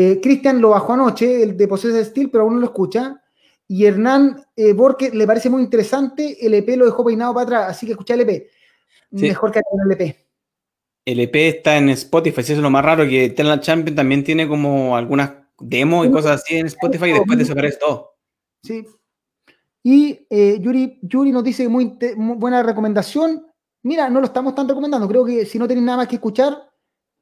[0.00, 3.20] Eh, Cristian lo bajó anoche, el de Possessed Steel, pero aún no lo escucha.
[3.66, 7.70] Y Hernán eh, Borque le parece muy interesante, el EP lo dejó peinado para atrás,
[7.70, 8.48] así que escucha el EP.
[9.10, 10.16] Mejor que el EP.
[11.04, 14.46] El EP está en Spotify, eso es lo más raro, que Eternal Champion también tiene
[14.46, 18.14] como algunas demos y cosas así en Spotify y después desaparece todo.
[18.62, 18.86] Sí.
[19.82, 21.98] Y eh, Yuri, Yuri nos dice muy,
[22.36, 23.48] buena recomendación.
[23.82, 25.08] Mira, no lo estamos tan recomendando.
[25.08, 26.70] Creo que si no tenéis nada más que escuchar,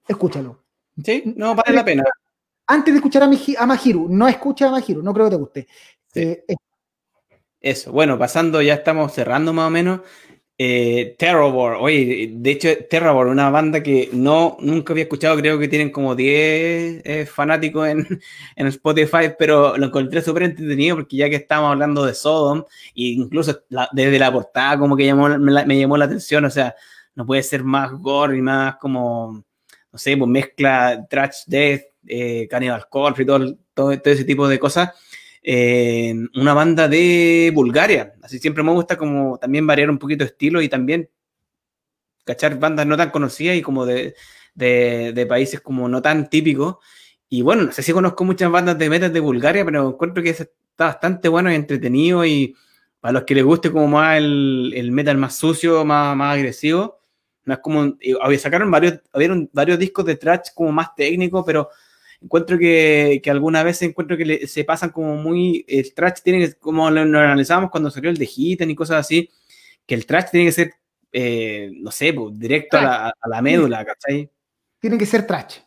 [0.06, 0.62] escúchalo.
[1.02, 2.04] Sí, no vale la pena
[2.66, 5.66] antes de escuchar a, a Mahiru, no escucha a Mahiru, no creo que te guste.
[6.14, 6.44] Eh,
[7.60, 10.00] Eso, bueno, pasando, ya estamos cerrando más o menos.
[10.58, 15.68] Eh, Terror oye, de hecho, Terror, una banda que no, nunca había escuchado, creo que
[15.68, 18.06] tienen como 10 eh, fanáticos en,
[18.56, 22.64] en, Spotify, pero lo encontré súper entretenido porque ya que estamos hablando de Sodom,
[22.94, 26.74] e incluso desde la portada como que llamó, me, llamó la atención, o sea,
[27.14, 29.44] no puede ser más gore y más como,
[29.92, 34.58] no sé, pues mezcla trash death eh, Cannibal Corpse y todo, todo, ese tipo de
[34.58, 34.90] cosas.
[35.42, 38.14] Eh, una banda de Bulgaria.
[38.22, 41.08] Así siempre me gusta como también variar un poquito de estilo y también
[42.24, 44.14] cachar bandas no tan conocidas y como de,
[44.54, 46.76] de, países como no tan típicos.
[47.28, 50.30] Y bueno, no sé si conozco muchas bandas de metal de Bulgaria, pero encuentro que
[50.30, 52.56] está bastante bueno y entretenido y
[53.00, 56.98] para los que les guste como más el, el metal más sucio, más, más agresivo,
[57.46, 59.00] no es como, había sacaron varios,
[59.52, 61.70] varios discos de trash como más técnicos, pero
[62.20, 66.54] encuentro que, que algunas veces encuentro que se pasan como muy, el trash tiene que,
[66.54, 69.30] como lo, analizamos cuando salió el de Hitten y cosas así,
[69.86, 70.74] que el trash tiene que ser,
[71.12, 74.30] eh, no sé, pues, directo a la, a la, médula, ¿cachai?
[74.78, 75.58] Tiene que ser trash.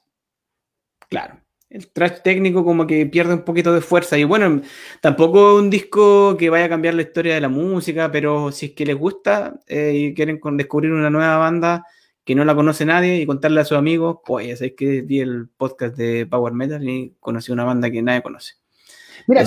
[1.09, 1.39] Claro.
[1.69, 4.17] El trash técnico como que pierde un poquito de fuerza.
[4.17, 4.61] Y bueno,
[5.01, 8.71] tampoco un disco que vaya a cambiar la historia de la música, pero si es
[8.73, 11.85] que les gusta eh, y quieren descubrir una nueva banda,
[12.30, 15.49] que no la conoce nadie y contarle a sus amigos, pues es que vi el
[15.49, 18.53] podcast de Power Metal y conocí una banda que nadie conoce.
[19.26, 19.45] Mira,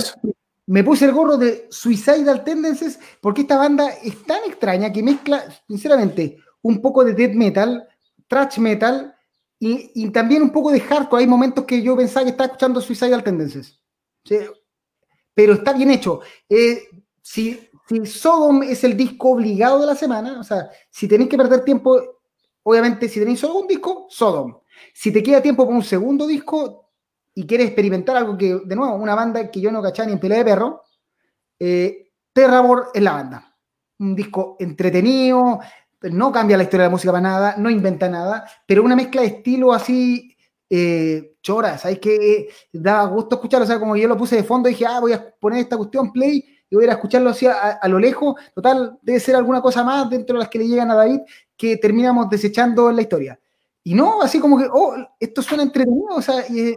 [0.65, 5.45] me puse el gorro de Suicidal Tendencies porque esta banda es tan extraña que mezcla,
[5.65, 7.87] sinceramente, un poco de death metal,
[8.27, 9.15] thrash metal
[9.57, 11.21] y, también un poco de hardcore.
[11.23, 13.79] Hay momentos que yo pensaba que estaba escuchando Suicidal Tendencies.
[15.33, 16.19] Pero está bien hecho.
[16.49, 16.83] Eh,
[17.21, 21.37] si, si Sodom es el disco obligado de la semana, o sea, si tenéis que
[21.37, 22.19] perder tiempo
[22.63, 24.59] obviamente, si tenéis solo un disco, Sodom.
[24.93, 26.91] Si te queda tiempo para un segundo disco
[27.35, 30.19] y quieres experimentar algo que, de nuevo, una banda que yo no cachaba ni en
[30.19, 30.81] pelea de perro,
[31.59, 32.03] eh,
[32.33, 33.55] Terrabor es la banda.
[33.99, 35.59] Un disco entretenido,
[36.01, 39.21] no cambia la historia de la música para nada, no inventa nada, pero una mezcla
[39.21, 40.35] de estilo así
[40.69, 41.99] eh, chora, ¿sabes?
[41.99, 45.13] Que da gusto escucharlo, o sea, como yo lo puse de fondo, dije, ah, voy
[45.13, 48.35] a poner esta cuestión, play, y voy a escucharlo así a, lo lejos.
[48.55, 51.19] Total, debe ser alguna cosa más dentro de las que le llegan a David
[51.55, 53.39] que terminamos desechando en la historia.
[53.83, 56.75] Y no, así como que, oh, esto suena entretenido, o sea, eh,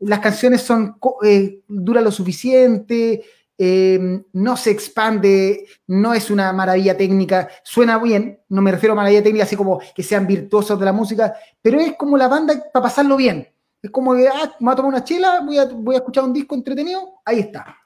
[0.00, 0.94] las canciones son,
[1.24, 3.24] eh, lo suficiente,
[3.56, 8.96] em, no se expande, no es una maravilla técnica, suena bien, no me refiero a
[8.96, 12.62] maravilla técnica así como que sean virtuosos de la música, pero es como la banda
[12.72, 13.48] para pasarlo bien.
[13.80, 16.24] Es como que, ah, me voy a tomar una chela, voy a, voy a escuchar
[16.24, 17.79] un disco entretenido, ahí está.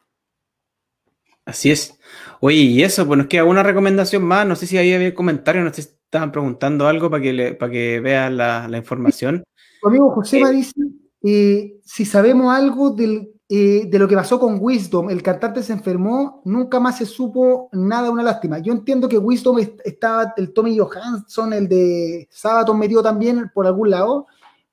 [1.47, 1.99] Así es.
[2.41, 4.47] Oye, y eso, pues nos queda una recomendación más.
[4.47, 7.55] No sé si ahí había comentarios, no sé si estaban preguntando algo para que, le,
[7.55, 9.45] para que vean la, información.
[9.81, 10.81] Tu amigo José me eh, dice
[11.23, 15.11] eh, si sabemos algo del eh, de lo que pasó con Wisdom.
[15.11, 18.59] El cantante se enfermó, nunca más se supo nada, una lástima.
[18.59, 23.91] Yo entiendo que Wisdom estaba, el Tommy Johansson, el de Sabaton metido también por algún
[23.91, 24.27] lado,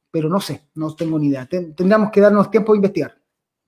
[0.09, 1.45] pero no sé, no tengo ni idea.
[1.47, 3.20] Tendríamos que darnos tiempo de investigar.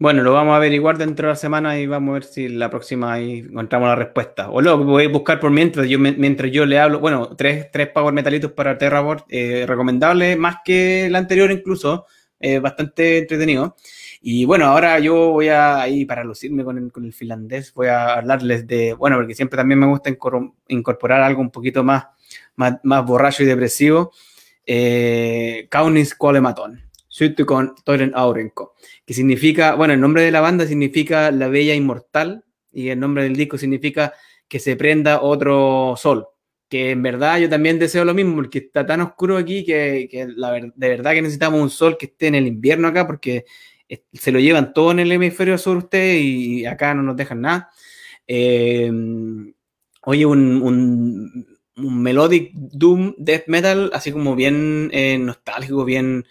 [0.03, 2.69] Bueno, lo vamos a averiguar dentro de la semana y vamos a ver si la
[2.69, 4.49] próxima ahí encontramos la respuesta.
[4.49, 6.99] O lo voy a buscar por mientras yo, mientras yo le hablo.
[6.99, 12.05] Bueno, tres, tres Power Metalitos para Terrabot, eh, recomendable más que el anterior incluso,
[12.37, 13.77] eh, bastante entretenido.
[14.21, 17.87] Y bueno, ahora yo voy a, ahí para lucirme con el, con el finlandés, voy
[17.87, 20.09] a hablarles de, bueno, porque siempre también me gusta
[20.67, 22.07] incorporar algo un poquito más,
[22.57, 24.11] más, más borracho y depresivo.
[24.65, 26.13] Eh, Kaunis
[27.13, 28.75] Kolematon con Toren Aurenko,
[29.05, 33.23] que significa, bueno, el nombre de la banda significa la bella inmortal y el nombre
[33.23, 34.13] del disco significa
[34.47, 36.27] que se prenda otro sol,
[36.67, 40.89] que en verdad yo también deseo lo mismo, porque está tan oscuro aquí que, de
[40.89, 43.45] verdad que necesitamos un sol que esté en el invierno acá, porque
[44.11, 47.69] se lo llevan todo en el hemisferio sur ustedes y acá no nos dejan nada.
[48.27, 48.91] Eh,
[50.01, 51.45] oye, un,
[51.75, 56.25] melodic doom death metal, así como bien eh, nostálgico, bien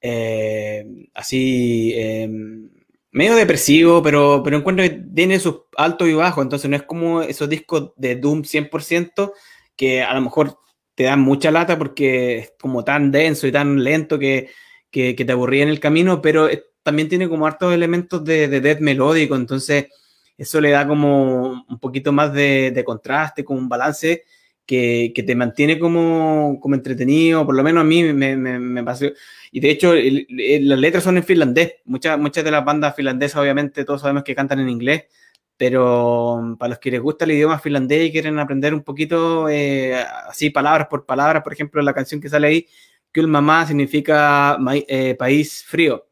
[0.00, 2.70] eh, así, em,
[3.12, 7.22] medio depresivo, pero, pero encuentro que tiene sus altos y bajos, entonces no es como
[7.22, 9.32] esos discos de Doom 100%
[9.76, 10.58] que a lo mejor
[10.94, 14.50] te dan mucha lata porque es como tan denso y tan lento que,
[14.90, 16.48] que, te aburría en el camino, pero
[16.82, 19.86] también tiene como hartos elementos de, de death melódico, entonces
[20.36, 24.24] eso le da como un poquito más de, de contraste, como un balance
[24.70, 28.84] que, que, te mantiene como, como entretenido, por lo menos a mí me, me, me
[28.84, 29.06] pasó.
[29.50, 31.74] Y de hecho, las letras son en finlandés.
[31.86, 35.06] Muchas, muchas de las bandas finlandesas, obviamente, todos sabemos que cantan en inglés,
[35.56, 39.96] pero para los que les gusta el idioma finlandés y quieren aprender un poquito, eh,
[40.28, 42.66] así palabras por palabras, por ejemplo, la canción que sale ahí,
[43.12, 44.56] que mamá significa
[44.86, 46.06] eh, país frío.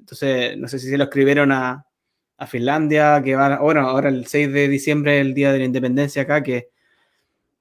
[0.00, 1.86] Entonces, no sé si se lo escribieron a,
[2.38, 6.22] a Finlandia, que va, bueno, ahora el 6 de diciembre, el día de la independencia
[6.22, 6.70] acá, que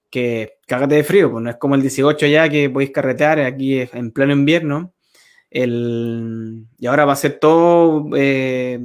[0.09, 3.81] que cágate de frío, pues no es como el 18 ya que podéis carretear, aquí
[3.81, 4.93] en pleno invierno.
[5.49, 8.79] El, y ahora va a ser todo eh,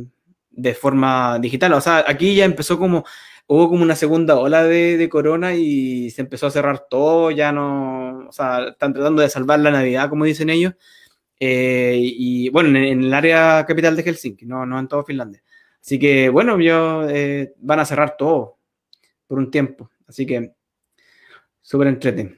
[0.51, 1.73] de forma digital.
[1.75, 3.05] O sea, aquí ya empezó como,
[3.47, 7.53] hubo como una segunda ola de, de, corona y se empezó a cerrar todo, ya
[7.53, 10.75] no, o sea, están tratando de salvar la Navidad, como dicen ellos.
[11.41, 15.43] Eh, y bueno, en, el área capital de Helsinki, no, no en todo Finlandia.
[15.81, 18.59] Así que bueno, yo, eh, van a cerrar todo
[19.27, 19.91] por un tiempo.
[20.07, 20.55] Así que
[21.65, 22.37] súper entretenido.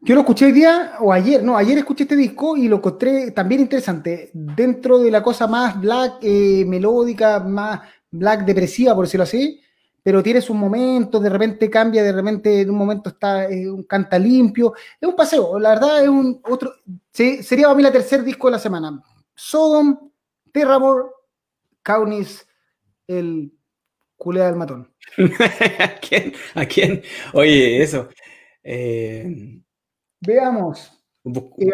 [0.00, 3.32] Yo lo escuché hoy día, o ayer, no, ayer escuché este disco y lo encontré
[3.32, 4.30] también interesante.
[4.32, 9.60] Dentro de la cosa más black, eh, melódica, más black depresiva, por decirlo así,
[10.00, 14.18] pero tiene sus momentos, de repente cambia, de repente en un momento está un canta
[14.18, 14.72] limpio.
[15.00, 16.74] Es un paseo, la verdad es un otro.
[17.12, 19.02] sería para mí la tercer disco de la semana.
[19.34, 20.10] Sodom,
[20.52, 21.12] Terrabor,
[21.82, 22.46] Kaunis,
[23.08, 23.52] el
[24.16, 24.92] culea del matón.
[25.78, 26.34] ¿A quién?
[26.54, 27.02] ¿A quién?
[27.32, 28.08] Oye, eso.
[28.70, 29.62] Eh,
[30.20, 30.92] Veamos.
[31.24, 31.70] Eh,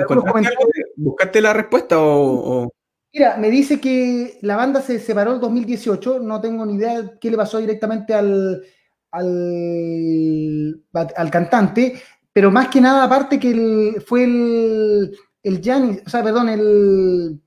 [0.96, 2.70] ¿Buscaste, la respuesta o,
[3.12, 7.30] Mira, me dice que la banda se separó en 2018, no tengo ni idea qué
[7.30, 8.64] le pasó directamente al,
[9.10, 12.00] al, al cantante,
[12.32, 17.40] pero más que nada, aparte que fue el, el Gianni, o sea, perdón, el,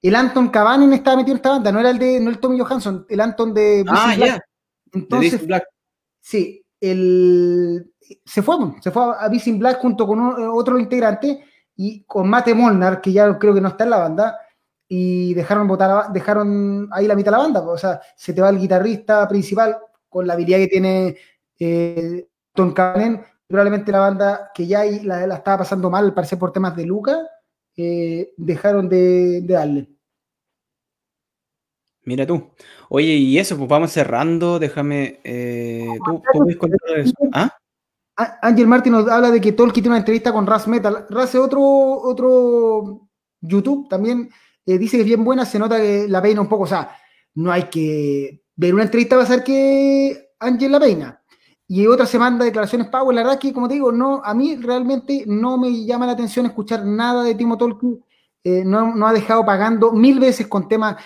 [0.00, 2.58] el Anton Cavanen estaba metido en esta banda, no era el de, no el Tommy
[2.58, 4.40] Johansson, el Anton de Ah, ya.
[4.92, 5.46] Entonces,
[6.20, 7.92] sí, el,
[8.24, 10.20] se fue, se fue a Vicin Black junto con
[10.52, 11.44] otro integrante
[11.76, 14.38] y con Mate Molnar, que ya creo que no está en la banda,
[14.88, 17.60] y dejaron votar, dejaron ahí la mitad de la banda.
[17.62, 19.78] O sea, se te va el guitarrista principal
[20.08, 21.16] con la habilidad que tiene
[21.58, 26.52] eh, Tom Canen, probablemente la banda que ya la, la estaba pasando mal, parece por
[26.52, 27.16] temas de Luca,
[27.76, 29.88] eh, dejaron de, darle.
[32.04, 32.50] Mira tú.
[32.88, 34.58] Oye, y eso, pues vamos cerrando.
[34.58, 35.20] Déjame.
[35.22, 36.22] Eh, ¿Tú
[36.58, 37.14] contar eso?
[37.32, 37.56] ¿Ah?
[38.42, 41.06] Ángel Martin nos habla de que Tolkien tiene una entrevista con Ras Metal.
[41.08, 43.08] Ras es otro, otro
[43.40, 44.30] YouTube también.
[44.66, 46.64] Eh, dice que es bien buena, se nota que la peina un poco.
[46.64, 46.96] O sea,
[47.34, 51.22] no hay que ver una entrevista va a ser que Ángel la peina.
[51.66, 53.14] Y otra semana de declaraciones Power.
[53.14, 56.46] La verdad que, como te digo, no, a mí realmente no me llama la atención
[56.46, 58.02] escuchar nada de Timo Tolkien
[58.42, 60.96] eh, no, ha dejado pagando mil veces con temas,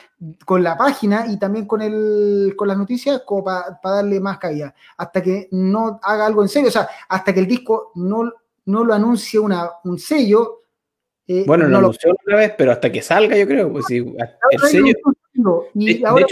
[0.44, 4.73] con la página y también con, el, con las noticias, como para darle más cabida,
[4.97, 8.32] hasta que no haga algo en serio, o sea, hasta que el disco no,
[8.66, 10.61] no lo anuncie una, un sello.
[11.27, 13.73] Eh, bueno, lo anunció una vez, pero hasta que salga, yo creo.
[13.73, 14.15] Pues, el
[14.69, 14.94] sello,
[15.74, 16.27] y ahora,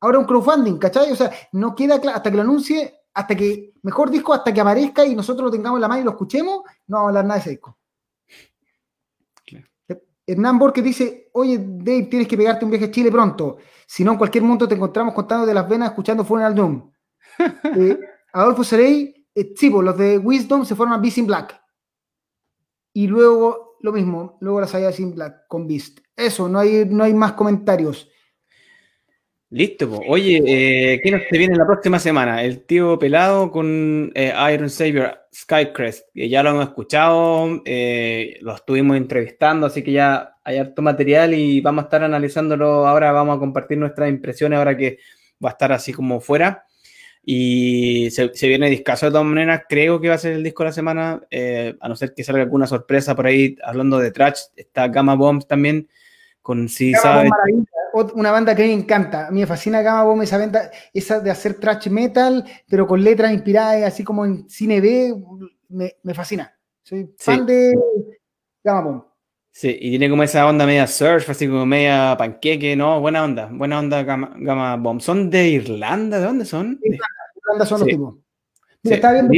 [0.00, 1.10] ahora un crowdfunding, ¿cachai?
[1.10, 4.60] O sea, no queda claro, hasta que lo anuncie, hasta que, mejor disco, hasta que
[4.60, 7.24] aparezca y nosotros lo tengamos en la mano y lo escuchemos, no vamos a hablar
[7.24, 7.76] nada de ese disco.
[10.26, 13.58] Hernán Borges dice, oye Dave, tienes que pegarte un viaje a Chile pronto.
[13.86, 16.90] Si no, en cualquier momento te encontramos contando de las venas escuchando Funeral Doom.
[17.76, 17.98] eh,
[18.32, 21.60] Adolfo Serey, eh, sí, pues, los de Wisdom se fueron a Beast in Black.
[22.94, 25.98] Y luego lo mismo, luego la salida Sin Black con Beast.
[26.16, 28.08] Eso, no hay, no hay más comentarios.
[29.52, 32.42] Listo, oye, eh, ¿qué nos te viene la próxima semana?
[32.42, 38.54] El tío pelado con eh, Iron Savior Skycrest, que ya lo hemos escuchado, eh, lo
[38.54, 43.36] estuvimos entrevistando, así que ya hay harto material y vamos a estar analizándolo ahora, vamos
[43.36, 45.00] a compartir nuestras impresiones ahora que
[45.44, 46.64] va a estar así como fuera.
[47.22, 50.70] Y se, viene discaso de todas maneras, creo que va a ser el disco de
[50.70, 51.20] la semana,
[51.78, 55.46] a no ser que salga alguna sorpresa por ahí, hablando de trash, está Gamma Bombs
[55.46, 55.90] también,
[56.42, 57.30] con si sabe
[58.14, 59.28] una banda que a mí me encanta.
[59.28, 63.02] A mí me fascina Gamma Bomb, esa banda, esa de hacer thrash metal, pero con
[63.02, 65.14] letras inspiradas así como en cine B,
[65.68, 66.54] me, fascina.
[66.82, 67.74] Soy fan de
[68.64, 69.04] Gamma Bomb.
[69.50, 73.00] Sí, y tiene como esa onda media surf, así como media panqueque, ¿no?
[73.00, 75.00] Buena onda, buena onda Gamma, Bomb.
[75.00, 76.18] ¿Son de Irlanda?
[76.18, 76.78] ¿De dónde son?
[76.80, 76.96] De
[77.36, 78.16] Irlanda son los tipos.
[78.82, 79.28] Mira, está bien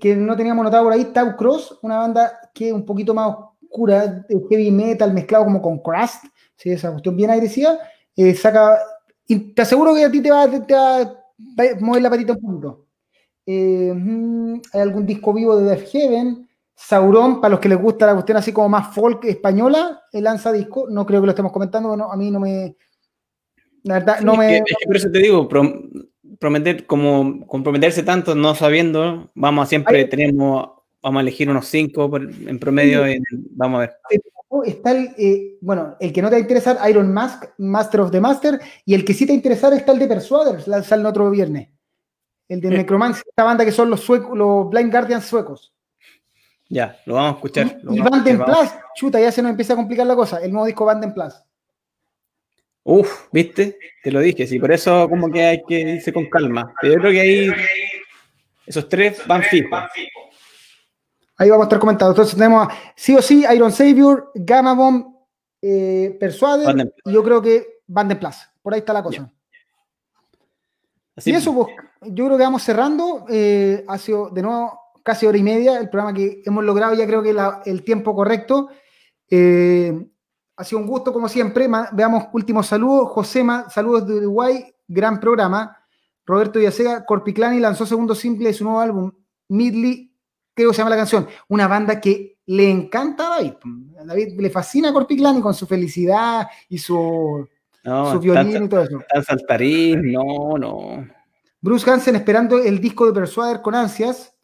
[0.00, 3.34] que no teníamos notado por ahí, Tau Cross, una banda que es un poquito más
[3.72, 6.24] oscura, heavy metal mezclado como con crust,
[6.56, 6.70] ¿sí?
[6.70, 7.78] esa cuestión bien agresiva,
[8.14, 8.78] eh, saca,
[9.26, 12.86] y te aseguro que a ti te va, a mover la patita un poquito.
[13.46, 18.06] Eh, mm, hay algún disco vivo de Death Heaven, Sauron, para los que les gusta
[18.06, 21.52] la cuestión así como más folk española, el lanza disco, no creo que lo estemos
[21.52, 22.76] comentando, a mí no me...
[23.84, 24.58] La verdad, no me...
[24.58, 25.48] Es que por eso te digo,
[26.38, 30.70] prometer, como comprometerse tanto no sabiendo, vamos siempre, tenemos,
[31.02, 33.02] vamos a elegir unos cinco en promedio,
[33.56, 34.22] vamos a ver
[34.64, 38.10] está el, eh, bueno, el que no te va a interesar, Iron Mask, Master of
[38.10, 41.06] the Master, y el que sí te va a interesar está el de Persuaders, sale
[41.06, 41.68] otro viernes.
[42.48, 45.72] El de Necromancer, esta banda que son los suecos, los Blind Guardians suecos.
[46.68, 47.78] Ya, lo vamos a escuchar.
[47.90, 50.84] Y, Banden Plus, chuta, ya se nos empieza a complicar la cosa, el nuevo disco
[50.84, 51.34] Banden Plus.
[52.84, 53.78] Uf, ¿viste?
[54.02, 56.74] Te lo dije, sí, por eso como que hay que irse con calma.
[56.80, 57.48] Pero yo creo que ahí
[58.66, 59.84] esos tres van fijos.
[61.36, 62.12] Ahí vamos a estar comentando.
[62.12, 65.06] Entonces tenemos sí o sí Iron Savior, Gamma Bomb,
[65.60, 68.36] eh, Persuade y yo creo que Van de Plus.
[68.60, 69.32] Por ahí está la cosa.
[71.16, 71.68] Así y eso, pues,
[72.02, 73.26] yo creo que vamos cerrando.
[73.28, 77.06] Eh, ha sido de nuevo casi hora y media el programa que hemos logrado, ya
[77.06, 77.34] creo que
[77.66, 78.68] el tiempo correcto.
[79.28, 80.08] Eh,
[80.56, 81.68] ha sido un gusto, como siempre.
[81.92, 83.10] veamos últimos saludos.
[83.10, 85.76] Josema, saludos de Uruguay, gran programa.
[86.24, 89.10] Roberto Yacega, Corpiclani lanzó segundo simple de su nuevo álbum,
[89.48, 90.11] Midley
[90.54, 93.52] creo que se llama la canción, una banda que le encanta a David.
[94.00, 97.48] A David le fascina a Corpiclani con su felicidad y su,
[97.84, 99.00] su violín y todo eso.
[99.24, 101.06] saltarín, no, no.
[101.60, 104.34] Bruce Hansen esperando el disco de Persuader con ansias.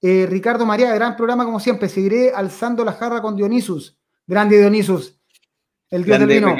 [0.00, 1.88] Eh, Ricardo María, gran programa como siempre.
[1.88, 3.98] Seguiré alzando la jarra con Dionisus.
[4.26, 5.20] Grande Dionisus.
[5.90, 6.56] El dios del vino.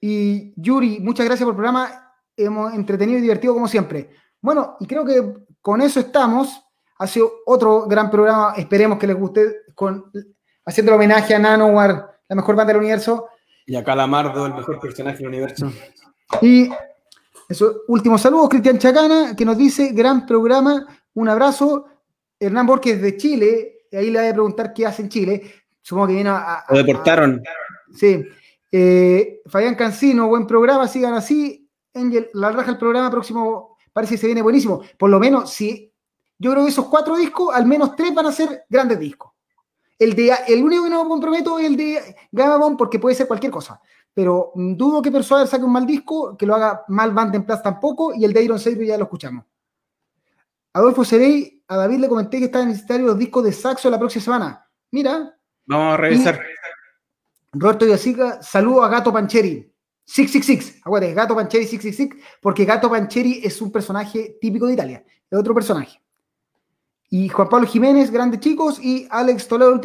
[0.00, 2.12] Y Yuri, muchas gracias por el programa.
[2.36, 4.10] Hemos entretenido y divertido como siempre.
[4.40, 6.63] Bueno, y creo que con eso estamos.
[6.98, 10.10] Ha sido otro gran programa, esperemos que les guste, con,
[10.64, 13.28] haciendo el homenaje a Nanowar, la mejor banda del universo.
[13.66, 15.72] Y a Calamardo, el mejor personaje del universo.
[16.40, 16.70] Y
[17.48, 21.86] eso, último saludo, Cristian Chacana, que nos dice, gran programa, un abrazo.
[22.38, 25.42] Hernán Borges de Chile, ahí le voy a preguntar qué hace en Chile.
[25.80, 26.64] Supongo que viene a...
[26.68, 27.42] Lo deportaron.
[27.94, 28.24] sí.
[28.76, 31.70] Eh, Fabián Cancino, buen programa, sigan así.
[31.94, 34.82] Angel, la raja el programa próximo, parece que se viene buenísimo.
[34.98, 35.93] Por lo menos, si
[36.38, 39.32] yo creo que esos cuatro discos, al menos tres van a ser grandes discos.
[39.98, 43.26] El, de, el único que no me comprometo es el de Gamma porque puede ser
[43.26, 43.80] cualquier cosa.
[44.12, 47.62] Pero dudo que Persuader saque un mal disco, que lo haga mal Band en Plus
[47.62, 49.44] tampoco, y el de Iron Savior ya lo escuchamos.
[50.72, 54.24] Adolfo Serey, a David le comenté que estaba necesitario los discos de Saxo la próxima
[54.24, 54.68] semana.
[54.90, 55.36] Mira.
[55.66, 56.40] Vamos a revisar.
[57.52, 59.70] Roberto Yasica, saludo a Gato Pancheri.
[60.06, 65.38] 666, aguante, Gato Pancheri 666, porque Gato Pancheri es un personaje típico de Italia, es
[65.38, 66.03] otro personaje.
[67.16, 69.80] Y Juan Pablo Jiménez, grandes chicos, y Alex Toledo,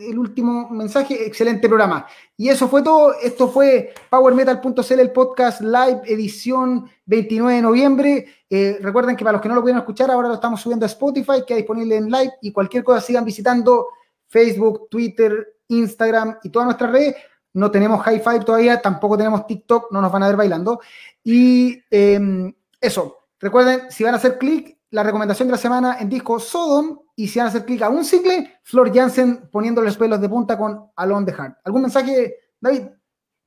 [0.00, 2.06] el último, mensaje, excelente programa.
[2.36, 3.14] Y eso fue todo.
[3.22, 8.26] Esto fue PowerMetal.cl, el podcast live, edición 29 de noviembre.
[8.50, 10.88] Eh, recuerden que para los que no lo pudieron escuchar, ahora lo estamos subiendo a
[10.88, 12.34] Spotify, queda disponible en live.
[12.42, 13.86] Y cualquier cosa sigan visitando
[14.26, 17.16] Facebook, Twitter, Instagram y todas nuestras redes.
[17.54, 20.80] No tenemos High Five todavía, tampoco tenemos TikTok, no nos van a ver bailando.
[21.24, 26.08] Y em, eso, recuerden, si van a hacer clic, la recomendación de la semana en
[26.08, 29.96] disco Sodom y si van a hacer clic a un single, Flor Jansen poniendo los
[29.96, 31.58] pelos de punta con Alone the Heart.
[31.64, 32.82] ¿Algún mensaje, David?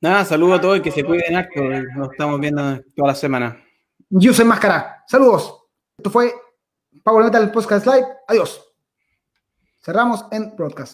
[0.00, 1.62] Nada, saludo a todos y que se cuiden acto.
[1.62, 3.64] Nos estamos viendo toda la semana.
[4.10, 5.04] Yo soy Máscara.
[5.06, 5.64] Saludos.
[5.96, 6.32] Esto fue
[7.02, 8.06] Power Metal Podcast Live.
[8.28, 8.68] Adiós.
[9.80, 10.90] Cerramos en broadcast.